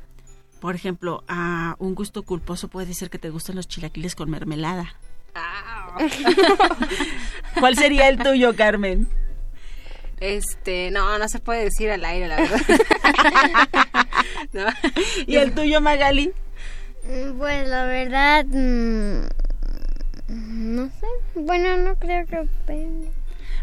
por 0.61 0.75
ejemplo, 0.75 1.25
a 1.29 1.77
un 1.79 1.95
gusto 1.95 2.23
culposo 2.23 2.69
puede 2.69 2.95
ser 2.95 3.11
que 3.11 3.19
te 3.19 3.31
gustan 3.31 3.57
los 3.57 3.69
chilaquiles 3.69 4.15
con 4.15 4.31
mermelada. 4.31 4.95
¿Cuál 7.59 7.77
sería 7.77 8.09
el 8.09 8.19
tuyo, 8.19 8.55
Carmen? 8.57 9.09
Este, 10.21 10.91
no, 10.91 11.19
no 11.19 11.29
se 11.29 11.39
puede 11.39 11.65
decir 11.65 11.91
al 11.91 12.05
aire, 12.05 12.29
la 12.29 12.37
verdad. 12.37 12.61
No. 14.53 14.67
¿Y 15.27 15.37
el 15.37 15.53
tuyo, 15.55 15.81
Magali? 15.81 16.33
Mm, 17.05 17.39
Pues 17.39 17.69
la 17.69 17.85
verdad... 17.85 18.45
mm, 18.47 19.21
No 20.29 20.87
sé. 20.87 21.07
Bueno, 21.35 21.77
no 21.77 21.95
creo 21.97 22.27
que... 22.27 22.37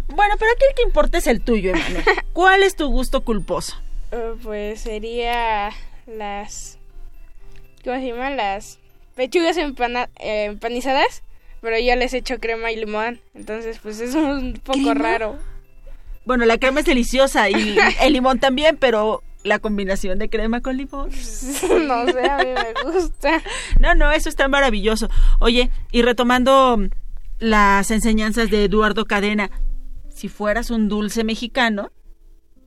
Bueno, 0.08 0.36
pero 0.40 0.52
aquí 0.52 0.64
el 0.70 0.76
que 0.76 0.84
importa 0.84 1.18
es 1.18 1.28
el 1.28 1.42
tuyo, 1.42 1.72
Emanuel. 1.72 2.04
¿Cuál 2.34 2.64
es 2.64 2.76
tu 2.76 2.88
gusto 2.90 3.24
culposo? 3.26 3.76
Eh, 4.12 4.34
pues 4.42 4.82
sería 4.82 5.72
las... 6.06 6.78
¿Cómo 7.84 7.98
se 7.98 8.08
llaman? 8.08 8.38
Las 8.38 8.80
pechugas 9.16 9.58
empana- 9.58 10.10
eh, 10.20 10.46
empanizadas. 10.46 11.24
pero 11.62 11.78
yo 11.80 11.96
les 11.98 12.14
echo 12.14 12.40
crema 12.40 12.72
y 12.72 12.78
limón, 12.78 13.20
entonces 13.36 13.80
pues 13.84 14.00
es 14.00 14.16
un 14.16 14.54
poco 14.64 14.94
raro. 14.94 15.38
Bueno, 16.28 16.44
la 16.44 16.58
crema 16.58 16.82
es 16.82 16.86
deliciosa 16.86 17.50
y 17.50 17.78
el 18.02 18.12
limón 18.12 18.40
también, 18.40 18.76
pero 18.76 19.24
la 19.44 19.60
combinación 19.60 20.20
de 20.20 20.30
crema 20.30 20.60
con 20.60 20.76
limón. 20.76 21.10
no 21.88 22.06
sé, 22.06 22.30
a 22.30 22.38
mí 22.40 22.50
me 22.54 22.92
gusta. 22.92 23.42
No, 23.80 23.96
no, 23.96 24.12
eso 24.12 24.28
está 24.28 24.50
maravilloso. 24.50 25.08
Oye, 25.40 25.72
y 25.90 26.02
retomando 26.02 26.80
las 27.40 27.92
enseñanzas 27.92 28.52
de 28.52 28.66
Eduardo 28.66 29.06
Cadena, 29.06 29.52
si 30.10 30.28
fueras 30.28 30.70
un 30.70 30.90
dulce 30.90 31.24
mexicano, 31.24 31.94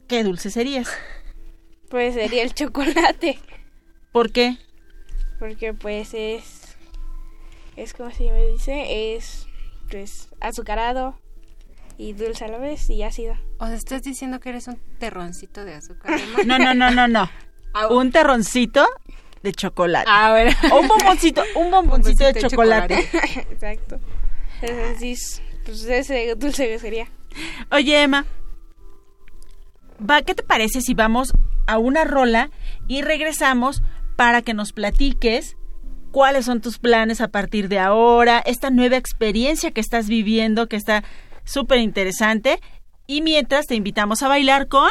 ¿qué 0.08 0.24
dulce 0.24 0.50
serías? 0.50 0.88
Pues 1.90 2.14
sería 2.14 2.42
el 2.42 2.54
chocolate. 2.54 3.40
¿Por 4.10 4.32
qué? 4.32 4.56
Porque 5.38 5.74
pues 5.74 6.14
es 6.14 6.78
es 7.76 7.92
como 7.92 8.10
si 8.10 8.24
me 8.30 8.46
dice, 8.46 9.16
es 9.16 9.46
pues 9.90 10.30
azucarado 10.40 11.20
y 12.00 12.14
dulce 12.14 12.46
a 12.46 12.48
la 12.48 12.56
vez 12.56 12.88
y 12.88 13.02
ácido. 13.02 13.36
O 13.58 13.66
sea, 13.66 13.74
estás 13.74 14.02
diciendo 14.02 14.40
que 14.40 14.48
eres 14.48 14.66
un 14.68 14.80
terroncito 14.98 15.66
de 15.66 15.74
azúcar. 15.74 16.18
No, 16.46 16.58
no, 16.58 16.72
no, 16.72 16.90
no, 16.90 17.06
no. 17.06 17.30
Un 17.90 18.10
terroncito 18.10 18.86
de 19.42 19.52
chocolate. 19.52 20.08
Ah, 20.10 20.30
bueno. 20.30 20.50
O 20.72 20.80
un 20.80 20.88
bomboncito, 20.88 21.42
un 21.56 21.70
bomboncito 21.70 22.24
de 22.24 22.40
chocolate. 22.40 22.94
Exacto. 23.50 24.00
Entonces, 24.62 25.42
pues 25.64 25.84
ese 25.84 26.34
dulce 26.36 26.68
que 26.68 26.78
sería. 26.78 27.06
Oye, 27.70 28.02
Emma, 28.02 28.24
va, 29.98 30.22
¿qué 30.22 30.34
te 30.34 30.42
parece 30.42 30.80
si 30.80 30.94
vamos 30.94 31.32
a 31.66 31.76
una 31.76 32.04
rola 32.04 32.50
y 32.88 33.02
regresamos 33.02 33.82
para 34.16 34.40
que 34.40 34.54
nos 34.54 34.72
platiques 34.72 35.58
cuáles 36.12 36.46
son 36.46 36.62
tus 36.62 36.78
planes 36.78 37.20
a 37.20 37.28
partir 37.28 37.68
de 37.68 37.78
ahora, 37.78 38.42
esta 38.44 38.70
nueva 38.70 38.96
experiencia 38.96 39.70
que 39.70 39.82
estás 39.82 40.08
viviendo, 40.08 40.66
que 40.66 40.76
está 40.76 41.04
súper 41.50 41.78
interesante. 41.78 42.60
Y 43.06 43.22
mientras 43.22 43.66
te 43.66 43.74
invitamos 43.74 44.22
a 44.22 44.28
bailar 44.28 44.68
con... 44.68 44.90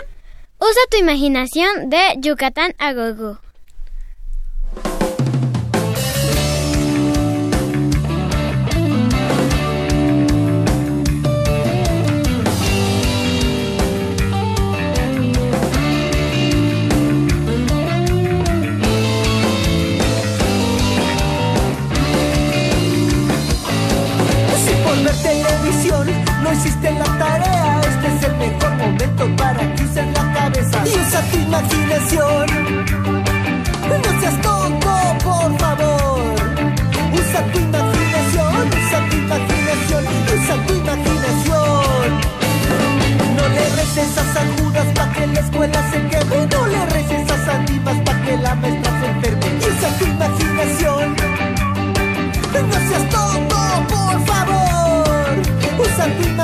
Usa 0.60 0.82
tu 0.92 0.98
imaginación 0.98 1.90
de 1.90 2.00
Yucatán 2.18 2.74
a 2.80 2.94
Gogo. 2.94 3.40
Hiciste 26.80 26.92
la 26.92 27.06
tarea, 27.18 27.82
este 27.82 28.08
es 28.08 28.24
el 28.24 28.36
mejor 28.38 28.72
momento 28.78 29.36
para 29.36 29.76
que 29.76 29.84
la 30.14 30.34
cabeza 30.34 30.84
y 30.86 30.90
usa 30.90 31.22
tu 31.32 31.38
imaginación. 31.38 32.46
No 33.90 34.22
seas 34.22 34.42
tonto, 34.42 34.90
por 35.24 35.60
favor. 35.60 36.36
Usa 37.14 37.44
tu 37.52 37.60
imaginación, 37.60 38.70
usa 38.80 39.00
tu 39.10 39.16
imaginación, 39.18 40.04
usa 40.36 40.56
tu 40.68 40.74
imaginación. 40.74 42.10
No 43.36 43.50
le 43.50 43.70
reces 43.76 44.18
a 44.18 44.34
San 44.34 44.58
Judas 44.58 44.88
pa' 44.96 45.12
que 45.14 45.28
la 45.28 45.40
escuela 45.40 45.92
se 45.92 45.98
queme, 46.08 46.48
no 46.52 46.68
le 46.68 46.86
reces 46.86 47.32
a 47.32 47.46
San 47.46 47.66
Dimas 47.66 47.98
pa' 48.06 48.22
que 48.24 48.38
la 48.38 48.56
maestra 48.56 48.92
se 49.00 49.06
enferme. 49.08 49.48
Usa 49.70 49.90
tu 49.98 50.06
imaginación. 50.06 51.16
No 52.54 52.80
seas 52.90 53.10
tonto, 53.10 53.58
por 53.90 54.26
favor. 54.26 55.30
Usa 55.80 56.06
tu 56.06 56.24
imaginación, 56.24 56.39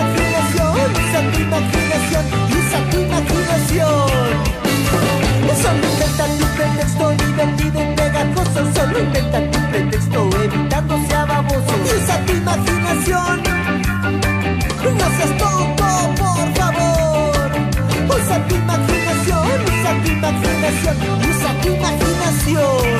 inventa 5.75 6.25
tu 6.37 6.45
pretexto 6.55 7.09
divertido 7.11 7.81
y 7.81 7.95
pegajoso. 7.95 8.73
Solo 8.75 8.99
inventa 8.99 9.39
tu 9.51 9.59
pretexto 9.71 10.29
evitando 10.43 10.99
sea 11.07 11.25
baboso. 11.25 11.73
Usa 11.95 12.25
tu 12.25 12.33
imaginación. 12.33 13.43
No 14.99 15.07
seas 15.17 15.37
tonto, 15.37 15.85
por 16.21 16.47
favor. 16.59 17.49
Usa 18.15 18.47
tu 18.47 18.55
imaginación, 18.55 19.47
usa 19.73 19.91
tu 20.03 20.11
imaginación, 20.11 20.95
usa 21.29 21.61
tu 21.61 21.67
imaginación. 21.69 22.94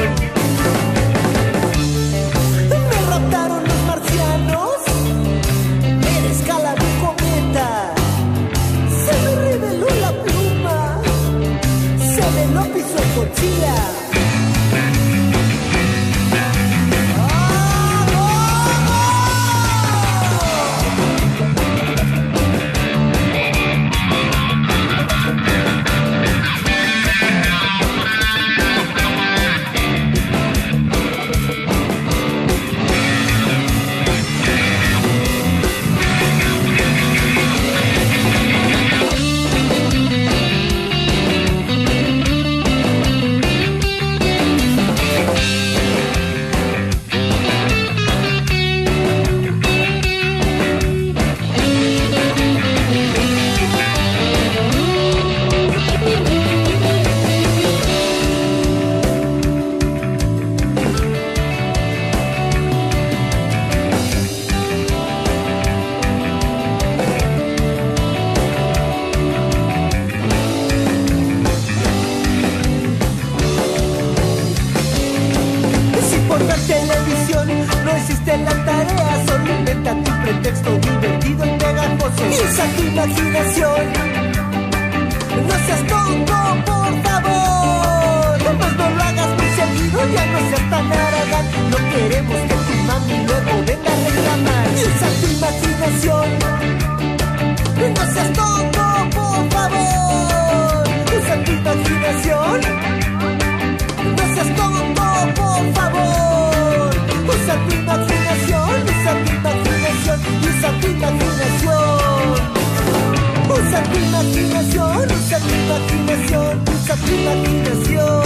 Usa 113.76 113.84
tu 113.92 114.00
imaginación, 114.00 115.12
usa 115.12 115.38
tu 115.38 115.50
imaginación, 115.54 116.64
usa 116.64 116.96
tu 116.96 117.12
imaginación. 117.12 118.24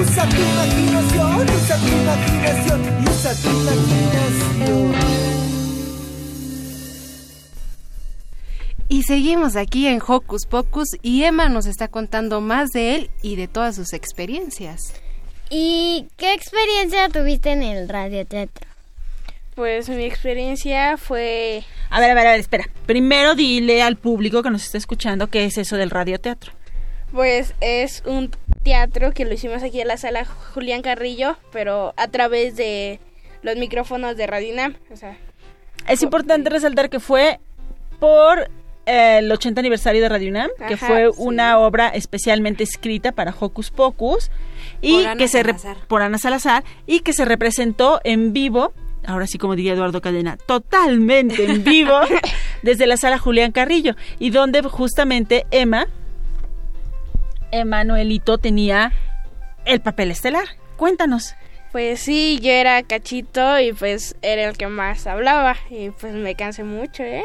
Usa 0.00 0.28
tu 0.28 0.36
imaginación, 0.36 1.46
usa 1.50 1.76
tu 1.76 1.88
imaginación, 1.88 2.80
usa 3.08 3.34
tu 3.34 3.48
imaginación. 3.48 4.94
Y 8.88 9.02
seguimos 9.02 9.56
aquí 9.56 9.88
en 9.88 10.00
Hocus 10.06 10.46
Pocus 10.46 10.90
y 11.02 11.24
Emma 11.24 11.48
nos 11.48 11.66
está 11.66 11.88
contando 11.88 12.40
más 12.40 12.70
de 12.70 12.94
él 12.94 13.10
y 13.22 13.34
de 13.34 13.48
todas 13.48 13.74
sus 13.74 13.92
experiencias. 13.92 14.94
¿Y 15.50 16.06
qué 16.16 16.32
experiencia 16.34 17.08
tuviste 17.08 17.50
en 17.50 17.64
el 17.64 17.88
radioteatro? 17.88 18.69
Pues 19.60 19.90
mi 19.90 20.04
experiencia 20.04 20.96
fue... 20.96 21.64
A 21.90 22.00
ver, 22.00 22.10
a 22.10 22.14
ver, 22.14 22.26
a 22.28 22.30
ver, 22.30 22.40
espera. 22.40 22.64
Primero 22.86 23.34
dile 23.34 23.82
al 23.82 23.96
público 23.96 24.42
que 24.42 24.48
nos 24.48 24.64
está 24.64 24.78
escuchando 24.78 25.26
qué 25.26 25.44
es 25.44 25.58
eso 25.58 25.76
del 25.76 25.90
radioteatro. 25.90 26.52
Pues 27.12 27.52
es 27.60 28.02
un 28.06 28.30
teatro 28.62 29.12
que 29.12 29.26
lo 29.26 29.34
hicimos 29.34 29.62
aquí 29.62 29.82
en 29.82 29.88
la 29.88 29.98
sala 29.98 30.24
Julián 30.24 30.80
Carrillo, 30.80 31.36
pero 31.52 31.92
a 31.98 32.08
través 32.08 32.56
de 32.56 33.00
los 33.42 33.56
micrófonos 33.56 34.16
de 34.16 34.26
Radinam. 34.26 34.76
O 34.90 34.96
sea, 34.96 35.18
Es 35.86 36.02
importante 36.02 36.48
resaltar 36.48 36.88
que 36.88 36.98
fue 36.98 37.38
por 37.98 38.48
eh, 38.86 39.18
el 39.18 39.30
80 39.30 39.60
aniversario 39.60 40.00
de 40.00 40.08
Radio 40.08 40.30
UNAM, 40.30 40.48
que 40.68 40.78
fue 40.78 41.08
sí. 41.12 41.18
una 41.18 41.58
obra 41.58 41.88
especialmente 41.88 42.64
escrita 42.64 43.12
para 43.12 43.34
Hocus 43.38 43.70
Pocus 43.70 44.30
y 44.80 44.94
Por 45.02 45.06
Ana 45.06 45.16
que 45.18 45.28
se 45.28 45.42
re- 45.42 45.58
Salazar. 45.58 45.86
por 45.86 46.00
Ana 46.00 46.16
Salazar 46.16 46.64
y 46.86 47.00
que 47.00 47.12
se 47.12 47.26
representó 47.26 48.00
en 48.04 48.32
vivo, 48.32 48.72
ahora 49.06 49.26
sí 49.26 49.38
como 49.38 49.56
diría 49.56 49.72
Eduardo 49.72 50.00
Cadena, 50.00 50.36
totalmente 50.36 51.44
en 51.44 51.64
vivo 51.64 51.98
desde 52.62 52.86
la 52.86 52.96
sala 52.96 53.18
Julián 53.18 53.52
Carrillo 53.52 53.94
y 54.18 54.30
donde 54.30 54.62
justamente 54.62 55.46
Emma 55.50 55.86
Emanuelito 57.52 58.38
tenía 58.38 58.92
el 59.64 59.80
papel 59.80 60.10
estelar. 60.10 60.44
Cuéntanos. 60.76 61.34
Pues 61.72 62.00
sí, 62.00 62.40
yo 62.42 62.50
era 62.50 62.82
cachito 62.82 63.60
y 63.60 63.72
pues 63.72 64.16
era 64.22 64.48
el 64.48 64.56
que 64.56 64.66
más 64.66 65.06
hablaba 65.06 65.56
y 65.68 65.90
pues 65.90 66.14
me 66.14 66.34
cansé 66.34 66.64
mucho, 66.64 67.04
¿eh? 67.04 67.24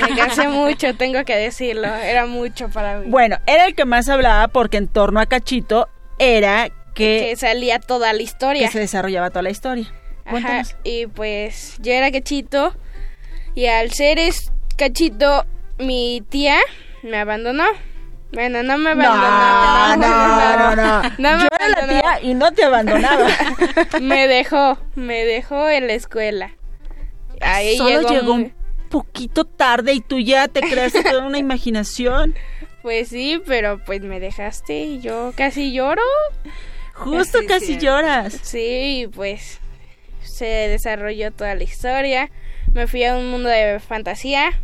Me 0.00 0.16
cansé 0.16 0.46
mucho, 0.48 0.94
tengo 0.94 1.24
que 1.24 1.34
decirlo, 1.34 1.92
era 1.92 2.26
mucho 2.26 2.68
para 2.68 2.98
mí. 2.98 3.10
Bueno, 3.10 3.38
era 3.46 3.66
el 3.66 3.74
que 3.74 3.84
más 3.84 4.08
hablaba 4.08 4.46
porque 4.46 4.76
en 4.76 4.86
torno 4.86 5.18
a 5.18 5.26
Cachito 5.26 5.88
era 6.20 6.68
que, 6.94 7.26
que 7.30 7.36
salía 7.36 7.80
toda 7.80 8.12
la 8.12 8.22
historia. 8.22 8.66
que 8.66 8.72
se 8.72 8.78
desarrollaba 8.78 9.30
toda 9.30 9.42
la 9.42 9.50
historia. 9.50 9.92
Ajá, 10.36 10.62
y 10.84 11.06
pues 11.06 11.76
yo 11.80 11.92
era 11.92 12.10
cachito 12.10 12.74
y 13.54 13.66
al 13.66 13.90
ser 13.92 14.18
es 14.18 14.52
cachito 14.76 15.46
mi 15.78 16.22
tía 16.28 16.58
me 17.02 17.18
abandonó. 17.18 17.64
Bueno, 18.32 18.62
no 18.62 18.76
me 18.76 18.90
abandonó. 18.90 19.96
No, 19.96 19.96
no, 19.96 20.76
no, 20.76 20.76
no. 20.76 21.10
me 21.18 21.28
Yo 21.42 21.48
era 21.50 21.68
la 21.68 21.76
abandonó. 21.78 22.00
tía 22.00 22.20
y 22.22 22.34
no 22.34 22.52
te 22.52 22.64
abandonaba. 22.64 23.26
me 24.00 24.28
dejó, 24.28 24.78
me 24.94 25.24
dejó 25.24 25.68
en 25.68 25.86
la 25.86 25.94
escuela. 25.94 26.50
Ahí 27.40 27.76
Solo 27.78 28.08
llegó, 28.08 28.32
un 28.34 28.52
poquito 28.90 29.44
tarde 29.44 29.94
y 29.94 30.00
tú 30.00 30.18
ya 30.18 30.48
te 30.48 30.60
creaste 30.60 31.02
toda 31.04 31.24
una 31.26 31.38
imaginación. 31.38 32.34
Pues 32.80 33.08
sí, 33.08 33.42
pero 33.44 33.84
pues 33.84 34.02
me 34.02 34.20
dejaste 34.20 34.80
y 34.84 35.00
yo 35.00 35.32
casi 35.36 35.72
lloro. 35.72 36.00
Justo 36.94 37.40
casi 37.46 37.76
lloras. 37.76 38.38
Sí, 38.42 39.10
pues 39.14 39.60
se 40.22 40.46
desarrolló 40.46 41.32
toda 41.32 41.54
la 41.54 41.64
historia. 41.64 42.30
Me 42.72 42.86
fui 42.86 43.04
a 43.04 43.16
un 43.16 43.30
mundo 43.30 43.48
de 43.48 43.80
fantasía 43.80 44.62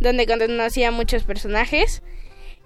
donde 0.00 0.26
conocí 0.26 0.84
a 0.84 0.90
muchos 0.90 1.24
personajes 1.24 2.02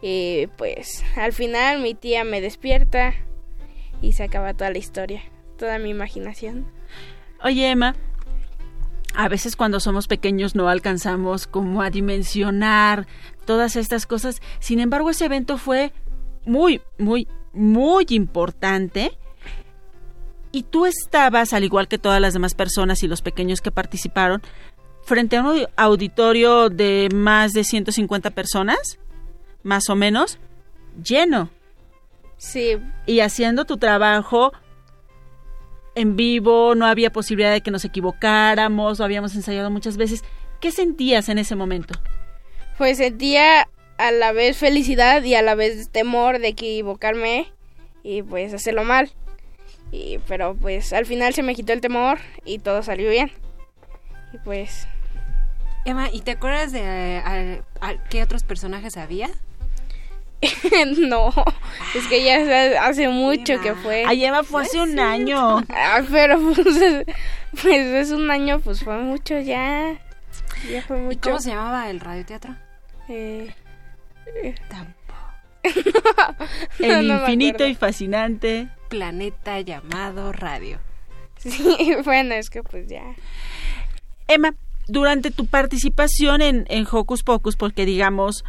y 0.03 0.49
pues 0.59 1.05
al 1.17 1.33
final 1.33 1.81
mi 1.81 1.95
tía 1.95 2.25
me 2.25 2.41
despierta 2.41 3.15
y 4.01 4.13
se 4.13 4.25
acaba 4.25 4.55
toda 4.55 4.71
la 4.71 4.79
historia, 4.79 5.23
toda 5.57 5.79
mi 5.79 5.91
imaginación. 5.91 6.67
Oye, 7.43 7.71
Emma, 7.71 7.95
a 9.15 9.29
veces 9.29 9.57
cuando 9.57 9.81
somos 9.81 10.09
pequeños 10.09 10.55
no 10.55 10.69
alcanzamos 10.69 11.47
como 11.47 11.83
a 11.83 11.91
dimensionar 11.91 13.07
todas 13.45 13.77
estas 13.77 14.07
cosas. 14.07 14.41
Sin 14.59 14.81
embargo, 14.81 15.11
ese 15.11 15.27
evento 15.27 15.59
fue 15.59 15.93
muy, 16.45 16.81
muy, 16.99 17.29
muy 17.53 18.07
importante. 18.11 19.13
Y 20.53 20.65
tú 20.65 20.87
estabas, 20.87 21.53
al 21.53 21.65
igual 21.65 21.89
que 21.89 21.99
todas 21.99 22.21
las 22.21 22.35
demás 22.35 22.55
personas 22.55 23.03
y 23.03 23.09
los 23.09 23.23
pequeños 23.23 23.61
que 23.61 23.71
participaron, 23.71 24.43
frente 25.03 25.37
a 25.37 25.43
un 25.43 25.67
auditorio 25.77 26.69
de 26.69 27.09
más 27.13 27.53
de 27.53 27.65
150 27.65 28.31
personas, 28.31 28.99
más 29.63 29.89
o 29.89 29.97
menos, 29.97 30.39
lleno. 31.03 31.51
Sí, 32.37 32.77
Y 33.07 33.21
haciendo 33.21 33.65
tu 33.65 33.77
trabajo 33.79 34.53
en 35.95 36.17
vivo, 36.17 36.75
no 36.75 36.87
había 36.87 37.13
posibilidad 37.13 37.53
de 37.53 37.61
que 37.61 37.71
nos 37.71 37.85
equivocáramos, 37.85 38.99
lo 38.99 39.05
habíamos 39.05 39.35
ensayado 39.35 39.71
muchas 39.71 39.97
veces. 39.97 40.23
¿Qué 40.61 40.71
sentías 40.71 41.29
en 41.29 41.39
ese 41.39 41.55
momento? 41.57 41.95
pues 42.79 42.97
sentía 42.97 43.69
a 43.99 44.11
la 44.11 44.33
vez 44.33 44.57
felicidad 44.57 45.23
y 45.23 45.35
a 45.35 45.43
la 45.43 45.55
vez 45.55 45.91
temor 45.91 46.41
de 46.41 46.49
equivocarme 46.49 47.53
y 48.03 48.23
pues 48.23 48.53
hacerlo 48.55 48.83
mal. 48.83 49.13
Y 49.93 50.19
pero 50.27 50.55
pues 50.57 50.93
al 50.93 51.07
final 51.07 51.35
se 51.35 51.43
me 51.45 51.55
quitó 51.55 51.73
el 51.73 51.81
temor 51.81 52.19
y 52.45 52.59
todo 52.59 52.83
salió 52.83 53.09
bien. 53.11 53.31
Y 54.33 54.39
pues 54.39 54.89
Emma, 55.85 56.09
¿y 56.11 56.23
te 56.23 56.31
acuerdas 56.33 56.73
de 56.73 56.81
eh, 56.83 57.63
qué 58.11 58.23
otros 58.23 58.43
personajes 58.43 58.97
había? 58.97 59.29
no, 60.99 61.33
es 61.95 62.07
que 62.09 62.25
ya 62.25 62.37
hace- 62.39 62.79
hace 62.79 63.09
mucho 63.09 63.61
que 63.61 63.75
fue. 63.75 64.05
Ay, 64.07 64.25
Emma, 64.25 64.43
fue 64.43 64.63
hace 64.63 64.81
un 64.81 64.99
año. 64.99 65.59
Ah, 65.69 66.01
pero 66.11 66.41
pues, 66.41 66.67
pues 67.63 67.87
es 67.87 68.11
un 68.11 68.29
año, 68.31 68.59
pues 68.61 68.83
fue 68.83 68.99
mucho 68.99 69.39
ya. 69.39 70.01
Ya 70.71 70.83
fue 70.83 70.99
¿Y 70.99 71.03
mucho. 71.03 71.21
cómo 71.21 71.39
se 71.41 71.51
llamaba 71.51 71.91
el 71.91 72.01
radioteatro? 72.01 72.57
Eh, 73.09 73.53
eh, 74.43 74.55
El 76.79 76.89
No, 76.89 77.03
no 77.03 77.15
me 77.15 77.21
infinito 77.21 77.67
y 77.67 77.75
fascinante. 77.75 78.69
Planeta 78.89 79.61
llamado 79.61 80.33
radio. 80.33 80.79
Sí, 81.39 81.97
bueno, 82.05 82.35
es 82.37 82.51
que 82.51 82.63
pues 82.63 82.87
ya. 82.87 83.03
Emma, 84.29 84.55
durante 84.87 85.33
tu 85.33 85.47
participación 85.47 86.41
en, 86.41 86.67
en 86.69 86.87
Hocus 86.89 87.25
Pocus, 87.25 87.57
porque 87.57 87.85
digamos 87.85 88.45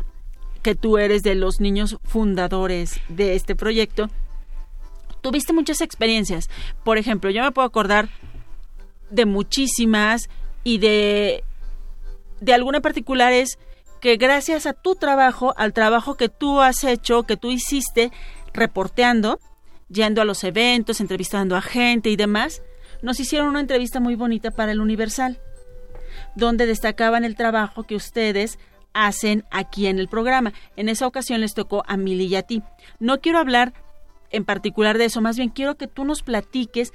que 0.62 0.76
tú 0.76 1.00
eres 1.00 1.24
de 1.24 1.34
los 1.34 1.60
niños 1.60 1.98
fundadores 2.04 3.02
de 3.10 3.34
este 3.34 3.56
proyecto, 3.56 4.10
tuviste 5.22 5.54
muchas 5.54 5.82
experiencias. 5.82 6.50
Por 6.84 7.00
ejemplo, 7.00 7.32
yo 7.32 7.42
me 7.42 7.52
puedo 7.52 7.68
acordar 7.68 8.10
de 9.10 9.26
muchísimas 9.26 10.30
y 10.64 10.78
de, 10.78 11.44
de 12.42 12.54
alguna 12.54 12.78
en 12.78 12.84
particular 12.84 13.34
es 13.34 13.58
que 14.04 14.18
gracias 14.18 14.66
a 14.66 14.74
tu 14.74 14.96
trabajo, 14.96 15.54
al 15.56 15.72
trabajo 15.72 16.16
que 16.16 16.28
tú 16.28 16.60
has 16.60 16.84
hecho, 16.84 17.24
que 17.24 17.38
tú 17.38 17.52
hiciste 17.52 18.12
reporteando, 18.54 19.40
yendo 19.88 20.22
a 20.22 20.26
los 20.26 20.44
eventos, 20.44 21.00
entrevistando 21.00 21.56
a 21.56 21.62
gente 21.62 22.10
y 22.10 22.18
demás, 22.18 22.62
nos 23.02 23.22
hicieron 23.22 23.48
una 23.48 23.62
entrevista 23.62 24.02
muy 24.02 24.16
bonita 24.16 24.52
para 24.52 24.74
el 24.74 24.82
Universal, 24.82 25.40
donde 26.36 26.66
destacaban 26.66 27.24
el 27.24 27.38
trabajo 27.38 27.84
que 27.84 27.96
ustedes 27.96 28.60
hacen 28.92 29.46
aquí 29.52 29.88
en 29.88 30.00
el 30.00 30.10
programa. 30.10 30.52
En 30.76 30.90
esa 30.90 31.08
ocasión 31.08 31.40
les 31.40 31.54
tocó 31.54 31.86
a 31.88 31.96
Mili 31.96 32.26
y 32.26 32.36
a 32.36 32.42
ti. 32.42 32.62
No 33.00 33.22
quiero 33.22 33.40
hablar 33.40 33.72
en 34.32 34.44
particular 34.44 34.98
de 34.98 35.06
eso, 35.06 35.22
más 35.22 35.38
bien 35.38 35.48
quiero 35.48 35.76
que 35.76 35.88
tú 35.88 36.04
nos 36.04 36.24
platiques 36.24 36.92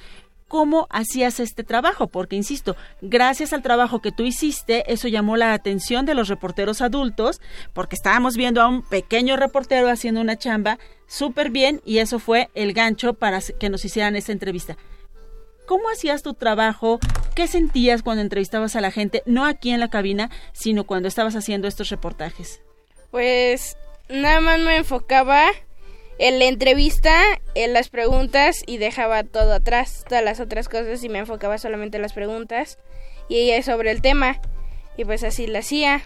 cómo 0.49 0.86
hacías 0.90 1.38
este 1.40 1.62
trabajo, 1.62 2.09
porque 2.09 2.34
insisto, 2.34 2.76
gracias 3.03 3.53
al 3.53 3.62
trabajo 3.62 4.01
que 4.01 4.12
tú 4.12 4.24
hiciste, 4.24 4.90
eso 4.92 5.07
llamó 5.07 5.36
la 5.36 5.53
atención 5.53 6.07
de 6.07 6.14
los 6.14 6.28
reporteros 6.28 6.80
adultos, 6.80 7.40
porque 7.74 7.94
estábamos 7.94 8.36
viendo 8.36 8.62
a 8.62 8.68
un 8.68 8.82
pequeño 8.82 9.36
reportero 9.36 9.88
haciendo 9.88 10.20
una 10.20 10.36
chamba 10.36 10.78
súper 11.07 11.51
bien 11.51 11.80
y 11.84 11.99
eso 11.99 12.18
fue 12.18 12.49
el 12.55 12.72
gancho 12.72 13.14
para 13.14 13.40
que 13.40 13.68
nos 13.68 13.84
hicieran 13.84 14.16
esta 14.16 14.32
entrevista. 14.32 14.76
¿Cómo 15.66 15.90
hacías 15.90 16.22
tu 16.22 16.32
trabajo? 16.32 16.99
¿Qué 17.34 17.46
sentías 17.46 18.03
cuando 18.03 18.22
entrevistabas 18.22 18.74
a 18.74 18.80
la 18.80 18.90
gente, 18.90 19.22
no 19.26 19.44
aquí 19.44 19.70
en 19.70 19.80
la 19.80 19.90
cabina, 19.90 20.30
sino 20.53 20.84
cuando 20.84 21.09
estabas 21.09 21.36
haciendo 21.36 21.68
estos 21.68 21.90
reportajes? 21.90 22.62
Pues 23.11 23.76
nada 24.09 24.40
más 24.40 24.59
me 24.61 24.78
enfocaba 24.78 25.46
en 26.18 26.38
la 26.38 26.46
entrevista, 26.46 27.22
en 27.54 27.72
las 27.72 27.88
preguntas 27.88 28.56
y 28.66 28.78
dejaba 28.78 29.22
todo 29.24 29.52
atrás, 29.52 30.04
todas 30.08 30.24
las 30.24 30.40
otras 30.40 30.68
cosas 30.68 31.02
y 31.04 31.08
me 31.08 31.18
enfocaba 31.20 31.58
solamente 31.58 31.96
en 31.96 32.02
las 32.02 32.12
preguntas 32.12 32.78
y 33.28 33.36
ella 33.38 33.62
sobre 33.62 33.90
el 33.90 34.02
tema 34.02 34.40
y 34.96 35.04
pues 35.04 35.22
así 35.24 35.46
lo 35.46 35.58
hacía. 35.58 36.02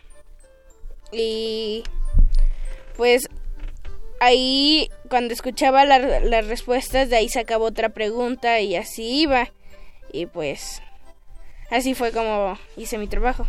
Y 1.13 1.83
pues 2.97 3.29
ahí 4.21 4.89
cuando 5.09 5.35
escuchaba 5.35 5.85
la- 5.85 6.21
las 6.21 6.47
respuestas 6.47 7.09
de 7.11 7.17
ahí 7.17 7.29
sacaba 7.29 7.65
otra 7.65 7.89
pregunta 7.91 8.61
y 8.61 8.77
así 8.77 9.23
iba. 9.23 9.51
Y 10.13 10.27
pues 10.27 10.83
así 11.71 11.95
fue 11.95 12.13
como 12.13 12.59
hice 12.77 12.99
mi 12.99 13.07
trabajo. 13.09 13.47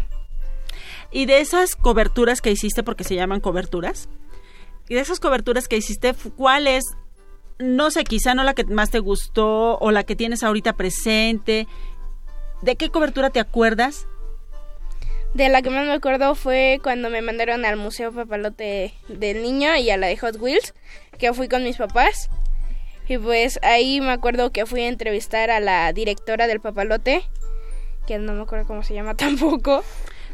Y 1.11 1.25
de 1.25 1.41
esas 1.41 1.75
coberturas 1.75 2.41
que 2.41 2.51
hiciste, 2.51 2.81
porque 2.83 3.03
se 3.03 3.15
llaman 3.15 3.39
coberturas, 3.39 4.09
de 4.93 5.01
esas 5.01 5.19
coberturas 5.19 5.67
que 5.67 5.77
hiciste, 5.77 6.13
¿cuál 6.35 6.67
es, 6.67 6.83
no 7.59 7.91
sé, 7.91 8.03
quizá 8.03 8.33
no 8.33 8.43
la 8.43 8.53
que 8.53 8.63
más 8.65 8.89
te 8.89 8.99
gustó 8.99 9.77
o 9.77 9.91
la 9.91 10.03
que 10.03 10.15
tienes 10.15 10.43
ahorita 10.43 10.73
presente? 10.73 11.67
¿De 12.61 12.75
qué 12.75 12.89
cobertura 12.89 13.29
te 13.29 13.39
acuerdas? 13.39 14.07
De 15.33 15.49
la 15.49 15.61
que 15.61 15.71
más 15.71 15.85
me 15.85 15.93
acuerdo 15.93 16.35
fue 16.35 16.79
cuando 16.83 17.09
me 17.09 17.21
mandaron 17.21 17.65
al 17.65 17.75
Museo 17.75 18.11
Papalote 18.11 18.93
del 19.07 19.41
Niño 19.41 19.75
y 19.77 19.89
a 19.89 19.97
la 19.97 20.07
de 20.07 20.17
Hot 20.17 20.37
Wheels, 20.39 20.75
que 21.17 21.33
fui 21.33 21.49
con 21.49 21.63
mis 21.63 21.77
papás. 21.77 22.29
Y 23.07 23.17
pues 23.17 23.59
ahí 23.63 23.99
me 23.99 24.11
acuerdo 24.11 24.51
que 24.51 24.65
fui 24.65 24.81
a 24.81 24.87
entrevistar 24.87 25.49
a 25.49 25.59
la 25.59 25.91
directora 25.91 26.47
del 26.47 26.61
Papalote, 26.61 27.23
que 28.07 28.17
no 28.19 28.33
me 28.33 28.43
acuerdo 28.43 28.67
cómo 28.67 28.83
se 28.83 28.93
llama 28.93 29.13
tampoco. 29.17 29.83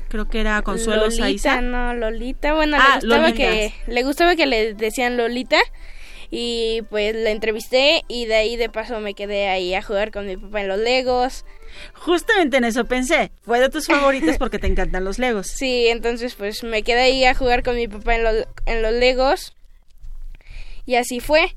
Creo 0.09 0.27
que 0.27 0.41
era 0.41 0.61
Consuelo 0.63 1.03
Lolita, 1.03 1.23
Saiza. 1.23 1.61
no, 1.61 1.93
Lolita. 1.93 2.53
Bueno, 2.53 2.77
Ah, 2.79 2.99
le 3.01 3.07
gustaba 3.07 3.21
Lolita. 3.29 3.37
que 3.37 3.73
le 3.87 4.03
gustaba 4.03 4.35
que 4.35 4.45
le 4.45 4.73
decían 4.73 5.17
Lolita 5.17 5.59
Y 6.31 6.81
pues 6.89 7.15
la 7.15 7.31
entrevisté 7.31 8.03
y 8.07 8.25
de 8.25 8.35
ahí 8.35 8.55
de 8.55 8.69
paso 8.69 8.99
me 8.99 9.13
quedé 9.15 9.47
ahí 9.47 9.73
a 9.73 9.81
jugar 9.81 10.11
con 10.11 10.27
mi 10.27 10.37
papá 10.37 10.61
en 10.61 10.67
los 10.67 10.77
Legos. 10.79 11.43
Justamente 11.93 12.57
en 12.57 12.65
eso 12.65 12.85
pensé. 12.85 13.31
Fue 13.41 13.59
de 13.59 13.69
tus 13.69 13.87
favoritas 13.87 14.37
porque 14.37 14.59
te 14.59 14.67
encantan 14.67 15.03
los 15.05 15.17
Legos. 15.19 15.47
Sí, 15.55 15.87
entonces 15.87 16.35
pues 16.35 16.63
me 16.63 16.83
quedé 16.83 17.01
ahí 17.01 17.25
a 17.25 17.33
jugar 17.33 17.63
con 17.63 17.75
mi 17.75 17.87
papá 17.87 18.15
en 18.15 18.23
los, 18.23 18.35
en 18.67 18.81
los 18.83 18.93
Legos. 18.93 19.55
Y 20.85 20.95
así 20.95 21.19
fue. 21.19 21.55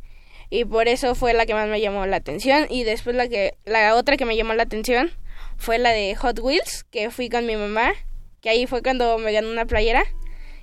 Y 0.51 0.65
por 0.67 0.89
eso 0.89 1.15
fue 1.15 1.33
la 1.33 1.47
que 1.47 1.55
más 1.55 1.69
me 1.69 1.81
llamó 1.81 2.05
la 2.07 2.17
atención. 2.17 2.67
Y 2.69 2.85
después 2.85 3.17
la 3.17 3.29
que 3.29 3.55
la 3.65 3.95
otra 3.95 4.17
que 4.17 4.27
me 4.27 4.37
llamó 4.37 4.53
la 4.55 4.63
atención 4.65 5.11
fue 5.57 5.79
la 5.79 5.91
de 5.91 6.15
Hot 6.17 6.39
Wheels, 6.41 6.85
que 6.91 7.11
fui 7.11 7.29
con 7.31 7.47
mi 7.47 7.57
mamá. 7.57 7.93
Que 8.43 8.51
ahí 8.51 8.67
fue 8.67 8.83
cuando 8.83 9.17
me 9.19 9.33
ganó 9.33 9.51
una 9.51 9.65
playera. 9.65 10.05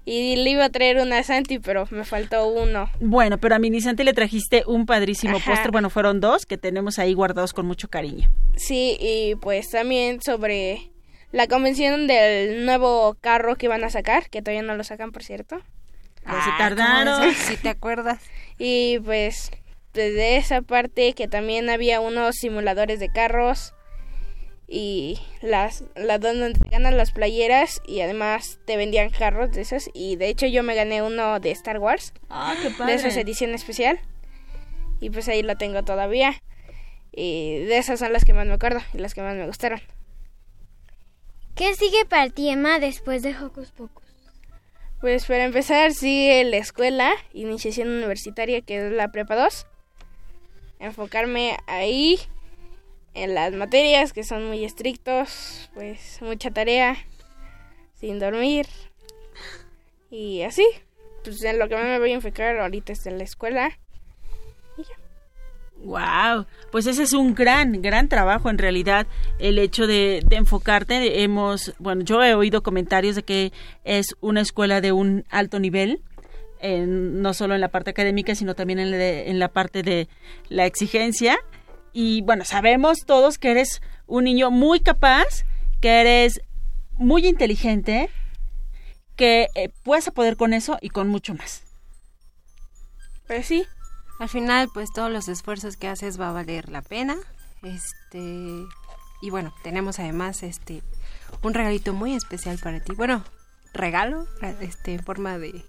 Y 0.06 0.36
le 0.36 0.52
iba 0.52 0.66
a 0.66 0.70
traer 0.70 0.98
una 0.98 1.24
Santi, 1.24 1.60
pero 1.60 1.88
me 1.92 2.04
faltó 2.04 2.48
uno. 2.48 2.90
Bueno, 3.00 3.38
pero 3.38 3.56
a 3.56 3.60
Mini 3.60 3.80
Santi 3.82 4.04
le 4.04 4.14
trajiste 4.14 4.64
un 4.68 4.86
padrísimo 4.86 5.38
Ajá. 5.38 5.52
póster. 5.52 5.72
Bueno, 5.72 5.90
fueron 5.90 6.20
dos 6.20 6.46
que 6.46 6.58
tenemos 6.58 7.00
ahí 7.00 7.14
guardados 7.14 7.54
con 7.54 7.66
mucho 7.66 7.88
cariño. 7.90 8.30
Sí, 8.56 8.98
y 9.00 9.36
pues 9.36 9.70
también 9.70 10.22
sobre 10.22 10.92
la 11.32 11.48
convención 11.48 12.08
del 12.08 12.66
nuevo 12.66 13.18
carro 13.22 13.56
que 13.56 13.68
van 13.68 13.84
a 13.84 13.90
sacar, 13.90 14.30
que 14.30 14.42
todavía 14.42 14.64
no 14.64 14.76
lo 14.76 14.84
sacan, 14.84 15.12
por 15.12 15.24
cierto. 15.24 15.62
Ya 16.26 16.44
se 16.44 16.52
tardaron. 16.58 17.34
Si 17.34 17.58
te 17.58 17.70
acuerdas. 17.70 18.22
Y 18.62 19.00
pues 19.06 19.52
desde 19.94 20.36
esa 20.36 20.62
parte 20.62 21.14
que 21.14 21.30
también 21.30 21.70
había 21.70 22.02
unos 22.02 22.36
simuladores 22.36 23.00
de 23.00 23.08
carros 23.10 23.74
y 24.70 25.20
las, 25.42 25.84
las 25.96 26.22
donde 26.22 26.54
te 26.54 26.70
ganan 26.70 26.96
las 26.96 27.12
playeras 27.12 27.82
y 27.88 28.02
además 28.02 28.60
te 28.66 28.78
vendían 28.78 29.10
carros 29.10 29.52
de 29.52 29.62
esos 29.62 29.90
y 29.94 30.16
de 30.16 30.30
hecho 30.30 30.46
yo 30.46 30.62
me 30.62 30.76
gané 30.76 31.02
uno 31.02 31.40
de 31.40 31.52
Star 31.52 31.80
Wars 31.80 32.14
Ah, 32.30 32.56
qué 32.62 32.84
de 32.84 32.94
esas 32.94 33.18
edición 33.18 33.56
especial 33.56 34.00
y 35.00 35.10
pues 35.10 35.28
ahí 35.28 35.42
lo 35.42 35.58
tengo 35.58 35.84
todavía 35.84 36.36
y 37.12 37.64
de 37.66 37.78
esas 37.78 38.00
son 38.00 38.14
las 38.14 38.26
que 38.26 38.34
más 38.34 38.46
me 38.46 38.54
acuerdo 38.54 38.82
y 38.94 39.00
las 39.00 39.16
que 39.16 39.22
más 39.22 39.36
me 39.36 39.48
gustaron 39.48 39.82
¿Qué 41.60 41.76
sigue 41.76 42.06
para 42.06 42.30
ti, 42.30 42.48
Emma, 42.48 42.80
después 42.80 43.22
de 43.22 43.36
Hocus 43.38 43.72
Pocus? 43.72 44.06
Pues 45.02 45.26
para 45.26 45.44
empezar 45.44 45.92
sigue 45.94 46.46
la 46.46 46.56
escuela, 46.56 47.12
iniciación 47.34 47.90
universitaria 47.90 48.62
que 48.62 48.78
es 48.78 48.94
la 48.94 49.12
prepa 49.12 49.36
2. 49.36 49.68
Enfocarme 50.80 51.58
ahí 51.68 52.18
en 53.14 53.34
las 53.36 53.54
materias 53.54 54.14
que 54.14 54.24
son 54.24 54.48
muy 54.48 54.64
estrictos, 54.64 55.70
pues 55.74 56.20
mucha 56.22 56.52
tarea, 56.52 56.98
sin 57.96 58.20
dormir 58.20 58.68
y 60.10 60.42
así. 60.44 60.66
Pues 61.24 61.44
en 61.44 61.60
lo 61.60 61.68
que 61.68 61.76
me 61.76 62.00
voy 62.00 62.12
a 62.12 62.16
enfocar 62.16 62.58
ahorita 62.60 62.94
es 62.94 63.06
en 63.06 63.18
la 63.18 63.24
escuela. 63.24 63.78
Wow, 65.82 66.46
pues 66.72 66.88
ese 66.88 67.04
es 67.04 67.14
un 67.14 67.34
gran, 67.34 67.82
gran 67.82 68.10
trabajo 68.10 68.50
en 68.50 68.58
realidad, 68.58 69.08
el 69.40 69.58
hecho 69.58 69.88
de, 69.88 70.22
enfocarte. 70.32 71.24
Hemos, 71.24 71.74
bueno, 71.80 72.02
yo 72.04 72.22
he 72.22 72.34
oído 72.34 72.64
comentarios 72.64 73.16
de 73.16 73.24
que 73.24 73.54
es 73.86 74.08
una 74.20 74.42
escuela 74.42 74.82
de 74.82 74.92
un 74.92 75.24
alto 75.30 75.58
nivel, 75.58 76.02
en- 76.60 77.22
no 77.22 77.34
solo 77.34 77.56
en 77.56 77.62
la 77.62 77.70
parte 77.70 77.92
académica, 77.92 78.36
sino 78.36 78.56
también 78.56 78.80
en 78.80 78.92
la, 78.92 78.98
en 78.98 79.40
la 79.40 79.48
parte 79.48 79.82
de 79.82 80.10
la 80.50 80.66
exigencia. 80.66 81.38
Y 81.94 82.22
bueno, 82.22 82.46
sabemos 82.46 83.06
todos 83.06 83.38
que 83.38 83.52
eres 83.52 83.82
un 84.08 84.26
niño 84.26 84.52
muy 84.52 84.80
capaz, 84.80 85.46
que 85.82 86.02
eres 86.02 86.42
muy 86.94 87.28
inteligente, 87.28 88.10
que 89.16 89.48
eh, 89.56 89.70
puedes 89.84 90.10
poder 90.12 90.38
con 90.38 90.54
eso 90.54 90.78
y 90.82 90.90
con 90.90 91.08
mucho 91.08 91.34
más. 91.34 91.64
Pues 93.28 93.46
sí. 93.46 93.66
Al 94.20 94.28
final, 94.28 94.70
pues 94.74 94.92
todos 94.94 95.10
los 95.10 95.30
esfuerzos 95.30 95.78
que 95.78 95.88
haces 95.88 96.20
va 96.20 96.30
a 96.30 96.34
valer 96.34 96.70
la 96.70 96.82
pena. 96.82 97.16
Este 97.64 98.66
y 99.22 99.30
bueno, 99.30 99.54
tenemos 99.64 100.00
además 100.00 100.44
este 100.44 100.82
un 101.42 101.54
regalito 101.54 101.94
muy 101.94 102.16
especial 102.16 102.58
para 102.58 102.80
ti. 102.80 102.94
Bueno, 102.96 103.24
regalo, 103.74 104.28
este 104.62 104.94
en 104.94 105.04
forma 105.04 105.38
de 105.38 105.64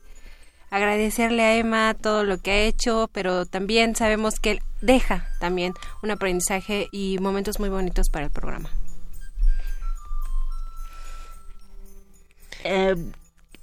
agradecerle 0.70 1.42
a 1.42 1.56
Emma 1.56 1.94
todo 1.94 2.24
lo 2.24 2.38
que 2.38 2.50
ha 2.52 2.58
hecho, 2.62 3.08
pero 3.12 3.44
también 3.46 3.96
sabemos 3.96 4.38
que 4.40 4.52
él 4.52 4.62
deja 4.80 5.28
también 5.40 5.74
un 6.02 6.10
aprendizaje 6.10 6.88
y 6.92 7.18
momentos 7.18 7.58
muy 7.58 7.68
bonitos 7.68 8.08
para 8.08 8.26
el 8.26 8.30
programa. 8.30 8.70
Eh, 12.64 12.94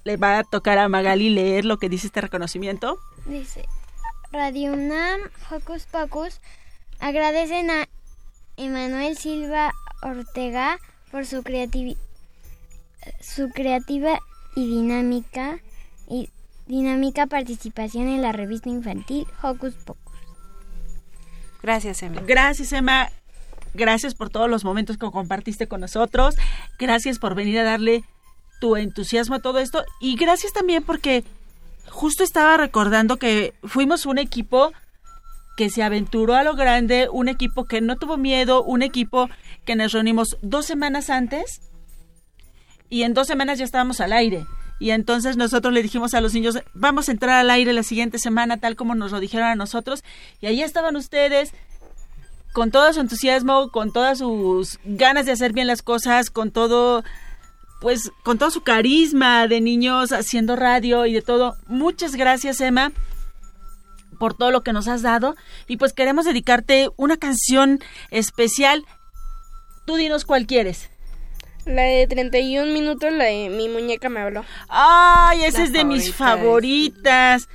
le 0.03 0.18
va 0.18 0.39
a 0.39 0.43
tocar 0.43 0.78
a 0.78 0.88
Magali 0.89 1.30
leer 1.30 1.66
lo 1.66 1.78
que 1.78 1.89
dice 1.89 2.08
este 2.08 2.22
reconocimiento. 2.22 2.97
Dice, 3.26 3.66
Radio 4.32 4.74
UNAM, 4.74 5.20
Hocus 5.51 5.86
Pocus, 5.86 6.41
agradecen 6.99 7.70
a 7.70 7.88
Emanuel 8.58 9.18
Silva 9.18 9.72
Ortega 10.01 10.80
por 11.12 11.26
su, 11.26 11.43
creativi- 11.43 11.97
su 13.22 13.49
creativa 13.49 14.20
y 14.55 14.68
dinámica 14.68 15.60
y 16.10 16.30
dinámica 16.68 17.28
participación 17.28 18.07
en 18.07 18.22
la 18.22 18.32
revista 18.32 18.70
infantil 18.70 19.26
Hocus 19.41 19.74
Pocus. 19.76 20.15
Gracias, 21.61 22.01
Emma. 22.03 22.22
Gracias, 22.26 22.72
Emma. 22.72 23.09
Gracias 23.74 24.15
por 24.15 24.30
todos 24.30 24.49
los 24.49 24.63
momentos 24.63 24.97
que 24.97 25.09
compartiste 25.11 25.68
con 25.68 25.82
nosotros. 25.82 26.36
Gracias 26.80 27.20
por 27.20 27.36
venir 27.36 27.59
a 27.59 27.63
darle 27.63 28.03
tu 28.59 28.76
entusiasmo 28.76 29.36
a 29.36 29.39
todo 29.39 29.59
esto. 29.59 29.84
Y 29.99 30.15
gracias 30.15 30.53
también 30.53 30.84
porque 30.84 31.24
justo 31.89 32.24
estaba 32.24 32.57
recordando 32.57 33.18
que 33.18 33.53
fuimos 33.63 34.05
un 34.05 34.18
equipo 34.18 34.72
que 35.55 35.70
se 35.70 35.84
aventuró 35.84 36.36
a 36.36 36.43
lo 36.43 36.55
grande, 36.55 37.09
un 37.11 37.28
equipo 37.28 37.65
que 37.65 37.82
no 37.82 37.97
tuvo 37.97 38.18
miedo, 38.18 38.63
un 38.63 38.84
equipo 38.84 39.30
que 39.65 39.76
nos 39.76 39.91
reunimos 39.91 40.38
dos 40.41 40.65
semanas 40.65 41.09
antes 41.09 41.61
y 42.89 43.03
en 43.03 43.13
dos 43.13 43.28
semanas 43.28 43.57
ya 43.57 43.65
estábamos 43.65 43.99
al 43.99 44.13
aire. 44.13 44.45
Y 44.80 44.91
entonces 44.91 45.38
nosotros 45.38 45.73
le 45.73 45.82
dijimos 45.82 46.13
a 46.13 46.21
los 46.21 46.34
niños, 46.34 46.59
vamos 46.73 47.09
a 47.09 47.11
entrar 47.11 47.39
al 47.39 47.49
aire 47.49 47.73
la 47.73 47.84
siguiente 47.84 48.19
semana, 48.19 48.57
tal 48.57 48.75
como 48.75 48.95
nos 48.95 49.11
lo 49.11 49.19
dijeron 49.19 49.47
a 49.47 49.55
nosotros. 49.55 50.03
Y 50.39 50.45
ahí 50.45 50.61
estaban 50.61 50.95
ustedes 50.95 51.51
con 52.53 52.71
todo 52.71 52.91
su 52.93 52.99
entusiasmo, 52.99 53.69
con 53.71 53.91
todas 53.91 54.19
sus 54.19 54.80
ganas 54.84 55.25
de 55.25 55.32
hacer 55.32 55.53
bien 55.53 55.67
las 55.67 55.82
cosas, 55.82 56.30
con 56.30 56.51
todo, 56.51 57.03
pues, 57.82 58.11
con 58.23 58.38
todo 58.38 58.51
su 58.51 58.61
carisma 58.61 59.47
de 59.47 59.61
niños 59.61 60.11
haciendo 60.11 60.55
radio 60.55 61.05
y 61.05 61.13
de 61.13 61.21
todo. 61.21 61.55
Muchas 61.67 62.15
gracias, 62.15 62.61
Emma, 62.61 62.91
por 64.19 64.36
todo 64.36 64.51
lo 64.51 64.61
que 64.63 64.73
nos 64.73 64.88
has 64.88 65.01
dado. 65.01 65.36
Y 65.67 65.78
pues 65.78 65.93
queremos 65.93 66.25
dedicarte 66.25 66.89
una 66.97 67.17
canción 67.17 67.80
especial. 68.11 68.86
Tú 69.86 69.95
dinos 69.95 70.25
cuál 70.25 70.47
quieres. 70.47 70.89
La 71.68 71.82
de 71.84 72.07
31 72.07 72.72
minutos, 72.72 73.11
la 73.11 73.26
de 73.26 73.49
mi 73.49 73.68
muñeca 73.68 74.09
me 74.09 74.22
habló. 74.22 74.45
Ay, 74.70 75.43
esa 75.43 75.59
La 75.59 75.63
es 75.65 75.74
de 75.74 75.84
mis 75.84 76.13
favorita, 76.13 76.99
favoritas. 77.41 77.49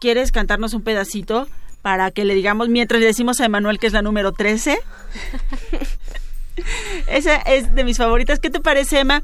¿Quieres 0.00 0.32
cantarnos 0.32 0.74
un 0.74 0.82
pedacito 0.82 1.46
para 1.82 2.10
que 2.10 2.24
le 2.24 2.34
digamos 2.34 2.68
mientras 2.68 3.00
le 3.00 3.06
decimos 3.06 3.40
a 3.40 3.44
Emanuel 3.44 3.78
que 3.78 3.86
es 3.86 3.92
la 3.92 4.02
número 4.02 4.32
13? 4.32 4.78
esa 7.08 7.36
es 7.36 7.74
de 7.74 7.84
mis 7.84 7.98
favoritas. 7.98 8.40
¿Qué 8.40 8.50
te 8.50 8.60
parece, 8.60 9.00
Emma? 9.00 9.22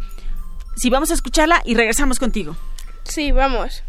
Si 0.76 0.90
vamos 0.90 1.10
a 1.10 1.14
escucharla 1.14 1.62
y 1.64 1.74
regresamos 1.74 2.18
contigo. 2.18 2.56
Sí, 3.04 3.32
vamos. 3.32 3.82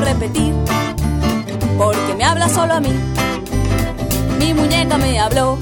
Repetir, 0.00 0.54
porque 1.78 2.14
me 2.16 2.24
habla 2.24 2.48
solo 2.48 2.74
a 2.74 2.80
mí. 2.80 2.92
Mi 4.38 4.54
muñeca 4.54 4.98
me 4.98 5.18
habló, 5.18 5.58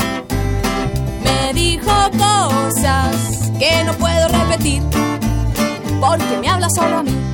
me 1.23 1.53
dijo 1.53 1.91
cosas 2.13 3.51
que 3.59 3.85
no 3.85 3.93
puedo 3.95 4.29
repetir, 4.29 4.83
porque 6.01 6.39
me 6.41 6.49
habla 6.49 6.69
solo 6.71 6.99
a 6.99 7.03
mí. 7.03 7.34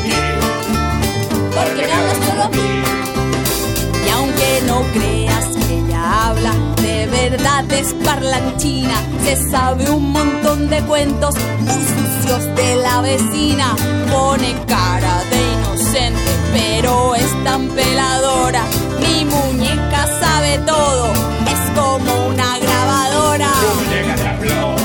verdad 7.41 7.71
es 7.73 7.93
parlanchina. 8.05 8.95
Se 9.23 9.35
sabe 9.49 9.89
un 9.89 10.11
montón 10.11 10.69
de 10.69 10.81
cuentos 10.83 11.35
muy 11.59 11.73
sucios 11.73 12.55
de 12.55 12.75
la 12.77 13.01
vecina. 13.01 13.75
Pone 14.11 14.53
cara 14.67 15.23
de 15.31 15.39
inocente, 15.53 16.31
pero 16.53 17.15
es 17.15 17.43
tan 17.43 17.67
peladora. 17.69 18.63
Mi 18.99 19.25
muñeca 19.25 20.07
sabe 20.19 20.59
todo, 20.59 21.11
es 21.47 21.79
como 21.79 22.27
una 22.27 22.59
grabadora. 22.59 23.51
Muñeca 23.75 24.80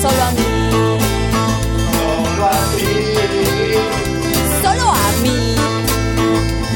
solo, 0.00 0.22
a 0.22 0.30
mí, 0.32 0.42
solo 1.92 2.44
a 2.46 2.50
ti, 2.76 2.88
solo 4.62 4.86
a 4.90 5.12
mí, 5.22 5.56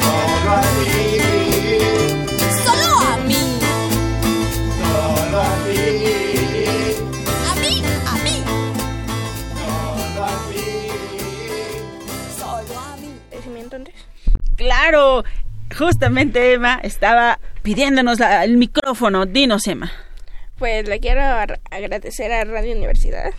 solo 0.03 0.51
a 0.51 0.61
ti, 0.85 1.01
solo 2.65 2.89
a 3.01 3.17
mí, 3.27 3.43
solo 4.83 5.39
a 5.41 5.55
ti, 5.65 5.81
a 7.51 7.55
mí, 7.61 7.75
a 8.07 8.15
mí, 8.25 8.37
solo 9.59 10.25
a 10.25 10.27
ti. 10.51 10.65
solo 12.39 12.75
a 12.79 12.97
mí. 12.97 13.11
Decime 13.31 13.61
entonces. 13.61 13.95
Claro, 14.57 15.25
justamente 15.77 16.53
Emma 16.55 16.79
estaba 16.83 17.39
pidiéndonos 17.63 18.19
la- 18.19 18.45
el 18.45 18.57
micrófono. 18.57 19.27
Dinos, 19.27 19.67
Emma. 19.67 19.91
Pues 20.59 20.89
le 20.89 21.01
quiero 21.01 21.21
agradecer 21.71 22.33
a 22.33 22.45
Radio 22.45 22.75
Universidad, 22.75 23.35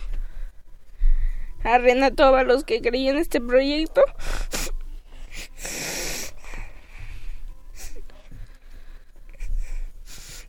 a 1.64 1.78
Renato 1.78 2.24
Ábalos 2.24 2.62
que 2.62 2.80
creyó 2.80 3.10
en 3.10 3.18
este 3.18 3.40
proyecto. 3.40 4.04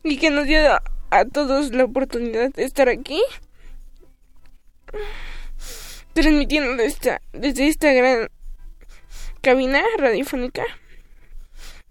Y 0.04 0.18
que 0.18 0.30
nos 0.30 0.46
dio 0.46 0.72
a, 0.72 0.82
a 1.10 1.24
todos 1.24 1.72
la 1.72 1.84
oportunidad 1.84 2.52
de 2.52 2.62
estar 2.62 2.88
aquí, 2.88 3.20
transmitiendo 6.12 6.70
desde 6.70 6.86
esta, 6.86 7.22
desde 7.32 7.66
esta 7.66 7.92
gran 7.92 8.28
cabina 9.40 9.82
radiofónica, 9.98 10.64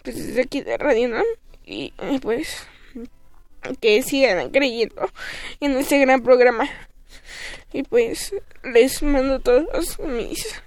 pues 0.03 0.15
desde 0.15 0.41
aquí 0.41 0.61
de 0.61 0.77
Radio 0.77 1.09
NAM, 1.09 1.25
y 1.65 1.91
pues 2.21 2.65
que 3.79 4.01
sigan 4.03 4.49
creyendo 4.49 5.09
en 5.59 5.77
este 5.77 5.99
gran 5.99 6.21
programa. 6.21 6.69
Y 7.71 7.83
pues 7.83 8.33
les 8.63 9.03
mando 9.03 9.39
todos 9.39 9.99
mis 9.99 10.61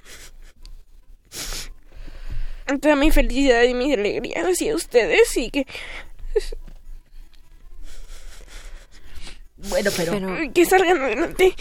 toda 2.80 2.96
mi 2.96 3.10
felicidad 3.10 3.64
y 3.64 3.74
mis 3.74 3.92
alegrías 3.92 4.46
hacia 4.46 4.74
ustedes 4.74 5.36
y 5.36 5.50
que 5.50 5.66
Bueno, 9.68 9.90
pero, 9.96 10.12
Pero 10.12 10.52
que 10.52 10.66
salgan 10.66 10.98
adelante. 10.98 11.54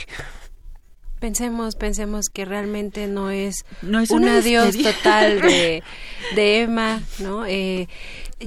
pensemos, 1.19 1.75
pensemos 1.75 2.29
que 2.29 2.45
realmente 2.45 3.07
no 3.07 3.29
es, 3.29 3.65
No 3.82 3.99
es 3.99 4.09
un 4.09 4.23
una 4.23 4.38
adiós 4.38 4.75
total 4.77 5.41
de, 5.41 5.84
de 6.36 6.61
Emma, 6.61 7.01
¿no? 7.19 7.45
Eh, 7.45 7.88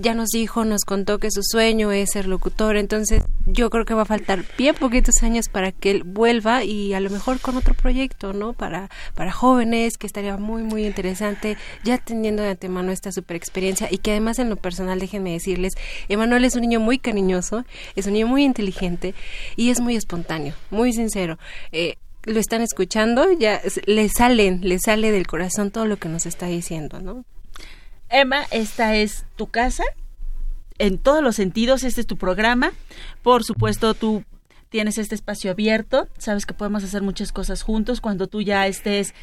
ya 0.00 0.14
nos 0.14 0.28
dijo, 0.30 0.64
nos 0.64 0.84
contó 0.84 1.18
que 1.18 1.30
su 1.30 1.42
sueño 1.42 1.92
es 1.92 2.10
ser 2.12 2.26
locutor, 2.26 2.76
entonces 2.76 3.22
yo 3.46 3.70
creo 3.70 3.84
que 3.84 3.94
va 3.94 4.02
a 4.02 4.06
faltar 4.06 4.44
bien 4.56 4.74
poquitos 4.74 5.22
años 5.22 5.48
para 5.48 5.72
que 5.72 5.90
él 5.90 6.02
vuelva 6.04 6.64
y 6.64 6.94
a 6.94 7.00
lo 7.00 7.10
mejor 7.10 7.40
con 7.40 7.56
otro 7.56 7.74
proyecto, 7.74 8.32
¿no? 8.32 8.52
Para, 8.52 8.90
para 9.14 9.32
jóvenes, 9.32 9.96
que 9.96 10.06
estaría 10.06 10.36
muy, 10.36 10.62
muy 10.62 10.86
interesante, 10.86 11.56
ya 11.84 11.98
teniendo 11.98 12.42
de 12.42 12.50
antemano 12.50 12.92
esta 12.92 13.12
super 13.12 13.36
experiencia 13.36 13.88
y 13.90 13.98
que 13.98 14.12
además 14.12 14.38
en 14.38 14.50
lo 14.50 14.56
personal, 14.56 14.98
déjenme 14.98 15.32
decirles, 15.32 15.74
Emanuel 16.08 16.44
es 16.44 16.54
un 16.54 16.62
niño 16.62 16.80
muy 16.80 16.98
cariñoso, 16.98 17.64
es 17.96 18.06
un 18.06 18.14
niño 18.14 18.26
muy 18.26 18.44
inteligente 18.44 19.14
y 19.56 19.70
es 19.70 19.80
muy 19.80 19.96
espontáneo, 19.96 20.54
muy 20.70 20.92
sincero. 20.92 21.38
Eh, 21.72 21.96
lo 22.24 22.40
están 22.40 22.62
escuchando, 22.62 23.30
ya 23.32 23.60
le 23.86 24.08
salen, 24.08 24.60
le 24.62 24.78
sale 24.78 25.12
del 25.12 25.26
corazón 25.26 25.70
todo 25.70 25.84
lo 25.84 25.98
que 25.98 26.08
nos 26.08 26.26
está 26.26 26.46
diciendo, 26.46 27.00
¿no? 27.00 27.24
Emma, 28.20 28.42
esta 28.50 28.94
es 28.96 29.24
tu 29.36 29.48
casa. 29.48 29.84
En 30.78 30.98
todos 30.98 31.22
los 31.22 31.36
sentidos, 31.36 31.84
este 31.84 32.00
es 32.00 32.06
tu 32.06 32.16
programa. 32.16 32.72
Por 33.22 33.44
supuesto, 33.44 33.94
tú 33.94 34.24
tienes 34.70 34.98
este 34.98 35.14
espacio 35.14 35.50
abierto. 35.50 36.08
Sabes 36.18 36.46
que 36.46 36.54
podemos 36.54 36.82
hacer 36.84 37.02
muchas 37.02 37.32
cosas 37.32 37.62
juntos 37.62 38.00
cuando 38.00 38.26
tú 38.26 38.42
ya 38.42 38.66
estés 38.66 39.14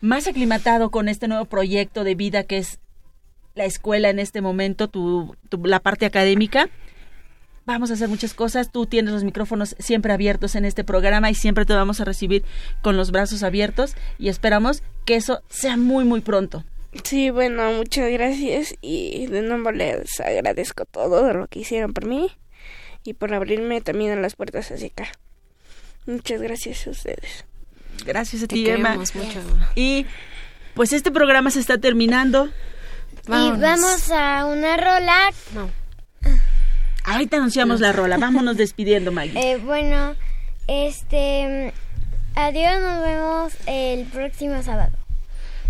más 0.00 0.26
aclimatado 0.26 0.90
con 0.90 1.08
este 1.08 1.28
nuevo 1.28 1.44
proyecto 1.46 2.04
de 2.04 2.14
vida 2.14 2.44
que 2.44 2.58
es 2.58 2.78
la 3.54 3.64
escuela 3.64 4.08
en 4.08 4.18
este 4.18 4.40
momento, 4.40 4.88
tu, 4.88 5.36
tu- 5.48 5.64
la 5.64 5.80
parte 5.80 6.06
académica. 6.06 6.68
Vamos 7.66 7.90
a 7.90 7.94
hacer 7.94 8.08
muchas 8.08 8.34
cosas. 8.34 8.70
Tú 8.72 8.86
tienes 8.86 9.12
los 9.12 9.22
micrófonos 9.24 9.76
siempre 9.78 10.12
abiertos 10.12 10.54
en 10.56 10.64
este 10.64 10.82
programa 10.84 11.30
y 11.30 11.34
siempre 11.34 11.64
te 11.64 11.74
vamos 11.74 12.00
a 12.00 12.04
recibir 12.04 12.44
con 12.82 12.96
los 12.96 13.10
brazos 13.12 13.42
abiertos 13.44 13.94
y 14.18 14.28
esperamos 14.28 14.82
que 15.04 15.14
eso 15.16 15.42
sea 15.48 15.76
muy, 15.76 16.04
muy 16.04 16.20
pronto. 16.20 16.64
Sí, 17.04 17.30
bueno, 17.30 17.72
muchas 17.72 18.10
gracias 18.10 18.74
y 18.82 19.26
de 19.26 19.42
nuevo 19.42 19.72
les 19.72 20.20
agradezco 20.20 20.84
todo 20.84 21.32
lo 21.32 21.46
que 21.46 21.60
hicieron 21.60 21.92
por 21.94 22.04
mí 22.06 22.30
y 23.04 23.14
por 23.14 23.32
abrirme 23.32 23.80
también 23.80 24.20
las 24.20 24.36
puertas 24.36 24.70
hacia 24.70 24.88
acá. 24.88 25.08
Muchas 26.06 26.42
gracias 26.42 26.86
a 26.86 26.90
ustedes. 26.90 27.44
Gracias 28.04 28.42
a 28.42 28.46
Te 28.46 28.54
ti, 28.56 28.68
Emma. 28.68 28.96
mucho. 28.96 29.40
Y 29.74 30.06
pues 30.74 30.92
este 30.92 31.10
programa 31.10 31.50
se 31.50 31.60
está 31.60 31.78
terminando. 31.78 32.50
Y 33.26 33.50
vamos 33.52 34.10
a 34.10 34.44
una 34.46 34.76
rola. 34.76 35.30
No. 35.54 35.70
Ahorita 37.04 37.36
anunciamos 37.36 37.80
la 37.80 37.92
rola. 37.92 38.18
Vámonos 38.18 38.56
despidiendo, 38.56 39.12
Maggie. 39.12 39.38
Eh, 39.52 39.58
bueno, 39.58 40.14
este. 40.66 41.72
Adiós, 42.34 42.80
nos 42.80 43.02
vemos 43.02 43.52
el 43.66 44.06
próximo 44.06 44.62
sábado. 44.62 44.96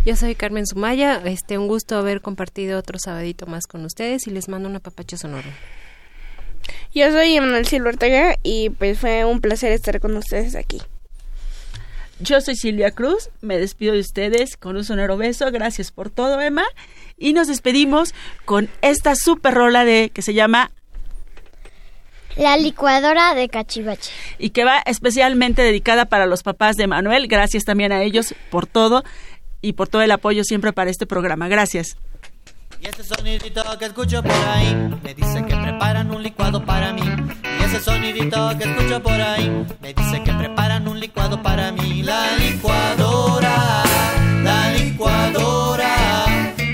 Yo 0.05 0.17
soy 0.17 0.35
Carmen 0.35 0.67
Sumaya, 0.67 1.23
este 1.25 1.59
un 1.59 1.69
gusto 1.69 1.97
haber 1.97 2.21
compartido 2.21 2.77
otro 2.77 2.99
sabadito 2.99 3.47
más 3.47 3.69
con 3.69 3.85
ustedes 3.85 4.27
y 4.27 4.31
les 4.31 4.49
mando 4.49 4.69
un 4.69 4.75
apapacho 4.75 5.17
sonoro. 5.17 5.49
Yo 6.93 7.11
soy 7.13 7.37
Emanuel 7.37 7.67
Silva 7.67 7.91
Ortega 7.91 8.37
y 8.43 8.71
pues 8.71 8.99
fue 8.99 9.25
un 9.25 9.41
placer 9.41 9.71
estar 9.71 10.01
con 10.01 10.17
ustedes 10.17 10.57
aquí. 10.57 10.83
Yo 12.19 12.41
soy 12.41 12.57
Silvia 12.57 12.91
Cruz. 12.91 13.31
Me 13.41 13.59
despido 13.59 13.95
de 13.95 14.01
ustedes 14.01 14.57
con 14.57 14.77
un 14.77 14.85
sonoro 14.85 15.17
beso. 15.17 15.51
Gracias 15.53 15.93
por 15.93 16.11
todo, 16.11 16.41
Emma. 16.41 16.65
Y 17.17 17.33
nos 17.33 17.47
despedimos 17.47 18.13
con 18.45 18.69
esta 18.81 19.15
super 19.15 19.55
rola 19.55 19.85
de 19.85 20.11
que 20.13 20.23
se 20.23 20.35
llama 20.35 20.71
La 22.37 22.57
licuadora 22.57 23.35
de 23.35 23.49
Cachivache. 23.49 24.11
y 24.39 24.51
que 24.51 24.65
va 24.65 24.79
especialmente 24.85 25.63
dedicada 25.63 26.07
para 26.07 26.27
los 26.27 26.43
papás 26.43 26.77
de 26.77 26.87
Manuel. 26.87 27.27
Gracias 27.27 27.65
también 27.65 27.93
a 27.93 28.03
ellos 28.03 28.35
por 28.51 28.67
todo 28.67 29.05
y 29.63 29.73
por 29.73 29.89
todo 29.89 30.03
el 30.03 30.11
apoyo 30.11 30.45
siempre 30.45 30.73
para 30.73 30.91
este 30.91 31.07
programa. 31.07 31.49
Gracias. 31.49 31.97
Y 32.81 32.87
ese 32.87 33.05
sonidito 33.05 33.63
que 33.79 33.85
escucho 33.85 34.23
por 34.23 34.33
ahí 34.33 34.75
me 35.05 35.15
dice 35.15 35.45
que 35.47 35.55
preparan 35.55 36.11
un 36.11 36.21
licuado 36.21 36.65
para 36.65 36.93
mí. 36.93 37.03
Y 37.61 37.65
ese 37.65 37.81
sonidito 37.81 38.59
que 38.59 38.65
escucho 38.65 39.01
por 39.01 39.21
ahí 39.21 39.65
me 39.81 39.95
dice 39.95 40.21
que 40.25 40.33
preparan 40.33 40.89
un 40.89 40.99
licuado 40.99 41.41
para 41.41 41.71
mí. 41.71 42.03
La 42.03 42.37
licuadora, 42.39 43.85
la 44.43 44.73
licuadora, 44.73 45.95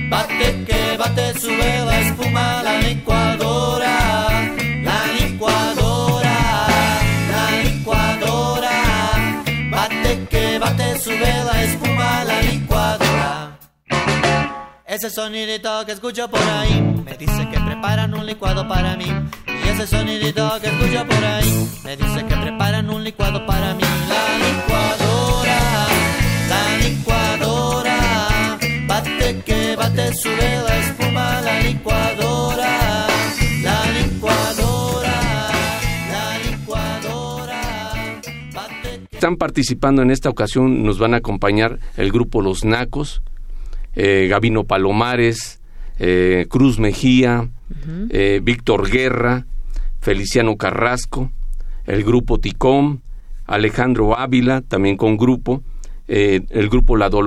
bate 0.09 0.64
que 0.64 0.97
bate, 0.97 1.39
sube 1.39 1.84
la 1.84 2.01
espuma. 2.01 2.62
La 2.62 2.80
licuadora, 2.80 3.58
Ese 14.99 15.11
sonidito 15.11 15.86
que 15.86 15.92
escucho 15.92 16.28
por 16.28 16.42
ahí 16.42 16.82
me 17.05 17.16
dice 17.16 17.49
que 17.53 17.61
preparan 17.61 18.12
un 18.14 18.26
licuado 18.26 18.66
para 18.66 18.96
mí. 18.96 19.07
Y 19.46 19.68
ese 19.68 19.86
sonidito 19.86 20.61
que 20.61 20.66
escucho 20.66 21.07
por 21.07 21.24
ahí 21.24 21.70
me 21.84 21.96
dice 21.96 22.26
que 22.26 22.34
preparan 22.34 22.90
un 22.90 23.05
licuado 23.05 23.46
para 23.46 23.74
mí. 23.74 23.84
La 24.09 24.38
licuadora, 24.44 25.86
la 26.49 26.78
licuadora, 26.78 28.59
bate 28.88 29.40
que 29.46 29.76
bate, 29.76 30.14
sube 30.14 30.62
la 30.66 30.78
espuma. 30.80 31.42
La 31.42 31.61
licuadora, 31.61 33.07
la 33.62 33.92
licuadora, 34.03 35.20
la 36.11 36.38
licuadora, 36.51 38.20
bate 38.53 39.01
Están 39.12 39.36
participando 39.36 40.03
en 40.03 40.11
esta 40.11 40.28
ocasión, 40.28 40.82
nos 40.82 40.99
van 40.99 41.14
a 41.14 41.18
acompañar 41.18 41.78
el 41.96 42.11
grupo 42.11 42.42
Los 42.42 42.64
Nacos, 42.64 43.22
eh, 44.01 44.28
Gabino 44.28 44.62
Palomares, 44.62 45.59
eh, 45.99 46.46
Cruz 46.49 46.78
Mejía, 46.78 47.49
eh, 48.11 48.40
Víctor 48.40 48.88
Guerra, 48.88 49.44
Feliciano 50.01 50.57
Carrasco, 50.57 51.32
el 51.84 52.05
grupo 52.05 52.38
Ticom, 52.38 53.01
Alejandro 53.44 54.16
Ávila, 54.16 54.61
también 54.61 54.96
con 54.96 55.16
grupo, 55.16 55.64
el 56.07 56.68
grupo 56.70 56.96
La 56.96 57.11
Dolorosa, 57.11 57.26